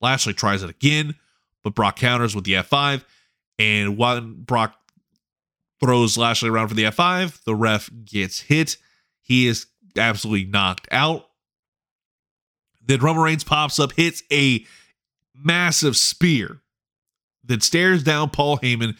Lashley 0.00 0.34
tries 0.34 0.62
it 0.62 0.70
again, 0.70 1.14
but 1.62 1.74
Brock 1.74 1.96
counters 1.96 2.34
with 2.34 2.44
the 2.44 2.54
F5. 2.54 3.04
And 3.58 3.98
when 3.98 4.42
Brock 4.42 4.76
throws 5.80 6.16
Lashley 6.16 6.48
around 6.48 6.68
for 6.68 6.74
the 6.74 6.84
F5, 6.84 7.44
the 7.44 7.54
ref 7.54 7.90
gets 8.04 8.40
hit. 8.40 8.76
He 9.20 9.46
is 9.46 9.66
absolutely 9.96 10.50
knocked 10.50 10.88
out. 10.90 11.29
Then 12.90 13.00
Roman 13.00 13.22
Reigns 13.22 13.44
pops 13.44 13.78
up, 13.78 13.92
hits 13.92 14.24
a 14.32 14.66
massive 15.32 15.96
spear, 15.96 16.60
then 17.44 17.60
stares 17.60 18.02
down 18.02 18.30
Paul 18.30 18.58
Heyman 18.58 18.96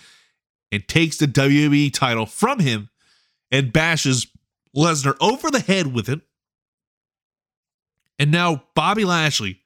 and 0.70 0.87
takes 0.87 1.16
the 1.16 1.26
WWE 1.26 1.92
title 1.92 2.24
from 2.24 2.61
him 2.61 2.88
and 3.50 3.72
bashes 3.72 4.29
Lesnar 4.76 5.16
over 5.20 5.50
the 5.50 5.59
head 5.59 5.92
with 5.92 6.09
it. 6.09 6.20
And 8.16 8.31
now 8.31 8.62
Bobby 8.76 9.05
Lashley, 9.05 9.61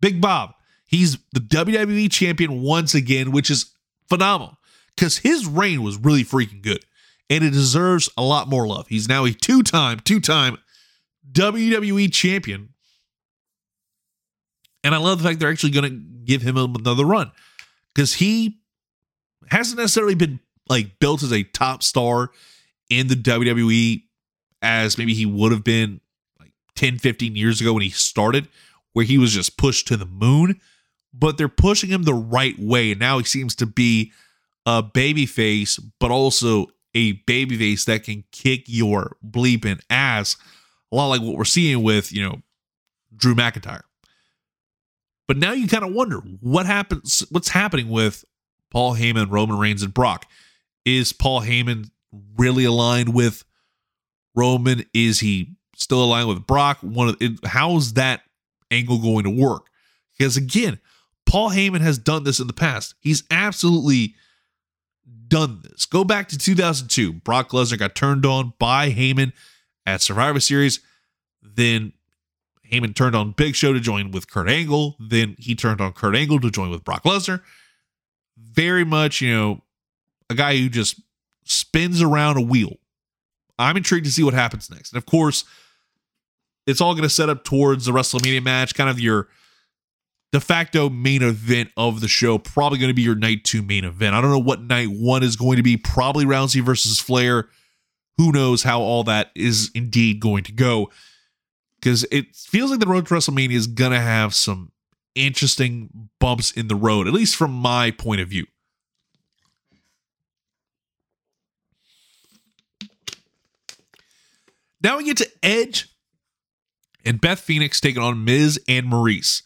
Big 0.00 0.20
Bob, 0.20 0.54
he's 0.86 1.18
the 1.32 1.40
WWE 1.40 2.12
champion 2.12 2.62
once 2.62 2.94
again, 2.94 3.32
which 3.32 3.50
is 3.50 3.72
phenomenal 4.08 4.56
because 4.94 5.18
his 5.18 5.46
reign 5.46 5.82
was 5.82 5.96
really 5.96 6.22
freaking 6.22 6.62
good 6.62 6.84
and 7.28 7.42
it 7.42 7.50
deserves 7.50 8.08
a 8.16 8.22
lot 8.22 8.48
more 8.48 8.68
love. 8.68 8.86
He's 8.86 9.08
now 9.08 9.24
a 9.24 9.32
two 9.32 9.64
time, 9.64 9.98
two 9.98 10.20
time 10.20 10.58
WWE 11.32 12.12
champion. 12.12 12.68
And 14.88 14.94
I 14.94 14.98
love 14.98 15.18
the 15.18 15.28
fact 15.28 15.38
they're 15.38 15.50
actually 15.50 15.72
going 15.72 15.90
to 15.90 16.24
give 16.24 16.40
him 16.40 16.56
another 16.56 17.04
run 17.04 17.30
because 17.94 18.14
he 18.14 18.58
hasn't 19.50 19.78
necessarily 19.78 20.14
been 20.14 20.40
like 20.66 20.98
built 20.98 21.22
as 21.22 21.30
a 21.30 21.42
top 21.42 21.82
star 21.82 22.30
in 22.88 23.08
the 23.08 23.14
WWE 23.14 24.02
as 24.62 24.96
maybe 24.96 25.12
he 25.12 25.26
would 25.26 25.52
have 25.52 25.62
been 25.62 26.00
like 26.40 26.52
10, 26.76 27.00
15 27.00 27.36
years 27.36 27.60
ago 27.60 27.74
when 27.74 27.82
he 27.82 27.90
started, 27.90 28.48
where 28.94 29.04
he 29.04 29.18
was 29.18 29.30
just 29.30 29.58
pushed 29.58 29.86
to 29.88 29.96
the 29.98 30.06
moon. 30.06 30.58
But 31.12 31.36
they're 31.36 31.50
pushing 31.50 31.90
him 31.90 32.04
the 32.04 32.14
right 32.14 32.58
way. 32.58 32.92
And 32.92 32.98
now 32.98 33.18
he 33.18 33.24
seems 33.24 33.54
to 33.56 33.66
be 33.66 34.10
a 34.64 34.82
baby 34.82 35.26
face, 35.26 35.76
but 36.00 36.10
also 36.10 36.68
a 36.94 37.12
baby 37.26 37.58
face 37.58 37.84
that 37.84 38.04
can 38.04 38.24
kick 38.32 38.62
your 38.64 39.18
bleeping 39.22 39.82
ass. 39.90 40.38
A 40.90 40.96
lot 40.96 41.08
like 41.08 41.20
what 41.20 41.36
we're 41.36 41.44
seeing 41.44 41.82
with, 41.82 42.10
you 42.10 42.22
know, 42.22 42.40
Drew 43.14 43.34
McIntyre. 43.34 43.82
But 45.28 45.36
now 45.36 45.52
you 45.52 45.68
kind 45.68 45.84
of 45.84 45.92
wonder 45.92 46.16
what 46.40 46.66
happens, 46.66 47.24
what's 47.30 47.50
happening 47.50 47.88
with 47.90 48.24
Paul 48.70 48.96
Heyman, 48.96 49.30
Roman 49.30 49.58
Reigns, 49.58 49.82
and 49.82 49.94
Brock. 49.94 50.26
Is 50.84 51.12
Paul 51.12 51.42
Heyman 51.42 51.90
really 52.36 52.64
aligned 52.64 53.14
with 53.14 53.44
Roman? 54.34 54.84
Is 54.94 55.20
he 55.20 55.56
still 55.76 56.02
aligned 56.02 56.28
with 56.28 56.46
Brock? 56.46 56.78
One 56.80 57.08
of 57.08 57.16
how's 57.44 57.92
that 57.92 58.22
angle 58.70 58.98
going 58.98 59.24
to 59.24 59.30
work? 59.30 59.66
Because 60.16 60.36
again, 60.36 60.80
Paul 61.26 61.50
Heyman 61.50 61.82
has 61.82 61.98
done 61.98 62.24
this 62.24 62.40
in 62.40 62.46
the 62.46 62.54
past. 62.54 62.94
He's 62.98 63.22
absolutely 63.30 64.14
done 65.28 65.60
this. 65.62 65.84
Go 65.84 66.04
back 66.04 66.28
to 66.28 66.38
2002. 66.38 67.12
Brock 67.12 67.50
Lesnar 67.50 67.78
got 67.78 67.94
turned 67.94 68.24
on 68.24 68.54
by 68.58 68.90
Heyman 68.90 69.32
at 69.84 70.00
Survivor 70.00 70.40
Series. 70.40 70.80
Then 71.42 71.92
Heyman 72.70 72.94
turned 72.94 73.16
on 73.16 73.32
Big 73.32 73.54
Show 73.54 73.72
to 73.72 73.80
join 73.80 74.10
with 74.10 74.30
Kurt 74.30 74.48
Angle. 74.48 74.96
Then 75.00 75.36
he 75.38 75.54
turned 75.54 75.80
on 75.80 75.92
Kurt 75.92 76.14
Angle 76.14 76.40
to 76.40 76.50
join 76.50 76.70
with 76.70 76.84
Brock 76.84 77.04
Lesnar. 77.04 77.42
Very 78.36 78.84
much, 78.84 79.20
you 79.20 79.32
know, 79.34 79.62
a 80.30 80.34
guy 80.34 80.56
who 80.56 80.68
just 80.68 81.00
spins 81.44 82.02
around 82.02 82.36
a 82.36 82.42
wheel. 82.42 82.76
I'm 83.58 83.76
intrigued 83.76 84.06
to 84.06 84.12
see 84.12 84.22
what 84.22 84.34
happens 84.34 84.70
next. 84.70 84.92
And 84.92 84.98
of 84.98 85.06
course, 85.06 85.44
it's 86.66 86.80
all 86.80 86.92
going 86.92 87.02
to 87.02 87.08
set 87.08 87.28
up 87.28 87.44
towards 87.44 87.86
the 87.86 87.92
WrestleMania 87.92 88.42
match, 88.42 88.74
kind 88.74 88.90
of 88.90 89.00
your 89.00 89.28
de 90.32 90.40
facto 90.40 90.90
main 90.90 91.22
event 91.22 91.70
of 91.76 92.00
the 92.00 92.08
show. 92.08 92.38
Probably 92.38 92.78
going 92.78 92.90
to 92.90 92.94
be 92.94 93.02
your 93.02 93.14
night 93.14 93.44
two 93.44 93.62
main 93.62 93.84
event. 93.84 94.14
I 94.14 94.20
don't 94.20 94.30
know 94.30 94.38
what 94.38 94.60
night 94.60 94.88
one 94.90 95.22
is 95.22 95.36
going 95.36 95.56
to 95.56 95.62
be. 95.62 95.76
Probably 95.76 96.24
Rousey 96.24 96.60
versus 96.60 97.00
Flair. 97.00 97.48
Who 98.18 98.32
knows 98.32 98.62
how 98.62 98.80
all 98.80 99.04
that 99.04 99.30
is 99.34 99.70
indeed 99.74 100.20
going 100.20 100.44
to 100.44 100.52
go? 100.52 100.90
Because 101.80 102.04
it 102.10 102.34
feels 102.34 102.70
like 102.70 102.80
the 102.80 102.86
road 102.86 103.06
to 103.06 103.14
WrestleMania 103.14 103.52
is 103.52 103.66
going 103.66 103.92
to 103.92 104.00
have 104.00 104.34
some 104.34 104.72
interesting 105.14 106.10
bumps 106.18 106.50
in 106.50 106.68
the 106.68 106.74
road, 106.74 107.06
at 107.06 107.12
least 107.12 107.36
from 107.36 107.52
my 107.52 107.90
point 107.90 108.20
of 108.20 108.28
view. 108.28 108.46
Now 114.82 114.98
we 114.98 115.04
get 115.04 115.16
to 115.18 115.30
Edge 115.42 115.88
and 117.04 117.20
Beth 117.20 117.40
Phoenix 117.40 117.80
taking 117.80 118.02
on 118.02 118.24
Miz 118.24 118.60
and 118.68 118.86
Maryse. 118.86 119.42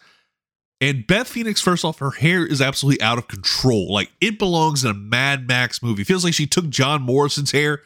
And 0.81 1.07
Beth 1.07 1.29
Phoenix, 1.29 1.61
first 1.61 1.85
off, 1.85 2.01
her 2.01 2.11
hair 2.11 2.45
is 2.45 2.61
absolutely 2.61 3.01
out 3.03 3.17
of 3.17 3.29
control. 3.29 3.93
Like 3.93 4.11
it 4.21 4.39
belongs 4.39 4.85
in 4.85 4.91
a 4.91 4.95
Mad 4.95 5.47
Max 5.47 5.83
movie. 5.83 6.03
Feels 6.05 6.25
like 6.25 6.35
she 6.35 6.47
took 6.47 6.69
John 6.69 7.03
Morrison's 7.03 7.53
hair 7.53 7.83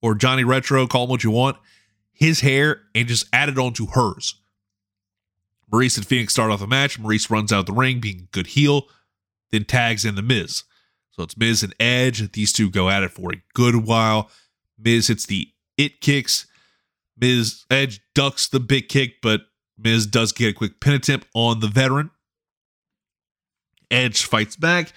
or 0.00 0.14
Johnny 0.14 0.42
Retro, 0.42 0.86
call 0.86 1.04
him 1.04 1.10
what 1.10 1.22
you 1.22 1.30
want, 1.30 1.58
his 2.22 2.40
hair, 2.40 2.82
and 2.94 3.08
just 3.08 3.26
added 3.32 3.58
on 3.58 3.72
to 3.74 3.86
hers. 3.86 4.40
Maryse 5.70 5.96
and 5.96 6.06
Phoenix 6.06 6.32
start 6.32 6.50
off 6.50 6.60
the 6.60 6.66
match. 6.66 7.00
Maryse 7.00 7.30
runs 7.30 7.52
out 7.52 7.66
the 7.66 7.72
ring, 7.72 8.00
being 8.00 8.20
a 8.20 8.32
good 8.32 8.46
heel, 8.48 8.86
then 9.50 9.64
tags 9.64 10.04
in 10.04 10.14
the 10.14 10.22
Miz. 10.22 10.62
So 11.10 11.24
it's 11.24 11.36
Miz 11.36 11.62
and 11.62 11.74
Edge. 11.80 12.32
These 12.32 12.52
two 12.52 12.70
go 12.70 12.88
at 12.88 13.02
it 13.02 13.10
for 13.10 13.32
a 13.32 13.42
good 13.54 13.74
while. 13.86 14.30
Miz 14.78 15.08
hits 15.08 15.26
the 15.26 15.48
it 15.76 16.00
kicks. 16.00 16.46
Miz 17.18 17.64
Edge 17.70 18.00
ducks 18.14 18.48
the 18.48 18.60
big 18.60 18.88
kick, 18.88 19.16
but 19.20 19.42
Miz 19.76 20.06
does 20.06 20.32
get 20.32 20.50
a 20.50 20.52
quick 20.52 20.80
pin 20.80 20.94
attempt 20.94 21.26
on 21.34 21.60
the 21.60 21.68
veteran. 21.68 22.10
Edge 23.90 24.24
fights 24.24 24.56
back, 24.56 24.92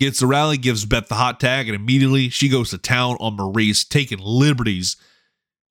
Gets 0.00 0.20
the 0.20 0.26
rally, 0.28 0.56
gives 0.56 0.84
Beth 0.84 1.08
the 1.08 1.16
hot 1.16 1.40
tag, 1.40 1.68
and 1.68 1.74
immediately 1.74 2.28
she 2.28 2.48
goes 2.48 2.70
to 2.70 2.78
town 2.78 3.16
on 3.18 3.36
Maryse, 3.36 3.86
taking 3.86 4.18
liberties 4.20 4.96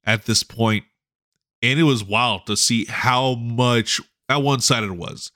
at 0.08 0.26
this 0.26 0.42
point. 0.42 0.86
And 1.62 1.80
it 1.80 1.84
was 1.84 2.04
wild 2.04 2.48
to 2.48 2.58
see 2.58 2.86
how 2.86 3.36
much 3.36 4.02
how 4.30 4.40
one 4.40 4.62
sided 4.62 4.90
it 4.90 4.98
was. 4.98 5.32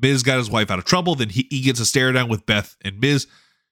Miz 0.00 0.22
got 0.22 0.38
his 0.38 0.50
wife 0.50 0.70
out 0.70 0.78
of 0.78 0.84
trouble. 0.84 1.14
Then 1.14 1.30
he, 1.30 1.46
he 1.50 1.60
gets 1.60 1.80
a 1.80 1.86
stare 1.86 2.12
down 2.12 2.28
with 2.28 2.46
Beth 2.46 2.76
and 2.82 3.00
Miz. 3.00 3.26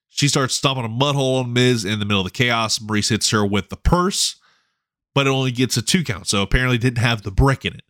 She 0.08 0.28
starts 0.28 0.54
stomping 0.54 0.84
a 0.84 0.88
mud 0.88 1.14
hole 1.14 1.36
on 1.36 1.52
Miz 1.52 1.84
in 1.84 1.98
the 1.98 2.04
middle 2.04 2.20
of 2.20 2.26
the 2.26 2.30
chaos. 2.30 2.78
Maryse 2.78 3.10
hits 3.10 3.30
her 3.30 3.44
with 3.44 3.70
the 3.70 3.76
purse, 3.76 4.36
but 5.14 5.26
it 5.26 5.30
only 5.30 5.52
gets 5.52 5.76
a 5.76 5.82
two 5.82 6.04
count. 6.04 6.26
So 6.26 6.42
apparently 6.42 6.78
didn't 6.78 7.02
have 7.02 7.22
the 7.22 7.30
brick 7.30 7.64
in 7.64 7.74
it. 7.74 7.82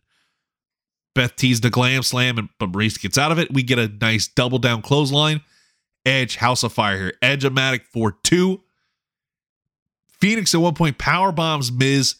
Beth 1.15 1.35
teased 1.35 1.63
a 1.65 1.69
glam 1.69 2.01
slam, 2.01 2.37
and 2.37 2.49
but 2.59 2.71
Maryse 2.71 2.99
gets 2.99 3.17
out 3.17 3.31
of 3.31 3.39
it. 3.39 3.53
We 3.53 3.61
get 3.61 3.77
a 3.77 3.87
nice 3.87 4.27
double 4.27 4.57
down 4.57 4.81
clothesline. 4.81 5.41
Edge 6.05 6.37
House 6.37 6.63
of 6.63 6.73
Fire 6.73 6.97
here. 6.97 7.13
Edge-O-Matic 7.21 7.85
for 7.85 8.17
two. 8.23 8.61
Phoenix 10.19 10.55
at 10.55 10.61
one 10.61 10.73
point 10.73 10.97
power 10.97 11.31
bombs 11.31 11.71
Miz. 11.71 12.15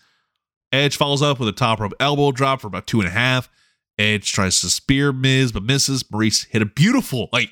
Edge 0.74 0.97
follows 0.97 1.21
up 1.21 1.39
with 1.39 1.47
a 1.47 1.53
top 1.53 1.80
rope 1.80 1.93
elbow 1.99 2.32
drop 2.32 2.59
for 2.59 2.67
about 2.67 2.88
two 2.88 2.99
and 2.99 3.07
a 3.07 3.11
half. 3.11 3.47
Edge 3.99 4.32
tries 4.32 4.59
to 4.61 4.69
spear 4.69 5.13
Miz, 5.13 5.51
but 5.51 5.61
misses. 5.61 6.03
Maryse 6.03 6.47
hit 6.49 6.63
a 6.63 6.65
beautiful, 6.65 7.30
like, 7.32 7.51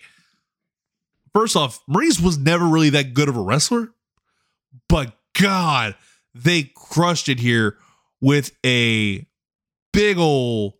first 1.32 1.56
off, 1.56 1.86
Maryse 1.88 2.20
was 2.20 2.40
never 2.40 2.66
really 2.66 2.90
that 2.90 3.14
good 3.14 3.30
of 3.30 3.38
a 3.38 3.42
wrestler, 3.42 3.94
but 4.90 5.14
God, 5.40 5.96
they 6.34 6.72
crushed 6.76 7.30
it 7.30 7.40
here 7.40 7.78
with 8.20 8.52
a 8.66 9.28
big 9.94 10.18
old 10.18 10.74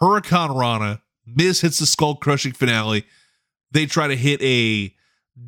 hurricanrana. 0.00 1.00
Miz 1.26 1.60
hits 1.60 1.78
the 1.78 1.86
skull 1.86 2.16
crushing 2.16 2.52
finale. 2.52 3.06
They 3.70 3.86
try 3.86 4.08
to 4.08 4.16
hit 4.16 4.42
a 4.42 4.92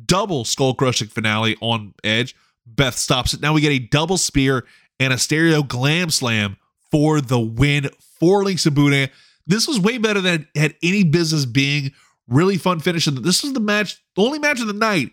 double 0.05 0.45
skull 0.45 0.73
crushing 0.73 1.09
finale 1.09 1.57
on 1.59 1.93
Edge. 2.05 2.35
Beth 2.65 2.95
stops 2.95 3.33
it. 3.33 3.41
Now 3.41 3.53
we 3.53 3.61
get 3.61 3.71
a 3.71 3.79
double 3.79 4.17
spear 4.17 4.65
and 4.99 5.13
a 5.13 5.17
stereo 5.17 5.63
glam 5.63 6.09
slam 6.09 6.57
for 6.91 7.21
the 7.21 7.39
win 7.39 7.89
for 8.19 8.43
Link 8.43 8.59
Sabune. 8.59 9.09
This 9.45 9.67
was 9.67 9.79
way 9.79 9.97
better 9.97 10.21
than 10.21 10.47
had 10.55 10.75
any 10.83 11.03
business 11.03 11.45
being. 11.45 11.93
Really 12.27 12.57
fun 12.57 12.79
finish. 12.79 13.07
And 13.07 13.17
this 13.19 13.43
was 13.43 13.53
the 13.53 13.61
match, 13.61 14.01
the 14.15 14.21
only 14.21 14.39
match 14.39 14.59
of 14.59 14.67
the 14.67 14.73
night 14.73 15.11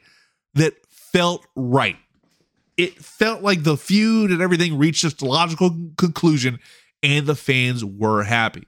that 0.55 0.75
felt 0.91 1.47
right. 1.55 1.97
It 2.77 2.99
felt 2.99 3.43
like 3.43 3.63
the 3.63 3.77
feud 3.77 4.33
and 4.33 4.43
everything 4.43 4.77
reached 4.79 5.05
its 5.05 5.23
logical 5.23 5.71
conclusion, 5.97 6.59
and 7.05 7.25
the 7.25 7.37
fans 7.37 7.85
were 7.85 8.25
happy. 8.25 8.67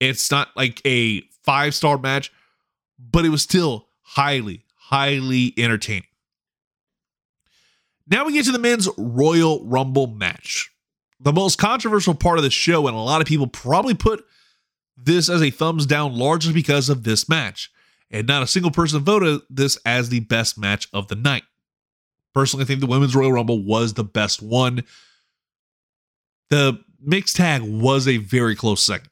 It's 0.00 0.30
not 0.30 0.48
like 0.56 0.80
a 0.86 1.22
five 1.42 1.74
star 1.74 1.98
match, 1.98 2.32
but 2.98 3.26
it 3.26 3.28
was 3.28 3.42
still 3.42 3.88
highly, 4.00 4.64
highly 4.76 5.52
entertaining. 5.58 6.04
Now 8.10 8.24
we 8.24 8.32
get 8.32 8.46
to 8.46 8.52
the 8.52 8.58
men's 8.58 8.88
Royal 8.96 9.64
Rumble 9.64 10.06
match. 10.06 10.70
The 11.20 11.32
most 11.32 11.58
controversial 11.58 12.14
part 12.14 12.38
of 12.38 12.44
the 12.44 12.50
show, 12.50 12.86
and 12.86 12.96
a 12.96 13.00
lot 13.00 13.20
of 13.20 13.26
people 13.26 13.46
probably 13.46 13.94
put 13.94 14.24
this 14.96 15.28
as 15.28 15.42
a 15.42 15.50
thumbs 15.50 15.84
down 15.84 16.16
largely 16.16 16.52
because 16.52 16.88
of 16.88 17.04
this 17.04 17.28
match. 17.28 17.70
And 18.10 18.26
not 18.26 18.42
a 18.42 18.46
single 18.46 18.70
person 18.70 19.00
voted 19.00 19.42
this 19.50 19.76
as 19.84 20.08
the 20.08 20.20
best 20.20 20.58
match 20.58 20.88
of 20.92 21.08
the 21.08 21.14
night. 21.14 21.42
Personally, 22.32 22.64
I 22.64 22.66
think 22.66 22.80
the 22.80 22.86
Women's 22.86 23.14
Royal 23.14 23.32
Rumble 23.32 23.62
was 23.62 23.94
the 23.94 24.04
best 24.04 24.40
one. 24.40 24.84
The 26.48 26.82
mixed 27.00 27.36
tag 27.36 27.62
was 27.62 28.08
a 28.08 28.16
very 28.16 28.54
close 28.54 28.82
second. 28.82 29.10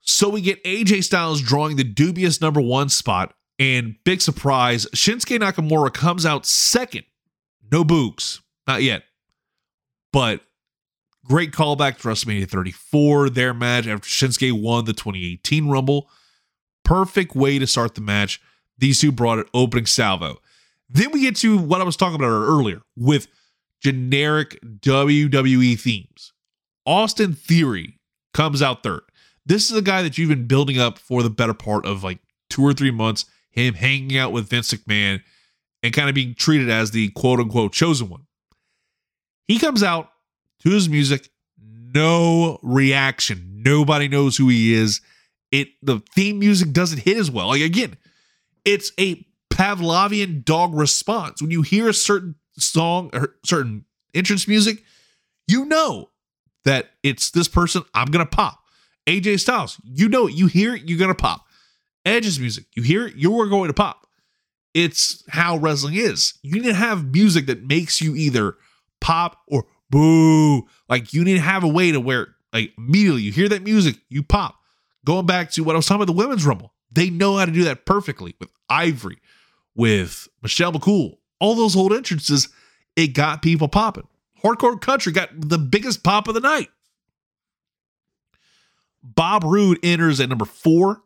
So 0.00 0.28
we 0.28 0.40
get 0.40 0.62
AJ 0.64 1.04
Styles 1.04 1.40
drawing 1.40 1.76
the 1.76 1.84
dubious 1.84 2.40
number 2.40 2.60
one 2.60 2.88
spot, 2.88 3.34
and 3.58 3.94
big 4.04 4.22
surprise, 4.22 4.86
Shinsuke 4.86 5.38
Nakamura 5.38 5.92
comes 5.92 6.26
out 6.26 6.46
second. 6.46 7.04
No 7.70 7.84
boogs, 7.84 8.40
not 8.66 8.82
yet. 8.82 9.04
But 10.12 10.40
great 11.24 11.52
callback 11.52 11.98
to 11.98 12.08
WrestleMania 12.08 12.48
34, 12.48 13.30
their 13.30 13.54
match 13.54 13.86
after 13.86 14.08
Shinsuke 14.08 14.60
won 14.60 14.84
the 14.84 14.92
2018 14.92 15.68
Rumble. 15.68 16.08
Perfect 16.84 17.36
way 17.36 17.58
to 17.58 17.66
start 17.66 17.94
the 17.94 18.00
match. 18.00 18.40
These 18.78 19.00
two 19.00 19.12
brought 19.12 19.38
it 19.38 19.46
opening 19.54 19.86
salvo. 19.86 20.40
Then 20.88 21.12
we 21.12 21.20
get 21.20 21.36
to 21.36 21.58
what 21.58 21.80
I 21.80 21.84
was 21.84 21.96
talking 21.96 22.16
about 22.16 22.30
earlier 22.30 22.82
with 22.96 23.28
generic 23.80 24.58
WWE 24.62 25.78
themes. 25.78 26.32
Austin 26.84 27.34
Theory 27.34 27.98
comes 28.34 28.62
out 28.62 28.82
third. 28.82 29.02
This 29.46 29.70
is 29.70 29.76
a 29.76 29.82
guy 29.82 30.02
that 30.02 30.18
you've 30.18 30.28
been 30.28 30.46
building 30.46 30.78
up 30.78 30.98
for 30.98 31.22
the 31.22 31.30
better 31.30 31.54
part 31.54 31.86
of 31.86 32.02
like 32.02 32.18
two 32.48 32.62
or 32.62 32.72
three 32.72 32.90
months. 32.90 33.26
Him 33.50 33.74
hanging 33.74 34.16
out 34.16 34.32
with 34.32 34.48
Vince 34.48 34.72
McMahon 34.72 35.22
and 35.82 35.92
kind 35.92 36.08
of 36.08 36.14
being 36.14 36.34
treated 36.34 36.70
as 36.70 36.90
the 36.90 37.08
quote 37.10 37.40
unquote 37.40 37.72
chosen 37.72 38.08
one. 38.08 38.26
He 39.48 39.58
comes 39.58 39.82
out 39.82 40.10
to 40.60 40.70
his 40.70 40.88
music, 40.88 41.28
no 41.60 42.58
reaction. 42.62 43.62
Nobody 43.64 44.08
knows 44.08 44.36
who 44.36 44.48
he 44.48 44.74
is. 44.74 45.00
It 45.50 45.68
the 45.82 46.00
theme 46.14 46.38
music 46.38 46.72
doesn't 46.72 47.00
hit 47.00 47.16
as 47.16 47.30
well. 47.30 47.48
Like 47.48 47.62
again, 47.62 47.96
it's 48.64 48.92
a 48.98 49.26
Pavlovian 49.52 50.44
dog 50.44 50.74
response. 50.74 51.42
When 51.42 51.50
you 51.50 51.62
hear 51.62 51.88
a 51.88 51.94
certain 51.94 52.36
song 52.56 53.10
or 53.12 53.34
certain 53.44 53.84
entrance 54.14 54.46
music, 54.46 54.84
you 55.48 55.64
know 55.64 56.10
that 56.64 56.90
it's 57.02 57.30
this 57.30 57.48
person. 57.48 57.82
I'm 57.94 58.10
gonna 58.10 58.26
pop. 58.26 58.58
AJ 59.06 59.40
Styles, 59.40 59.80
you 59.82 60.08
know 60.08 60.28
it. 60.28 60.34
You 60.34 60.46
hear 60.46 60.74
it, 60.74 60.82
you're 60.88 60.98
gonna 60.98 61.14
pop. 61.14 61.46
Edge's 62.04 62.38
music, 62.38 62.64
you 62.74 62.82
hear 62.82 63.06
it, 63.06 63.16
you 63.16 63.38
are 63.40 63.46
going 63.46 63.68
to 63.68 63.74
pop. 63.74 64.06
It's 64.74 65.24
how 65.28 65.56
wrestling 65.56 65.94
is. 65.94 66.34
You 66.42 66.54
need 66.54 66.68
to 66.68 66.74
have 66.74 67.12
music 67.12 67.46
that 67.46 67.66
makes 67.66 68.00
you 68.00 68.14
either 68.14 68.56
pop 69.00 69.38
or 69.46 69.66
boo. 69.90 70.68
Like 70.88 71.12
you 71.12 71.24
need 71.24 71.34
to 71.34 71.40
have 71.40 71.64
a 71.64 71.68
way 71.68 71.92
to 71.92 72.00
where 72.00 72.28
like 72.52 72.72
immediately 72.78 73.22
you 73.22 73.32
hear 73.32 73.48
that 73.48 73.62
music, 73.62 73.96
you 74.08 74.22
pop. 74.22 74.56
Going 75.04 75.26
back 75.26 75.50
to 75.52 75.64
what 75.64 75.74
I 75.74 75.78
was 75.78 75.86
talking 75.86 76.02
about 76.02 76.12
the 76.12 76.18
women's 76.18 76.44
rumble, 76.44 76.74
they 76.92 77.10
know 77.10 77.36
how 77.36 77.46
to 77.46 77.52
do 77.52 77.64
that 77.64 77.86
perfectly 77.86 78.34
with 78.38 78.50
Ivory, 78.68 79.18
with 79.74 80.28
Michelle 80.42 80.72
McCool, 80.72 81.18
all 81.40 81.54
those 81.54 81.76
old 81.76 81.92
entrances. 81.92 82.48
It 82.96 83.08
got 83.08 83.42
people 83.42 83.68
popping. 83.68 84.06
Hardcore 84.42 84.80
Country 84.80 85.12
got 85.12 85.30
the 85.34 85.58
biggest 85.58 86.02
pop 86.02 86.28
of 86.28 86.34
the 86.34 86.40
night. 86.40 86.68
Bob 89.02 89.44
Roode 89.44 89.78
enters 89.82 90.20
at 90.20 90.28
number 90.28 90.44
four, 90.44 91.02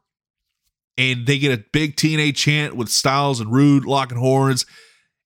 and 0.97 1.27
they 1.27 1.39
get 1.39 1.59
a 1.59 1.65
big 1.73 1.97
TNA 1.97 2.37
chant 2.37 2.77
with 2.77 2.89
Styles 2.89 3.41
and 3.41 3.53
Roode 3.53 3.85
locking 3.85 4.19
horns. 4.19 4.67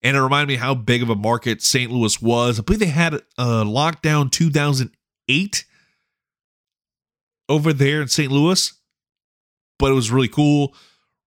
And 0.02 0.16
it 0.16 0.22
reminded 0.22 0.48
me 0.48 0.56
how 0.56 0.74
big 0.74 1.02
of 1.02 1.10
a 1.10 1.16
market 1.16 1.60
St. 1.60 1.90
Louis 1.90 2.22
was. 2.22 2.58
I 2.58 2.62
believe 2.62 2.80
they 2.80 2.86
had 2.86 3.14
a 3.14 3.20
lockdown 3.64 4.30
2008 4.30 5.64
over 7.48 7.72
there 7.72 8.02
in 8.02 8.08
St. 8.08 8.30
Louis, 8.30 8.72
but 9.78 9.90
it 9.90 9.94
was 9.94 10.10
really 10.10 10.28
cool. 10.28 10.74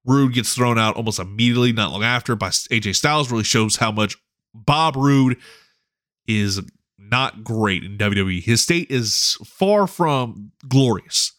Roode 0.05 0.33
gets 0.33 0.55
thrown 0.55 0.79
out 0.79 0.95
almost 0.95 1.19
immediately, 1.19 1.73
not 1.73 1.91
long 1.91 2.03
after, 2.03 2.35
by 2.35 2.49
AJ 2.49 2.95
Styles. 2.95 3.29
Really 3.29 3.43
shows 3.43 3.75
how 3.75 3.91
much 3.91 4.17
Bob 4.53 4.95
Roode 4.95 5.37
is 6.25 6.61
not 6.97 7.43
great 7.43 7.83
in 7.83 7.97
WWE. 7.97 8.41
His 8.41 8.61
state 8.61 8.89
is 8.89 9.37
far 9.45 9.85
from 9.85 10.53
glorious. 10.67 11.33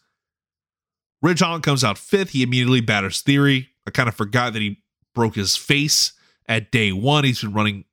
Ridge 1.23 1.39
Holland 1.39 1.63
comes 1.63 1.83
out 1.83 1.97
fifth. 1.97 2.31
He 2.31 2.43
immediately 2.43 2.81
batters 2.81 3.21
Theory. 3.21 3.69
I 3.87 3.91
kind 3.91 4.09
of 4.09 4.15
forgot 4.15 4.53
that 4.53 4.61
he 4.61 4.83
broke 5.15 5.35
his 5.35 5.55
face 5.55 6.11
at 6.47 6.69
day 6.69 6.91
one. 6.91 7.23
He's 7.23 7.41
been 7.41 7.53
running 7.53 7.85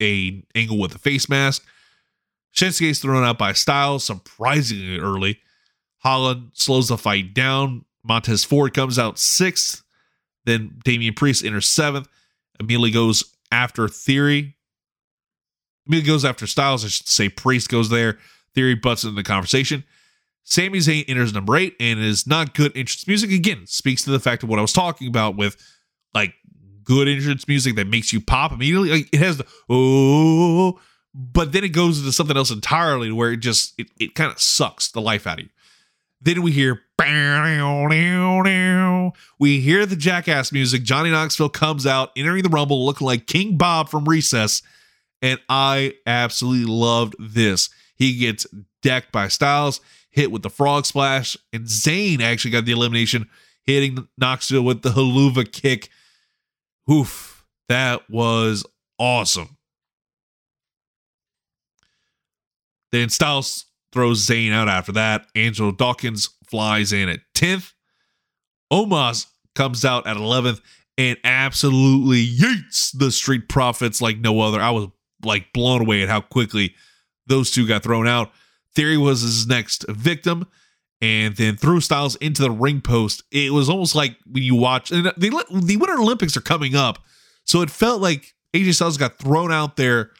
a 0.00 0.42
angle 0.54 0.78
with 0.78 0.94
a 0.94 0.98
face 0.98 1.28
mask. 1.28 1.66
Shinsuke 2.54 2.90
is 2.90 3.00
thrown 3.00 3.24
out 3.24 3.36
by 3.36 3.52
Styles 3.52 4.04
surprisingly 4.04 4.98
early. 4.98 5.40
Holland 5.98 6.52
slows 6.54 6.88
the 6.88 6.96
fight 6.96 7.34
down. 7.34 7.84
Montez 8.04 8.44
Ford 8.44 8.72
comes 8.72 8.98
out 8.98 9.18
sixth. 9.18 9.82
Then 10.44 10.80
Damian 10.84 11.14
Priest 11.14 11.44
enters 11.44 11.68
seventh. 11.68 12.08
Immediately 12.60 12.92
goes 12.92 13.24
after 13.50 13.88
Theory. 13.88 14.56
Immediately 15.86 16.12
goes 16.12 16.24
after 16.24 16.46
Styles. 16.46 16.84
I 16.84 16.88
should 16.88 17.08
say 17.08 17.28
Priest 17.28 17.68
goes 17.68 17.90
there. 17.90 18.18
Theory 18.54 18.76
butts 18.76 19.02
into 19.02 19.16
the 19.16 19.24
conversation. 19.24 19.84
Sami 20.48 20.78
Zayn 20.78 21.04
enters 21.06 21.34
number 21.34 21.56
eight 21.56 21.76
and 21.78 22.00
is 22.00 22.26
not 22.26 22.54
good 22.54 22.72
entrance 22.74 23.06
music. 23.06 23.30
Again, 23.30 23.66
speaks 23.66 24.02
to 24.04 24.10
the 24.10 24.18
fact 24.18 24.42
of 24.42 24.48
what 24.48 24.58
I 24.58 24.62
was 24.62 24.72
talking 24.72 25.06
about 25.06 25.36
with 25.36 25.56
like 26.14 26.32
good 26.84 27.06
entrance 27.06 27.46
music 27.46 27.76
that 27.76 27.86
makes 27.86 28.14
you 28.14 28.20
pop 28.22 28.50
immediately. 28.50 28.90
Like, 28.90 29.08
it 29.12 29.18
has 29.18 29.36
the 29.36 29.46
oh, 29.68 30.80
but 31.12 31.52
then 31.52 31.64
it 31.64 31.68
goes 31.68 31.98
into 31.98 32.12
something 32.12 32.34
else 32.36 32.50
entirely 32.50 33.12
where 33.12 33.32
it 33.32 33.38
just 33.38 33.74
it, 33.78 33.88
it 34.00 34.14
kind 34.14 34.32
of 34.32 34.40
sucks 34.40 34.90
the 34.90 35.02
life 35.02 35.26
out 35.26 35.38
of 35.38 35.44
you. 35.44 35.50
Then 36.22 36.40
we 36.40 36.50
hear 36.50 36.80
we 39.38 39.60
hear 39.60 39.84
the 39.84 39.96
jackass 39.96 40.50
music. 40.50 40.82
Johnny 40.82 41.10
Knoxville 41.10 41.50
comes 41.50 41.86
out 41.86 42.10
entering 42.16 42.42
the 42.42 42.48
rumble 42.48 42.86
looking 42.86 43.06
like 43.06 43.26
King 43.26 43.58
Bob 43.58 43.90
from 43.90 44.08
Recess, 44.08 44.62
and 45.20 45.38
I 45.50 45.92
absolutely 46.06 46.72
loved 46.72 47.16
this. 47.20 47.68
He 47.98 48.16
gets 48.16 48.46
decked 48.82 49.12
by 49.12 49.28
Styles, 49.28 49.80
hit 50.10 50.30
with 50.30 50.42
the 50.42 50.50
frog 50.50 50.86
splash, 50.86 51.36
and 51.52 51.64
Zayn 51.64 52.20
actually 52.20 52.52
got 52.52 52.64
the 52.64 52.72
elimination, 52.72 53.28
hitting 53.64 54.08
Knoxville 54.16 54.62
with 54.62 54.82
the 54.82 54.90
Helluva 54.90 55.50
Kick 55.50 55.90
Oof, 56.90 57.44
that 57.68 58.08
was 58.08 58.64
awesome. 58.98 59.56
Then 62.92 63.10
Styles 63.10 63.66
throws 63.92 64.24
Zayn 64.24 64.52
out 64.52 64.68
after 64.68 64.92
that. 64.92 65.26
Angelo 65.34 65.72
Dawkins 65.72 66.30
flies 66.46 66.92
in 66.92 67.10
at 67.10 67.20
10th. 67.34 67.74
Omos 68.72 69.26
comes 69.54 69.84
out 69.84 70.06
at 70.06 70.16
11th 70.16 70.60
and 70.96 71.18
absolutely 71.24 72.26
yeets 72.26 72.96
the 72.96 73.10
Street 73.10 73.48
Profits 73.48 74.00
like 74.00 74.18
no 74.18 74.40
other. 74.40 74.60
I 74.60 74.70
was 74.70 74.88
like 75.22 75.52
blown 75.52 75.82
away 75.82 76.02
at 76.02 76.08
how 76.08 76.22
quickly 76.22 76.74
those 77.28 77.50
two 77.50 77.66
got 77.66 77.82
thrown 77.82 78.06
out. 78.06 78.30
Theory 78.74 78.96
was 78.96 79.22
his 79.22 79.46
next 79.46 79.84
victim 79.88 80.46
and 81.00 81.36
then 81.36 81.56
threw 81.56 81.80
Styles 81.80 82.16
into 82.16 82.42
the 82.42 82.50
ring 82.50 82.80
post. 82.80 83.22
It 83.30 83.52
was 83.52 83.68
almost 83.68 83.94
like 83.94 84.16
when 84.26 84.42
you 84.42 84.54
watch, 84.54 84.90
and 84.90 85.06
the, 85.06 85.14
the 85.16 85.76
Winter 85.76 85.98
Olympics 85.98 86.36
are 86.36 86.42
coming 86.42 86.74
up. 86.74 86.98
So 87.44 87.62
it 87.62 87.70
felt 87.70 88.00
like 88.00 88.34
AJ 88.54 88.74
Styles 88.74 88.96
got 88.96 89.18
thrown 89.18 89.52
out 89.52 89.76
there 89.76 90.10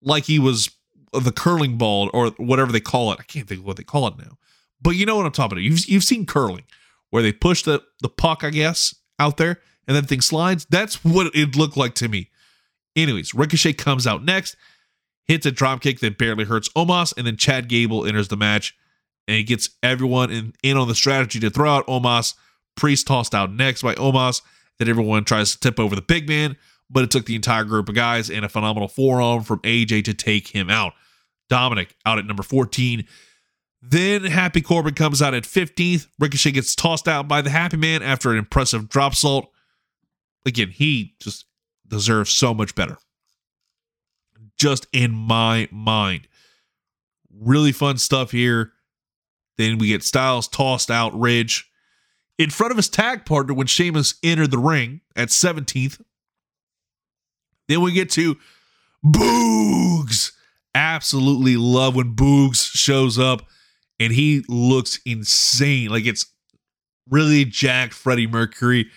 like 0.00 0.24
he 0.24 0.38
was 0.38 0.70
the 1.12 1.32
curling 1.32 1.76
ball 1.76 2.10
or 2.12 2.30
whatever 2.38 2.72
they 2.72 2.80
call 2.80 3.12
it. 3.12 3.18
I 3.20 3.24
can't 3.24 3.48
think 3.48 3.60
of 3.60 3.66
what 3.66 3.76
they 3.76 3.82
call 3.82 4.06
it 4.08 4.18
now. 4.18 4.38
But 4.80 4.90
you 4.92 5.06
know 5.06 5.16
what 5.16 5.26
I'm 5.26 5.32
talking 5.32 5.58
about. 5.58 5.62
You've, 5.62 5.86
you've 5.86 6.04
seen 6.04 6.26
curling 6.26 6.64
where 7.10 7.22
they 7.22 7.32
push 7.32 7.62
the, 7.62 7.82
the 8.00 8.08
puck, 8.08 8.42
I 8.42 8.50
guess, 8.50 8.94
out 9.18 9.36
there 9.36 9.60
and 9.86 9.96
then 9.96 10.04
thing 10.04 10.20
slides. 10.20 10.66
That's 10.70 11.04
what 11.04 11.34
it 11.34 11.56
looked 11.56 11.76
like 11.76 11.94
to 11.96 12.08
me. 12.08 12.30
Anyways, 12.96 13.34
Ricochet 13.34 13.74
comes 13.74 14.06
out 14.06 14.24
next, 14.24 14.56
hits 15.26 15.46
a 15.46 15.52
dropkick 15.52 16.00
that 16.00 16.18
barely 16.18 16.44
hurts 16.44 16.68
Omos, 16.70 17.14
and 17.16 17.26
then 17.26 17.36
Chad 17.36 17.68
Gable 17.68 18.04
enters 18.04 18.28
the 18.28 18.36
match 18.36 18.76
and 19.28 19.36
he 19.36 19.44
gets 19.44 19.70
everyone 19.82 20.30
in, 20.30 20.52
in 20.62 20.76
on 20.76 20.88
the 20.88 20.94
strategy 20.94 21.38
to 21.40 21.50
throw 21.50 21.70
out 21.70 21.86
Omos. 21.86 22.34
Priest 22.76 23.06
tossed 23.06 23.34
out 23.34 23.52
next 23.52 23.82
by 23.82 23.94
Omos. 23.94 24.42
That 24.78 24.88
everyone 24.88 25.24
tries 25.24 25.52
to 25.52 25.60
tip 25.60 25.78
over 25.78 25.94
the 25.94 26.02
big 26.02 26.28
man, 26.28 26.56
but 26.90 27.04
it 27.04 27.10
took 27.10 27.26
the 27.26 27.36
entire 27.36 27.62
group 27.62 27.88
of 27.88 27.94
guys 27.94 28.30
and 28.30 28.44
a 28.44 28.48
phenomenal 28.48 28.88
forearm 28.88 29.42
from 29.44 29.60
AJ 29.60 30.04
to 30.04 30.14
take 30.14 30.48
him 30.48 30.70
out. 30.70 30.94
Dominic 31.48 31.94
out 32.04 32.18
at 32.18 32.26
number 32.26 32.42
14. 32.42 33.06
Then 33.80 34.24
Happy 34.24 34.60
Corbin 34.60 34.94
comes 34.94 35.22
out 35.22 35.34
at 35.34 35.44
15th. 35.44 36.08
Ricochet 36.18 36.52
gets 36.52 36.74
tossed 36.74 37.06
out 37.06 37.28
by 37.28 37.42
the 37.42 37.50
Happy 37.50 37.76
Man 37.76 38.02
after 38.02 38.32
an 38.32 38.38
impressive 38.38 38.88
dropsault. 38.88 39.46
Again, 40.46 40.70
he 40.70 41.14
just 41.20 41.44
deserves 41.86 42.30
so 42.30 42.52
much 42.52 42.74
better. 42.74 42.96
Just 44.62 44.86
in 44.92 45.10
my 45.10 45.66
mind. 45.72 46.28
Really 47.36 47.72
fun 47.72 47.98
stuff 47.98 48.30
here. 48.30 48.70
Then 49.58 49.76
we 49.78 49.88
get 49.88 50.04
Styles 50.04 50.46
tossed 50.46 50.88
out 50.88 51.18
Ridge 51.18 51.68
in 52.38 52.48
front 52.48 52.70
of 52.70 52.76
his 52.76 52.88
tag 52.88 53.24
partner 53.26 53.54
when 53.54 53.66
Sheamus 53.66 54.14
entered 54.22 54.52
the 54.52 54.58
ring 54.58 55.00
at 55.16 55.30
17th. 55.30 56.00
Then 57.66 57.80
we 57.80 57.90
get 57.90 58.08
to 58.10 58.36
Boogs. 59.04 60.30
Absolutely 60.76 61.56
love 61.56 61.96
when 61.96 62.14
Boogs 62.14 62.64
shows 62.64 63.18
up 63.18 63.42
and 63.98 64.12
he 64.12 64.44
looks 64.46 65.00
insane. 65.04 65.88
Like 65.88 66.06
it's 66.06 66.26
really 67.10 67.44
jacked 67.44 67.94
Freddie 67.94 68.28
Mercury. 68.28 68.92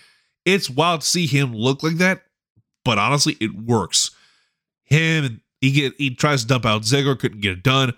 It's 0.45 0.69
wild 0.69 1.01
to 1.01 1.07
see 1.07 1.25
him 1.25 1.55
look 1.55 1.81
like 1.81 1.95
that, 1.95 2.21
but 2.83 2.99
honestly, 2.99 3.35
it 3.39 3.55
works. 3.55 4.11
Him 4.83 5.41
he 5.61 5.71
get 5.71 5.93
he 5.97 6.13
tries 6.13 6.41
to 6.41 6.47
dump 6.47 6.65
out 6.65 6.83
Ziggler, 6.83 7.17
couldn't 7.17 7.41
get 7.41 7.53
it 7.53 7.63
done. 7.63 7.93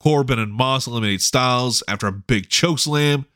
Corbin 0.00 0.38
and 0.38 0.52
Moss 0.52 0.86
eliminate 0.86 1.22
Styles 1.22 1.82
after 1.88 2.06
a 2.06 2.12
big 2.12 2.48
choke 2.48 2.78
slam. 2.78 3.26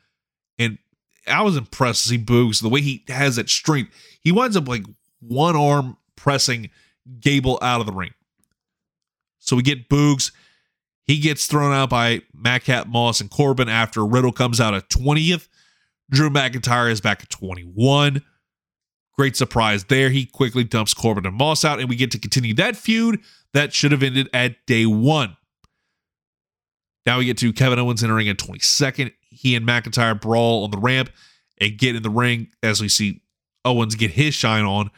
And 0.59 0.79
I 1.27 1.43
was 1.43 1.57
impressed 1.57 2.03
to 2.03 2.09
see 2.11 2.19
Boogs, 2.19 2.63
the 2.63 2.69
way 2.69 2.81
he 2.81 3.05
has 3.09 3.37
that 3.37 3.49
strength. 3.49 3.93
He 4.21 4.33
winds 4.33 4.57
up 4.57 4.69
like 4.69 4.85
one 5.21 5.57
arm 5.57 5.97
pressing 6.17 6.71
Gable 7.21 7.59
out 7.63 7.81
of 7.81 7.87
the 7.87 7.93
ring. 7.93 8.13
So 9.39 9.57
we 9.57 9.63
get 9.63 9.89
Boogs. 9.89 10.31
He 11.05 11.19
gets 11.19 11.47
thrown 11.47 11.73
out 11.73 11.91
by 11.91 12.23
Madcap 12.33 12.87
Moss 12.87 13.21
and 13.21 13.29
Corbin 13.29 13.69
after 13.69 14.07
Riddle 14.07 14.31
comes 14.31 14.61
out 14.61 14.73
at 14.73 14.89
20th. 14.89 15.49
Drew 16.11 16.31
McIntyre 16.31 16.93
is 16.93 17.01
back 17.01 17.23
at 17.23 17.31
21. 17.31 18.23
Great 19.15 19.37
surprise 19.37 19.85
there. 19.85 20.11
He 20.11 20.27
quickly 20.27 20.63
dumps 20.63 20.95
Corbin 20.95 21.27
and 21.27 21.35
Moss 21.35 21.65
out, 21.65 21.81
and 21.81 21.89
we 21.89 21.97
get 21.97 22.13
to 22.13 22.21
continue 22.21 22.55
that 22.55 22.77
feud 22.77 23.21
that 23.55 23.73
should 23.73 23.93
have 23.93 24.03
ended 24.03 24.29
at 24.33 24.65
day 24.67 24.87
one. 24.87 25.37
Now 27.05 27.19
we 27.19 27.25
get 27.25 27.39
to 27.39 27.53
Kevin 27.53 27.79
Owens 27.79 28.03
entering 28.03 28.29
at 28.29 28.39
22nd. 28.39 29.13
He 29.29 29.57
and 29.57 29.67
McIntyre 29.67 30.21
brawl 30.21 30.65
on 30.65 30.71
the 30.71 30.79
ramp 30.79 31.11
and 31.61 31.77
get 31.77 31.97
in 31.97 32.03
the 32.03 32.11
ring 32.11 32.49
as 32.63 32.81
we 32.81 32.89
see 32.89 33.23
Owens 33.65 33.95
get 33.95 34.13
his 34.13 34.35
shine 34.35 34.65
on. 34.65 34.91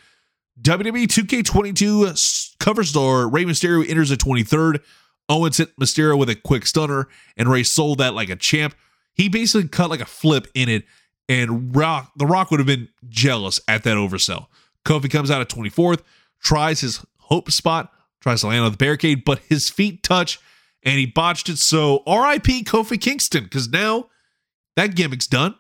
WWE 0.60 1.06
2K22 1.06 2.56
cover 2.58 2.84
star 2.84 3.28
Rey 3.28 3.44
Mysterio 3.44 3.88
enters 3.88 4.12
at 4.12 4.18
23rd. 4.18 4.80
Owens 5.28 5.56
hit 5.56 5.76
Mysterio 5.78 6.18
with 6.18 6.28
a 6.28 6.34
quick 6.34 6.66
stunner, 6.66 7.08
and 7.36 7.48
Rey 7.48 7.62
sold 7.62 7.98
that 7.98 8.14
like 8.14 8.28
a 8.28 8.36
champ. 8.36 8.74
He 9.14 9.28
basically 9.28 9.68
cut 9.68 9.90
like 9.90 10.00
a 10.00 10.06
flip 10.06 10.46
in 10.54 10.68
it, 10.68 10.84
and 11.28 11.74
Rock 11.74 12.12
the 12.16 12.26
Rock 12.26 12.50
would 12.50 12.60
have 12.60 12.66
been 12.66 12.88
jealous 13.08 13.60
at 13.66 13.84
that 13.84 13.96
oversell. 13.96 14.46
Kofi 14.84 15.10
comes 15.10 15.30
out 15.30 15.40
at 15.40 15.48
24th, 15.48 16.02
tries 16.40 16.80
his 16.80 17.04
hope 17.18 17.50
spot, 17.50 17.90
tries 18.24 18.40
to 18.40 18.46
land 18.46 18.64
on 18.64 18.72
the 18.72 18.78
barricade, 18.78 19.22
but 19.22 19.38
his 19.50 19.68
feet 19.68 20.02
touch 20.02 20.40
and 20.82 20.98
he 20.98 21.04
botched 21.04 21.50
it. 21.50 21.58
So 21.58 21.98
RIP 22.06 22.64
Kofi 22.64 22.98
Kingston, 22.98 23.44
because 23.44 23.68
now 23.68 24.08
that 24.76 24.96
gimmick's 24.96 25.26
done. 25.26 25.54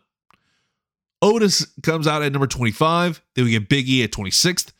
Otis 1.20 1.66
comes 1.82 2.06
out 2.06 2.22
at 2.22 2.32
number 2.32 2.46
25. 2.46 3.22
Then 3.34 3.44
we 3.44 3.50
get 3.52 3.68
Big 3.68 3.88
E 3.88 4.02
at 4.02 4.12
26th. 4.12 4.72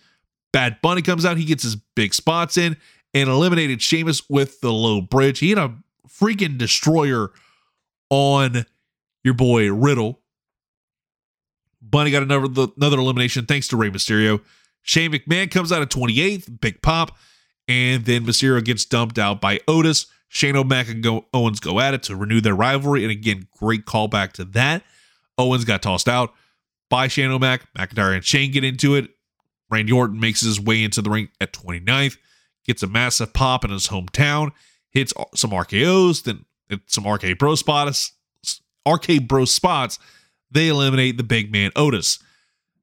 Bad 0.51 0.79
Bunny 0.83 1.03
comes 1.03 1.27
out. 1.27 1.37
He 1.37 1.45
gets 1.45 1.63
his 1.63 1.77
big 1.77 2.15
spots 2.15 2.57
in 2.57 2.77
and 3.13 3.29
eliminated 3.29 3.83
Sheamus 3.83 4.29
with 4.31 4.61
the 4.63 4.73
low 4.73 5.03
bridge. 5.03 5.41
He 5.41 5.51
had 5.51 5.59
a 5.59 5.75
freaking 6.09 6.57
destroyer 6.57 7.33
on 8.09 8.65
your 9.23 9.35
boy 9.35 9.71
Riddle. 9.71 10.21
Bunny 11.83 12.11
got 12.11 12.23
another 12.23 12.69
another 12.79 12.99
elimination 12.99 13.45
thanks 13.45 13.69
to 13.69 13.77
Rey 13.77 13.91
Mysterio. 13.91 14.41
Shane 14.83 15.13
McMahon 15.13 15.51
comes 15.51 15.71
out 15.73 15.83
at 15.83 15.91
28th, 15.91 16.61
big 16.61 16.81
pop, 16.83 17.17
and 17.69 18.05
then 18.05 18.25
Mysterio 18.25 18.65
gets 18.65 18.85
dumped 18.85 19.19
out 19.19 19.41
by 19.41 19.61
Otis. 19.67 20.07
Shane 20.29 20.57
O'Mac 20.57 20.89
and 20.89 21.03
go, 21.03 21.27
Owens 21.33 21.61
go 21.61 21.79
at 21.79 21.95
it 21.95 22.03
to 22.05 22.17
renew 22.17 22.41
their 22.41 22.57
rivalry. 22.57 23.05
And 23.05 23.13
again, 23.13 23.47
great 23.57 23.87
callback 23.87 24.33
to 24.33 24.45
that. 24.47 24.83
Owens 25.39 25.65
got 25.65 25.83
tossed 25.83 26.09
out 26.09 26.35
by 26.91 27.09
Shane 27.09 27.31
O'Mac. 27.31 27.73
McIntyre 27.75 28.15
and 28.15 28.25
Shane 28.25 28.51
get 28.51 28.65
into 28.65 28.97
it. 28.97 29.11
Randy 29.71 29.93
Orton 29.93 30.19
makes 30.19 30.41
his 30.41 30.61
way 30.61 30.83
into 30.83 31.03
the 31.03 31.11
ring 31.11 31.29
at 31.41 31.53
29th, 31.53 32.17
gets 32.67 32.83
a 32.83 32.87
massive 32.87 33.33
pop 33.33 33.65
in 33.65 33.71
his 33.71 33.89
hometown, 33.89 34.51
hits 34.91 35.13
some 35.35 35.51
RKOs, 35.51 36.25
then 36.25 36.45
some 36.87 37.07
RK 37.07 37.39
Bro 37.39 37.57
spots. 37.57 38.13
RK 38.87 39.27
Bro 39.27 39.47
spots. 39.47 39.99
They 40.51 40.69
eliminate 40.69 41.17
the 41.17 41.25
big 41.25 41.51
man 41.51 41.71
Otis. 41.75 42.19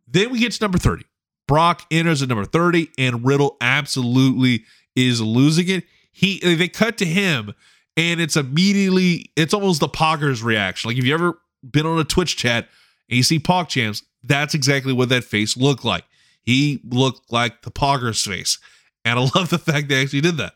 Then 0.08 0.32
we 0.32 0.40
get 0.40 0.52
to 0.54 0.64
number 0.64 0.78
30. 0.78 1.06
Brock 1.52 1.86
enters 1.92 2.22
at 2.22 2.30
number 2.30 2.46
30, 2.46 2.92
and 2.98 3.26
Riddle 3.26 3.58
absolutely 3.60 4.64
is 4.96 5.20
losing 5.20 5.68
it. 5.68 5.84
He 6.14 6.40
they 6.40 6.70
cut 6.70 6.98
to 7.00 7.06
him 7.06 7.54
and 7.98 8.22
it's 8.22 8.38
immediately 8.38 9.32
it's 9.36 9.54
almost 9.54 9.82
the 9.82 9.90
poggers 9.90 10.42
reaction. 10.46 10.88
Like 10.90 10.98
if 10.98 11.04
you 11.04 11.14
ever 11.14 11.38
been 11.70 11.86
on 11.86 12.00
a 12.00 12.06
twitch 12.06 12.38
chat 12.38 12.70
and 13.10 13.18
you 13.18 13.24
see 13.24 13.38
pog 13.38 13.68
champs 13.68 14.02
that's 14.24 14.54
exactly 14.54 14.94
what 14.94 15.10
that 15.10 15.26
face 15.26 15.58
looked 15.58 15.84
like. 15.84 16.06
He 16.42 16.80
looked 16.86 17.30
like 17.34 17.64
the 17.64 17.72
poggers 17.72 18.26
face. 18.26 18.58
And 19.04 19.20
i 19.20 19.22
love 19.36 19.50
the 19.50 19.60
fact 19.60 19.90
they 19.90 20.02
actually 20.02 20.22
did 20.22 20.38
that. 20.38 20.54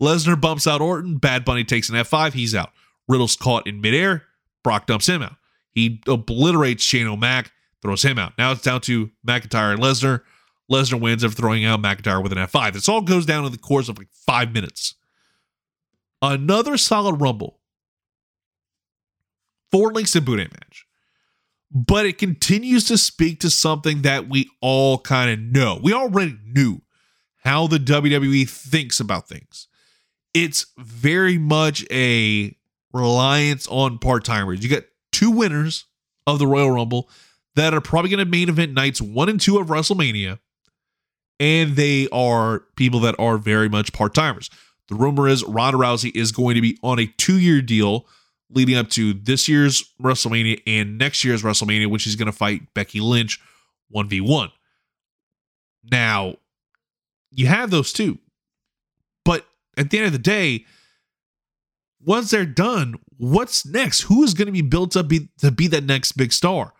Lesnar 0.00 0.40
bumps 0.40 0.66
out 0.66 0.80
orton. 0.80 1.18
Bad 1.18 1.44
bunny 1.44 1.64
takes 1.64 1.90
an 1.90 1.94
f5 1.96 2.32
he's 2.32 2.54
out. 2.54 2.70
Riddle's 3.06 3.36
caught 3.36 3.66
in 3.66 3.82
midair. 3.82 4.22
Brock 4.64 4.86
dumps 4.86 5.10
him 5.10 5.20
out. 5.20 5.36
He 5.72 6.00
obliterates 6.08 6.82
shane 6.82 7.06
o'mac 7.06 7.52
throws 7.86 8.04
him 8.04 8.18
out 8.18 8.32
now 8.36 8.52
it's 8.52 8.62
down 8.62 8.80
to 8.80 9.10
mcintyre 9.26 9.72
and 9.72 9.82
lesnar 9.82 10.22
Lesnar 10.70 11.00
wins 11.00 11.24
after 11.24 11.36
throwing 11.36 11.64
out 11.64 11.80
McIntyre 11.80 12.22
with 12.22 12.32
an 12.32 12.38
F5. 12.38 12.72
This 12.72 12.88
all 12.88 13.00
goes 13.00 13.24
down 13.24 13.44
in 13.44 13.52
the 13.52 13.58
course 13.58 13.88
of 13.88 13.98
like 13.98 14.08
five 14.12 14.52
minutes. 14.52 14.94
Another 16.20 16.76
solid 16.76 17.20
Rumble. 17.20 17.60
Four 19.70 19.92
links 19.92 20.16
in 20.16 20.24
Boudin 20.24 20.48
match. 20.52 20.86
But 21.70 22.06
it 22.06 22.18
continues 22.18 22.84
to 22.84 22.98
speak 22.98 23.40
to 23.40 23.50
something 23.50 24.02
that 24.02 24.28
we 24.28 24.48
all 24.60 24.98
kind 24.98 25.30
of 25.30 25.38
know. 25.38 25.78
We 25.82 25.92
already 25.92 26.38
knew 26.44 26.82
how 27.44 27.66
the 27.66 27.78
WWE 27.78 28.48
thinks 28.48 28.98
about 28.98 29.28
things. 29.28 29.68
It's 30.32 30.66
very 30.78 31.38
much 31.38 31.84
a 31.90 32.56
reliance 32.92 33.66
on 33.68 33.98
part 33.98 34.24
timers. 34.24 34.62
You 34.62 34.70
got 34.70 34.84
two 35.12 35.30
winners 35.30 35.86
of 36.26 36.38
the 36.38 36.46
Royal 36.46 36.70
Rumble 36.70 37.08
that 37.56 37.74
are 37.74 37.80
probably 37.80 38.10
going 38.10 38.24
to 38.24 38.30
main 38.30 38.48
event 38.48 38.72
nights 38.72 39.00
one 39.00 39.28
and 39.28 39.40
two 39.40 39.58
of 39.58 39.66
WrestleMania 39.66 40.38
and 41.38 41.76
they 41.76 42.08
are 42.12 42.60
people 42.76 43.00
that 43.00 43.14
are 43.18 43.38
very 43.38 43.68
much 43.68 43.92
part 43.92 44.14
timers. 44.14 44.50
The 44.88 44.94
rumor 44.94 45.28
is 45.28 45.44
Ronda 45.44 45.78
Rousey 45.78 46.14
is 46.14 46.32
going 46.32 46.54
to 46.54 46.60
be 46.60 46.78
on 46.82 46.98
a 46.98 47.06
two 47.06 47.38
year 47.38 47.60
deal 47.60 48.06
leading 48.50 48.76
up 48.76 48.88
to 48.90 49.12
this 49.12 49.48
year's 49.48 49.92
WrestleMania 50.00 50.62
and 50.66 50.98
next 50.98 51.24
year's 51.24 51.42
WrestleMania, 51.42 51.88
which 51.88 52.02
she's 52.02 52.16
going 52.16 52.26
to 52.26 52.32
fight 52.32 52.72
Becky 52.74 53.00
Lynch 53.00 53.40
1v1. 53.94 54.50
Now, 55.90 56.36
you 57.30 57.46
have 57.48 57.70
those 57.70 57.92
two. 57.92 58.18
But 59.24 59.44
at 59.76 59.90
the 59.90 59.98
end 59.98 60.06
of 60.06 60.12
the 60.12 60.18
day, 60.18 60.64
once 62.00 62.30
they're 62.30 62.46
done, 62.46 62.94
what's 63.16 63.66
next? 63.66 64.02
Who 64.02 64.22
is 64.22 64.34
going 64.34 64.46
to 64.46 64.52
be 64.52 64.62
built 64.62 64.96
up 64.96 65.08
be, 65.08 65.28
to 65.38 65.50
be 65.50 65.66
that 65.66 65.84
next 65.84 66.12
big 66.12 66.32
star? 66.32 66.72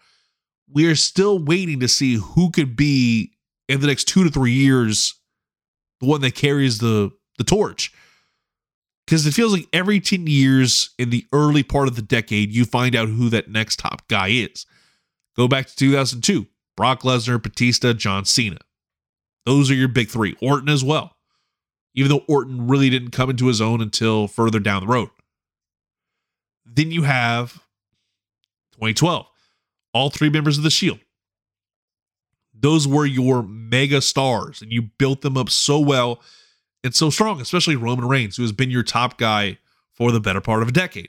We 0.72 0.86
are 0.86 0.96
still 0.96 1.38
waiting 1.38 1.80
to 1.80 1.88
see 1.88 2.14
who 2.14 2.50
could 2.50 2.76
be 2.76 3.32
in 3.68 3.80
the 3.80 3.86
next 3.86 4.04
two 4.04 4.24
to 4.24 4.30
three 4.30 4.52
years 4.52 5.14
the 6.00 6.06
one 6.06 6.20
that 6.20 6.34
carries 6.34 6.78
the 6.78 7.10
the 7.38 7.44
torch. 7.44 7.92
Because 9.06 9.24
it 9.24 9.34
feels 9.34 9.52
like 9.52 9.68
every 9.72 10.00
10 10.00 10.26
years 10.26 10.90
in 10.98 11.10
the 11.10 11.26
early 11.32 11.62
part 11.62 11.86
of 11.86 11.94
the 11.94 12.02
decade, 12.02 12.52
you 12.52 12.64
find 12.64 12.96
out 12.96 13.08
who 13.08 13.28
that 13.28 13.48
next 13.48 13.78
top 13.78 14.08
guy 14.08 14.28
is. 14.28 14.66
Go 15.36 15.46
back 15.46 15.66
to 15.66 15.76
2002 15.76 16.46
Brock 16.76 17.02
Lesnar, 17.02 17.42
Batista, 17.42 17.92
John 17.92 18.24
Cena. 18.24 18.58
Those 19.44 19.70
are 19.70 19.74
your 19.74 19.88
big 19.88 20.08
three. 20.08 20.34
Orton 20.42 20.68
as 20.68 20.82
well, 20.82 21.16
even 21.94 22.10
though 22.10 22.24
Orton 22.26 22.66
really 22.66 22.90
didn't 22.90 23.12
come 23.12 23.30
into 23.30 23.46
his 23.46 23.60
own 23.60 23.80
until 23.80 24.26
further 24.26 24.58
down 24.58 24.80
the 24.80 24.92
road. 24.92 25.10
Then 26.64 26.90
you 26.90 27.02
have 27.02 27.52
2012, 28.72 29.26
all 29.92 30.10
three 30.10 30.30
members 30.30 30.58
of 30.58 30.64
the 30.64 30.70
Shield. 30.70 31.00
Those 32.58 32.88
were 32.88 33.06
your 33.06 33.42
mega 33.42 34.00
stars, 34.00 34.62
and 34.62 34.72
you 34.72 34.82
built 34.82 35.20
them 35.20 35.36
up 35.36 35.50
so 35.50 35.78
well 35.78 36.20
and 36.82 36.94
so 36.94 37.10
strong, 37.10 37.40
especially 37.40 37.76
Roman 37.76 38.08
Reigns, 38.08 38.36
who 38.36 38.42
has 38.42 38.52
been 38.52 38.70
your 38.70 38.82
top 38.82 39.18
guy 39.18 39.58
for 39.92 40.12
the 40.12 40.20
better 40.20 40.40
part 40.40 40.62
of 40.62 40.68
a 40.68 40.72
decade. 40.72 41.08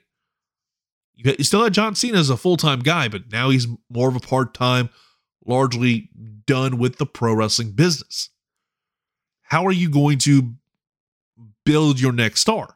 You 1.15 1.43
still 1.43 1.63
had 1.63 1.73
John 1.73 1.95
Cena 1.95 2.19
as 2.19 2.29
a 2.29 2.37
full 2.37 2.57
time 2.57 2.79
guy, 2.79 3.07
but 3.07 3.31
now 3.31 3.49
he's 3.49 3.67
more 3.89 4.09
of 4.09 4.15
a 4.15 4.19
part 4.19 4.53
time, 4.53 4.89
largely 5.45 6.09
done 6.45 6.77
with 6.77 6.97
the 6.97 7.05
pro 7.05 7.33
wrestling 7.33 7.71
business. 7.71 8.29
How 9.41 9.65
are 9.65 9.71
you 9.71 9.89
going 9.89 10.19
to 10.19 10.53
build 11.65 11.99
your 11.99 12.11
next 12.11 12.41
star? 12.41 12.75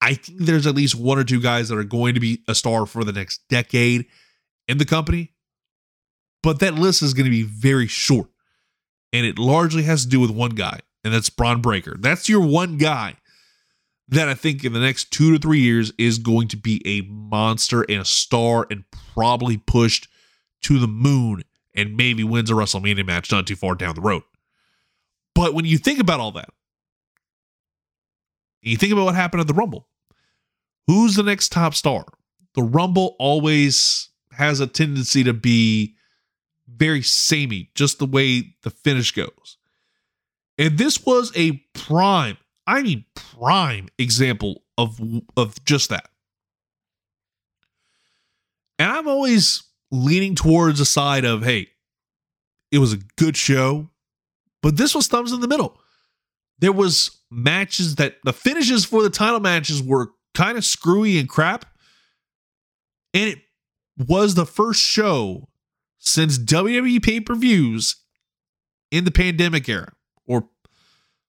I 0.00 0.14
think 0.14 0.40
there's 0.40 0.66
at 0.66 0.74
least 0.74 0.94
one 0.94 1.18
or 1.18 1.24
two 1.24 1.40
guys 1.40 1.68
that 1.68 1.78
are 1.78 1.84
going 1.84 2.14
to 2.14 2.20
be 2.20 2.42
a 2.46 2.54
star 2.54 2.84
for 2.84 3.04
the 3.04 3.12
next 3.12 3.48
decade 3.48 4.06
in 4.68 4.78
the 4.78 4.84
company, 4.84 5.32
but 6.42 6.60
that 6.60 6.74
list 6.74 7.02
is 7.02 7.14
going 7.14 7.24
to 7.24 7.30
be 7.30 7.42
very 7.42 7.86
short. 7.86 8.28
And 9.12 9.24
it 9.24 9.38
largely 9.38 9.84
has 9.84 10.02
to 10.02 10.08
do 10.08 10.20
with 10.20 10.30
one 10.30 10.50
guy, 10.50 10.80
and 11.04 11.14
that's 11.14 11.30
Bron 11.30 11.60
Breakker. 11.62 11.96
That's 11.98 12.28
your 12.28 12.40
one 12.40 12.76
guy 12.76 13.16
that 14.08 14.28
I 14.28 14.34
think 14.34 14.64
in 14.64 14.72
the 14.72 14.80
next 14.80 15.10
two 15.10 15.32
to 15.32 15.38
three 15.38 15.60
years 15.60 15.92
is 15.98 16.18
going 16.18 16.48
to 16.48 16.56
be 16.56 16.82
a 16.86 17.02
monster 17.02 17.82
and 17.82 18.00
a 18.00 18.04
star 18.04 18.66
and 18.70 18.84
probably 19.14 19.56
pushed 19.56 20.08
to 20.62 20.78
the 20.78 20.86
moon 20.86 21.42
and 21.74 21.96
maybe 21.96 22.24
wins 22.24 22.50
a 22.50 22.54
WrestleMania 22.54 23.06
match 23.06 23.30
not 23.30 23.46
too 23.46 23.56
far 23.56 23.74
down 23.74 23.94
the 23.94 24.00
road. 24.00 24.22
But 25.34 25.54
when 25.54 25.64
you 25.64 25.78
think 25.78 25.98
about 25.98 26.20
all 26.20 26.32
that, 26.32 26.48
you 28.62 28.76
think 28.76 28.92
about 28.92 29.04
what 29.04 29.14
happened 29.14 29.40
at 29.40 29.46
the 29.46 29.54
Rumble, 29.54 29.88
who's 30.86 31.14
the 31.14 31.22
next 31.22 31.52
top 31.52 31.74
star? 31.74 32.04
The 32.54 32.62
Rumble 32.62 33.16
always 33.18 34.08
has 34.36 34.60
a 34.60 34.66
tendency 34.66 35.24
to 35.24 35.32
be 35.32 35.94
very 36.68 37.02
samey, 37.02 37.70
just 37.74 37.98
the 37.98 38.06
way 38.06 38.54
the 38.62 38.70
finish 38.70 39.12
goes. 39.12 39.58
And 40.58 40.78
this 40.78 41.04
was 41.04 41.32
a 41.36 41.52
prime, 41.74 42.36
I 42.66 42.82
mean 42.82 43.04
prime 43.14 43.88
example 43.98 44.62
of 44.78 45.00
of 45.36 45.62
just 45.64 45.90
that. 45.90 46.08
And 48.78 48.90
I'm 48.90 49.08
always 49.08 49.62
leaning 49.90 50.34
towards 50.34 50.78
the 50.78 50.84
side 50.84 51.24
of, 51.24 51.44
hey, 51.44 51.68
it 52.70 52.78
was 52.78 52.92
a 52.92 52.98
good 53.16 53.36
show, 53.36 53.90
but 54.62 54.76
this 54.76 54.94
was 54.94 55.06
thumbs 55.06 55.32
in 55.32 55.40
the 55.40 55.48
middle. 55.48 55.80
There 56.58 56.72
was 56.72 57.20
matches 57.30 57.96
that 57.96 58.16
the 58.24 58.32
finishes 58.32 58.84
for 58.84 59.02
the 59.02 59.10
title 59.10 59.40
matches 59.40 59.82
were 59.82 60.10
kind 60.34 60.58
of 60.58 60.64
screwy 60.64 61.18
and 61.18 61.28
crap. 61.28 61.64
And 63.14 63.30
it 63.30 63.38
was 63.96 64.34
the 64.34 64.46
first 64.46 64.80
show 64.80 65.48
since 65.98 66.38
WWE 66.38 67.02
pay-per-views 67.02 67.96
in 68.90 69.04
the 69.04 69.10
pandemic 69.10 69.68
era 69.68 69.92
or 70.26 70.48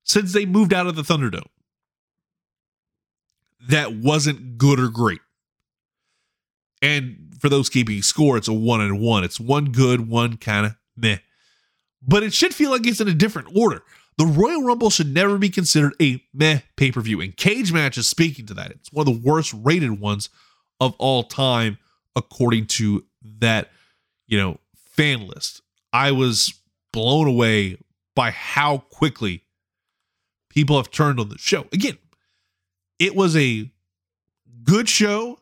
since 0.03 0.33
they 0.33 0.45
moved 0.45 0.73
out 0.73 0.87
of 0.87 0.95
the 0.95 1.01
Thunderdome 1.01 1.47
that 3.67 3.93
wasn't 3.93 4.57
good 4.57 4.79
or 4.79 4.89
great. 4.89 5.21
And 6.81 7.35
for 7.39 7.49
those 7.49 7.69
keeping 7.69 8.01
score, 8.01 8.37
it's 8.37 8.47
a 8.47 8.53
one 8.53 8.81
and 8.81 8.99
one. 8.99 9.23
It's 9.23 9.39
one 9.39 9.71
good, 9.71 10.07
one 10.07 10.37
kind 10.37 10.65
of 10.65 10.75
meh. 10.95 11.17
But 12.01 12.23
it 12.23 12.33
should 12.33 12.53
feel 12.53 12.71
like 12.71 12.85
it's 12.85 13.01
in 13.01 13.07
a 13.07 13.13
different 13.13 13.49
order. 13.55 13.81
The 14.17 14.25
Royal 14.25 14.63
Rumble 14.63 14.89
should 14.89 15.13
never 15.13 15.37
be 15.37 15.49
considered 15.49 15.93
a 16.01 16.23
meh 16.33 16.59
pay 16.75 16.91
per 16.91 17.01
view. 17.01 17.19
And 17.21 17.35
Cagematch 17.35 17.97
is 17.97 18.07
speaking 18.07 18.45
to 18.47 18.53
that. 18.55 18.71
It's 18.71 18.91
one 18.91 19.07
of 19.07 19.13
the 19.13 19.27
worst 19.27 19.53
rated 19.53 19.99
ones 19.99 20.29
of 20.79 20.95
all 20.99 21.23
time, 21.23 21.77
according 22.17 22.65
to 22.65 23.05
that, 23.39 23.69
you 24.27 24.37
know, 24.37 24.59
fan 24.75 25.27
list. 25.27 25.61
I 25.93 26.11
was 26.11 26.53
blown 26.91 27.27
away 27.27 27.77
by 28.15 28.31
how 28.31 28.79
quickly 28.79 29.43
people 30.49 30.75
have 30.77 30.91
turned 30.91 31.19
on 31.19 31.29
the 31.29 31.37
show. 31.37 31.65
Again, 31.71 31.97
it 32.99 33.15
was 33.15 33.37
a 33.37 33.71
good 34.63 34.89
show 34.89 35.39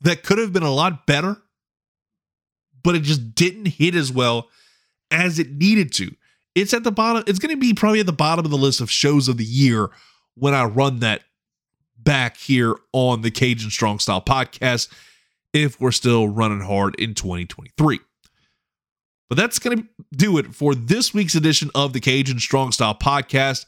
that 0.00 0.22
could 0.22 0.38
have 0.38 0.52
been 0.52 0.62
a 0.62 0.72
lot 0.72 1.06
better, 1.06 1.36
but 2.82 2.94
it 2.94 3.02
just 3.02 3.34
didn't 3.34 3.66
hit 3.66 3.94
as 3.94 4.10
well 4.10 4.48
as 5.10 5.38
it 5.38 5.52
needed 5.52 5.92
to. 5.92 6.14
It's 6.54 6.72
at 6.72 6.84
the 6.84 6.92
bottom, 6.92 7.24
it's 7.26 7.38
going 7.38 7.54
to 7.54 7.60
be 7.60 7.74
probably 7.74 8.00
at 8.00 8.06
the 8.06 8.12
bottom 8.12 8.44
of 8.44 8.50
the 8.50 8.56
list 8.56 8.80
of 8.80 8.90
shows 8.90 9.28
of 9.28 9.36
the 9.36 9.44
year 9.44 9.90
when 10.34 10.54
I 10.54 10.64
run 10.64 11.00
that 11.00 11.22
back 11.98 12.36
here 12.36 12.76
on 12.92 13.22
the 13.22 13.30
Cajun 13.30 13.70
Strong 13.70 13.98
Style 13.98 14.22
podcast 14.22 14.88
if 15.54 15.80
we're 15.80 15.92
still 15.92 16.28
running 16.28 16.60
hard 16.60 16.94
in 16.96 17.14
2023. 17.14 18.00
But 19.30 19.38
that's 19.38 19.58
going 19.58 19.78
to 19.78 19.88
do 20.12 20.36
it 20.36 20.54
for 20.54 20.74
this 20.74 21.14
week's 21.14 21.34
edition 21.34 21.70
of 21.74 21.94
the 21.94 22.00
Cajun 22.00 22.40
Strong 22.40 22.72
Style 22.72 22.94
podcast. 22.94 23.64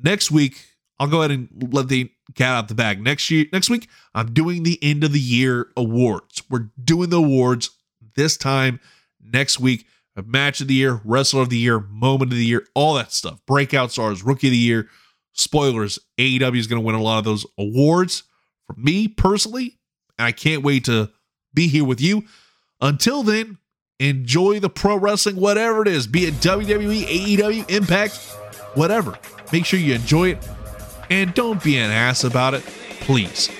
Next 0.00 0.30
week, 0.30 0.64
I'll 1.00 1.08
go 1.08 1.22
ahead 1.22 1.32
and 1.32 1.48
let 1.72 1.88
the 1.88 2.10
cat 2.36 2.56
out 2.56 2.68
the 2.68 2.74
bag. 2.74 3.02
Next 3.02 3.30
year, 3.30 3.46
next 3.52 3.68
week, 3.68 3.88
I'm 4.14 4.32
doing 4.32 4.62
the 4.62 4.78
end 4.82 5.02
of 5.02 5.12
the 5.12 5.20
year 5.20 5.68
awards. 5.76 6.42
We're 6.48 6.70
doing 6.82 7.10
the 7.10 7.18
awards 7.18 7.70
this 8.14 8.36
time 8.36 8.78
next 9.20 9.58
week. 9.58 9.86
Match 10.24 10.60
of 10.60 10.68
the 10.68 10.74
year, 10.74 11.00
wrestler 11.04 11.42
of 11.42 11.50
the 11.50 11.58
year, 11.58 11.80
moment 11.80 12.30
of 12.30 12.38
the 12.38 12.44
year, 12.44 12.64
all 12.74 12.94
that 12.94 13.10
stuff. 13.10 13.40
Breakout 13.46 13.90
stars, 13.90 14.22
rookie 14.22 14.46
of 14.46 14.52
the 14.52 14.56
year. 14.56 14.88
Spoilers: 15.32 15.98
AEW 16.18 16.56
is 16.56 16.68
going 16.68 16.80
to 16.80 16.86
win 16.86 16.94
a 16.94 17.02
lot 17.02 17.18
of 17.18 17.24
those 17.24 17.44
awards. 17.58 18.22
For 18.68 18.74
me 18.76 19.08
personally, 19.08 19.80
and 20.18 20.26
I 20.26 20.32
can't 20.32 20.62
wait 20.62 20.84
to 20.84 21.10
be 21.52 21.68
here 21.68 21.84
with 21.84 22.00
you. 22.00 22.24
Until 22.80 23.22
then, 23.22 23.58
enjoy 23.98 24.60
the 24.60 24.70
pro 24.70 24.96
wrestling, 24.96 25.36
whatever 25.36 25.82
it 25.82 25.88
is, 25.88 26.06
be 26.06 26.26
it 26.26 26.34
WWE, 26.34 27.04
AEW, 27.04 27.70
Impact, 27.70 28.16
whatever. 28.74 29.18
Make 29.52 29.64
sure 29.64 29.78
you 29.78 29.94
enjoy 29.94 30.30
it 30.30 30.48
and 31.10 31.34
don't 31.34 31.62
be 31.62 31.76
an 31.76 31.90
ass 31.90 32.24
about 32.24 32.54
it, 32.54 32.62
please. 33.00 33.50